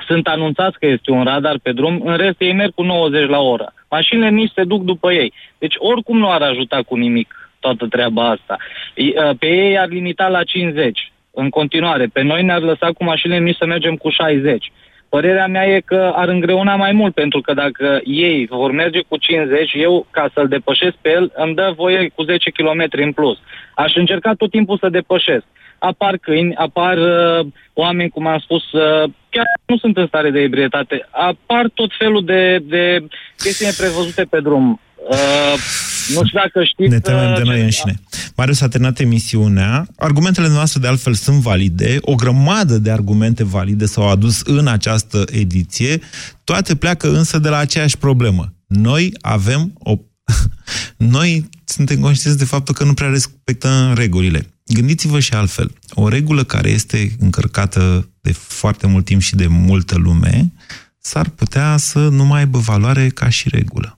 sunt 0.06 0.26
anunțați 0.26 0.78
că 0.78 0.86
este 0.86 1.10
un 1.10 1.24
radar 1.24 1.58
pe 1.62 1.72
drum, 1.72 2.02
în 2.04 2.16
rest 2.16 2.40
ei 2.40 2.52
merg 2.52 2.74
cu 2.74 2.82
90 2.82 3.28
la 3.28 3.40
oră. 3.40 3.72
Mașinile 3.90 4.28
nici 4.28 4.52
se 4.54 4.64
duc 4.64 4.82
după 4.82 5.12
ei. 5.12 5.32
Deci 5.58 5.74
oricum 5.78 6.18
nu 6.18 6.30
ar 6.30 6.42
ajuta 6.42 6.82
cu 6.82 6.96
nimic 6.96 7.50
toată 7.60 7.86
treaba 7.86 8.28
asta. 8.28 8.56
I- 8.94 9.14
uh, 9.16 9.30
Pe 9.38 9.46
ei 9.46 9.78
ar 9.78 9.88
limita 9.88 10.28
la 10.28 10.44
50 10.44 11.12
în 11.30 11.50
continuare. 11.50 12.06
Pe 12.06 12.22
noi 12.22 12.42
ne-ar 12.42 12.60
lăsa 12.60 12.92
cu 12.92 13.04
mașinile 13.04 13.40
mici 13.40 13.56
să 13.56 13.66
mergem 13.66 13.96
cu 13.96 14.08
60. 14.08 14.72
Părerea 15.08 15.46
mea 15.46 15.66
e 15.66 15.80
că 15.80 16.12
ar 16.14 16.28
îngreuna 16.28 16.76
mai 16.76 16.92
mult, 16.92 17.14
pentru 17.14 17.40
că 17.40 17.54
dacă 17.54 18.00
ei 18.04 18.46
vor 18.50 18.70
merge 18.70 19.00
cu 19.08 19.16
50, 19.16 19.70
eu, 19.74 20.06
ca 20.10 20.30
să-l 20.34 20.48
depășesc 20.48 20.94
pe 21.00 21.10
el, 21.10 21.32
îmi 21.34 21.54
dă 21.54 21.72
voie 21.76 22.08
cu 22.14 22.22
10 22.22 22.50
km 22.50 22.86
în 22.90 23.12
plus. 23.12 23.38
Aș 23.74 23.94
încerca 23.94 24.32
tot 24.34 24.50
timpul 24.50 24.78
să 24.78 24.88
depășesc. 24.88 25.44
Apar 25.78 26.16
câini, 26.16 26.54
apar 26.54 26.98
uh, 26.98 27.46
oameni, 27.72 28.10
cum 28.10 28.26
am 28.26 28.38
spus, 28.38 28.72
uh, 28.72 29.10
chiar 29.30 29.44
nu 29.66 29.76
sunt 29.76 29.96
în 29.96 30.06
stare 30.06 30.30
de 30.30 30.40
ebrietate. 30.40 31.08
Apar 31.10 31.68
tot 31.74 31.90
felul 31.98 32.24
de, 32.24 32.58
de 32.62 33.06
chestii 33.36 33.66
neprevăzute 33.66 34.24
pe 34.30 34.40
drum. 34.40 34.80
Uh, 35.10 35.54
nu 36.14 36.24
știu 36.26 36.38
dacă 36.38 36.64
știți... 36.64 36.90
Ne 36.90 37.00
temem 37.00 37.34
de 37.34 37.40
uh, 37.40 37.46
noi 37.46 37.56
ce- 37.56 37.62
înșine. 37.62 38.00
Marius 38.36 38.60
a 38.60 38.68
terminat 38.68 38.98
emisiunea. 38.98 39.88
Argumentele 39.96 40.48
noastre, 40.48 40.80
de 40.80 40.86
altfel, 40.86 41.14
sunt 41.14 41.36
valide. 41.36 41.98
O 42.00 42.14
grămadă 42.14 42.78
de 42.78 42.90
argumente 42.90 43.44
valide 43.44 43.86
s-au 43.86 44.08
adus 44.08 44.40
în 44.40 44.66
această 44.66 45.24
ediție. 45.30 46.00
Toate 46.44 46.76
pleacă 46.76 47.16
însă 47.16 47.38
de 47.38 47.48
la 47.48 47.56
aceeași 47.56 47.98
problemă. 47.98 48.52
Noi 48.66 49.12
avem 49.20 49.72
o... 49.78 49.98
Noi 50.96 51.48
suntem 51.64 52.00
conștienți 52.00 52.38
de 52.38 52.44
faptul 52.44 52.74
că 52.74 52.84
nu 52.84 52.94
prea 52.94 53.08
respectăm 53.08 53.94
regulile. 53.94 54.46
Gândiți-vă 54.64 55.20
și 55.20 55.34
altfel. 55.34 55.72
O 55.90 56.08
regulă 56.08 56.44
care 56.44 56.70
este 56.70 57.12
încărcată 57.18 58.08
de 58.20 58.32
foarte 58.32 58.86
mult 58.86 59.04
timp 59.04 59.20
și 59.20 59.34
de 59.34 59.46
multă 59.46 59.96
lume 59.96 60.52
s-ar 60.98 61.28
putea 61.28 61.76
să 61.76 61.98
nu 61.98 62.24
mai 62.24 62.38
aibă 62.38 62.58
valoare 62.58 63.08
ca 63.08 63.28
și 63.28 63.48
regulă. 63.48 63.97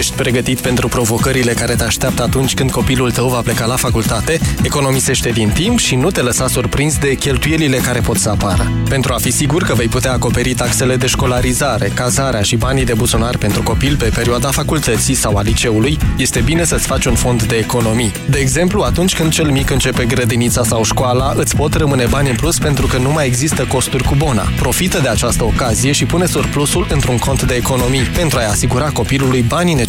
Ești 0.00 0.14
pregătit 0.14 0.60
pentru 0.60 0.88
provocările 0.88 1.52
care 1.52 1.74
te 1.74 1.84
așteaptă 1.84 2.22
atunci 2.22 2.54
când 2.54 2.70
copilul 2.70 3.10
tău 3.10 3.28
va 3.28 3.40
pleca 3.40 3.66
la 3.66 3.76
facultate? 3.76 4.38
Economisește 4.62 5.30
din 5.30 5.48
timp 5.48 5.78
și 5.78 5.94
nu 5.94 6.10
te 6.10 6.20
lăsa 6.20 6.48
surprins 6.48 6.98
de 6.98 7.14
cheltuielile 7.14 7.76
care 7.76 8.00
pot 8.00 8.16
să 8.16 8.28
apară. 8.28 8.72
Pentru 8.88 9.12
a 9.12 9.16
fi 9.16 9.30
sigur 9.30 9.62
că 9.62 9.74
vei 9.74 9.88
putea 9.88 10.12
acoperi 10.12 10.54
taxele 10.54 10.96
de 10.96 11.06
școlarizare, 11.06 11.90
cazarea 11.94 12.42
și 12.42 12.56
banii 12.56 12.84
de 12.84 12.94
buzunar 12.94 13.36
pentru 13.36 13.62
copil 13.62 13.96
pe 13.96 14.10
perioada 14.14 14.50
facultății 14.50 15.14
sau 15.14 15.36
a 15.36 15.42
liceului, 15.42 15.98
este 16.16 16.40
bine 16.40 16.64
să-ți 16.64 16.86
faci 16.86 17.04
un 17.04 17.14
fond 17.14 17.42
de 17.42 17.56
economii. 17.56 18.12
De 18.30 18.38
exemplu, 18.38 18.82
atunci 18.82 19.16
când 19.16 19.32
cel 19.32 19.50
mic 19.50 19.70
începe 19.70 20.04
grădinița 20.04 20.64
sau 20.64 20.84
școala, 20.84 21.32
îți 21.36 21.56
pot 21.56 21.74
rămâne 21.74 22.06
bani 22.06 22.28
în 22.28 22.36
plus 22.36 22.58
pentru 22.58 22.86
că 22.86 22.98
nu 22.98 23.10
mai 23.10 23.26
există 23.26 23.64
costuri 23.64 24.04
cu 24.04 24.14
bona. 24.14 24.48
Profită 24.56 24.98
de 24.98 25.08
această 25.08 25.44
ocazie 25.44 25.92
și 25.92 26.04
pune 26.04 26.26
surplusul 26.26 26.86
într-un 26.90 27.18
cont 27.18 27.42
de 27.42 27.54
economii 27.54 28.02
pentru 28.02 28.38
a-i 28.38 28.46
asigura 28.46 28.88
copilului 28.88 29.42
banii 29.42 29.74
necesari 29.74 29.88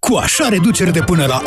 Cu 0.00 0.16
așa 0.16 0.48
reduceri 0.48 0.92
de 0.92 1.00
până 1.00 1.24
la 1.28 1.42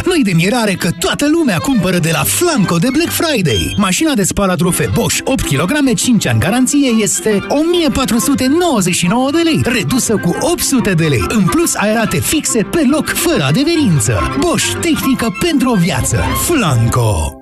80%, 0.00 0.04
nu-i 0.04 0.22
de 0.22 0.32
mirare 0.32 0.72
că 0.72 0.90
toată 0.98 1.28
lumea 1.28 1.58
cumpără 1.58 1.98
de 1.98 2.10
la 2.12 2.22
Flanco 2.22 2.76
de 2.76 2.88
Black 2.92 3.10
Friday. 3.10 3.74
Mașina 3.76 4.14
de 4.14 4.22
spălat 4.22 4.60
rufe 4.60 4.90
Bosch 4.94 5.20
8 5.24 5.44
kg 5.44 5.94
5 5.94 6.26
ani 6.26 6.40
garanție 6.40 6.88
este 7.00 7.44
1499 7.48 9.30
de 9.30 9.38
lei, 9.38 9.60
redusă 9.64 10.16
cu 10.16 10.36
800 10.40 10.94
de 10.94 11.06
lei. 11.06 11.24
În 11.28 11.44
plus, 11.44 11.74
ai 11.74 11.94
rate 11.94 12.20
fixe 12.20 12.62
pe 12.62 12.82
loc, 12.90 13.08
fără 13.08 13.42
adeverință. 13.42 14.36
Bosch, 14.38 14.76
tehnică 14.80 15.36
pentru 15.40 15.70
o 15.70 15.74
viață. 15.74 16.20
Flanco. 16.46 17.41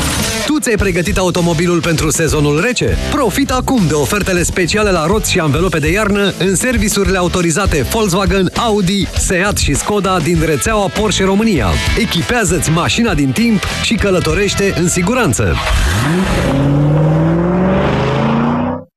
Tu 0.61 0.67
ți-ai 0.67 0.79
pregătit 0.79 1.17
automobilul 1.17 1.81
pentru 1.81 2.09
sezonul 2.09 2.61
rece? 2.61 2.97
Profit 3.11 3.51
acum 3.51 3.87
de 3.87 3.93
ofertele 3.93 4.43
speciale 4.43 4.91
la 4.91 5.05
roți 5.05 5.31
și 5.31 5.39
anvelope 5.39 5.79
de 5.79 5.91
iarnă 5.91 6.33
în 6.39 6.55
serviciurile 6.55 7.17
autorizate 7.17 7.81
Volkswagen, 7.81 8.51
Audi, 8.55 9.07
Seat 9.17 9.57
și 9.57 9.73
Skoda 9.73 10.19
din 10.19 10.41
rețeaua 10.45 10.87
Porsche 10.87 11.23
România. 11.23 11.67
Echipează-ți 11.99 12.69
mașina 12.69 13.13
din 13.13 13.31
timp 13.31 13.63
și 13.83 13.95
călătorește 13.95 14.73
în 14.77 14.87
siguranță. 14.87 15.55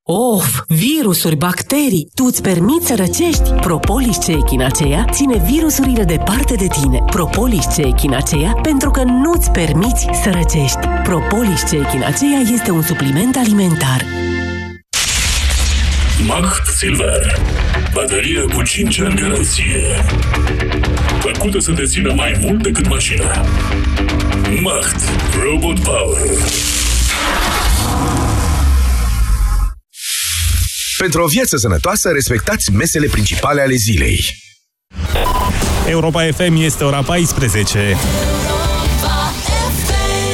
Of, 0.07 0.65
virus! 0.69 0.85
virusuri, 1.05 1.37
bacterii. 1.37 2.09
Tu 2.15 2.25
îți 2.25 2.43
permiți 2.43 2.87
să 2.87 2.95
răcești. 2.95 3.51
Propolis 3.61 4.17
C 4.17 4.27
echinacea 4.27 5.05
ține 5.11 5.43
virusurile 5.51 6.05
departe 6.05 6.55
de 6.55 6.67
tine. 6.67 6.99
Propolis 7.07 7.65
C 7.65 7.77
echinacea 7.77 8.53
pentru 8.63 8.91
că 8.91 9.03
nu-ți 9.03 9.51
permiți 9.51 10.07
să 10.23 10.31
răcești. 10.31 10.79
Propolis 11.03 11.63
C 11.63 11.71
echinacea 11.71 12.41
este 12.53 12.71
un 12.71 12.83
supliment 12.83 13.37
alimentar. 13.37 14.05
Macht 16.27 16.67
Silver. 16.67 17.41
Baterie 17.93 18.41
cu 18.55 18.63
5 18.63 19.01
ani 19.01 19.15
garanție. 19.15 20.05
Făcută 21.19 21.59
să 21.59 21.73
te 21.73 21.85
țină 21.85 22.13
mai 22.17 22.39
mult 22.41 22.63
decât 22.63 22.89
mașina. 22.89 23.45
Macht. 24.63 25.01
Robot 25.43 25.81
Power. 25.81 26.74
Pentru 31.05 31.23
o 31.23 31.27
viață 31.27 31.57
sănătoasă, 31.57 32.11
respectați 32.11 32.73
mesele 32.73 33.07
principale 33.07 33.61
ale 33.61 33.75
zilei. 33.75 34.25
Europa 35.89 36.27
FM 36.33 36.57
este 36.57 36.85
ora 36.85 37.03
14. 37.03 37.97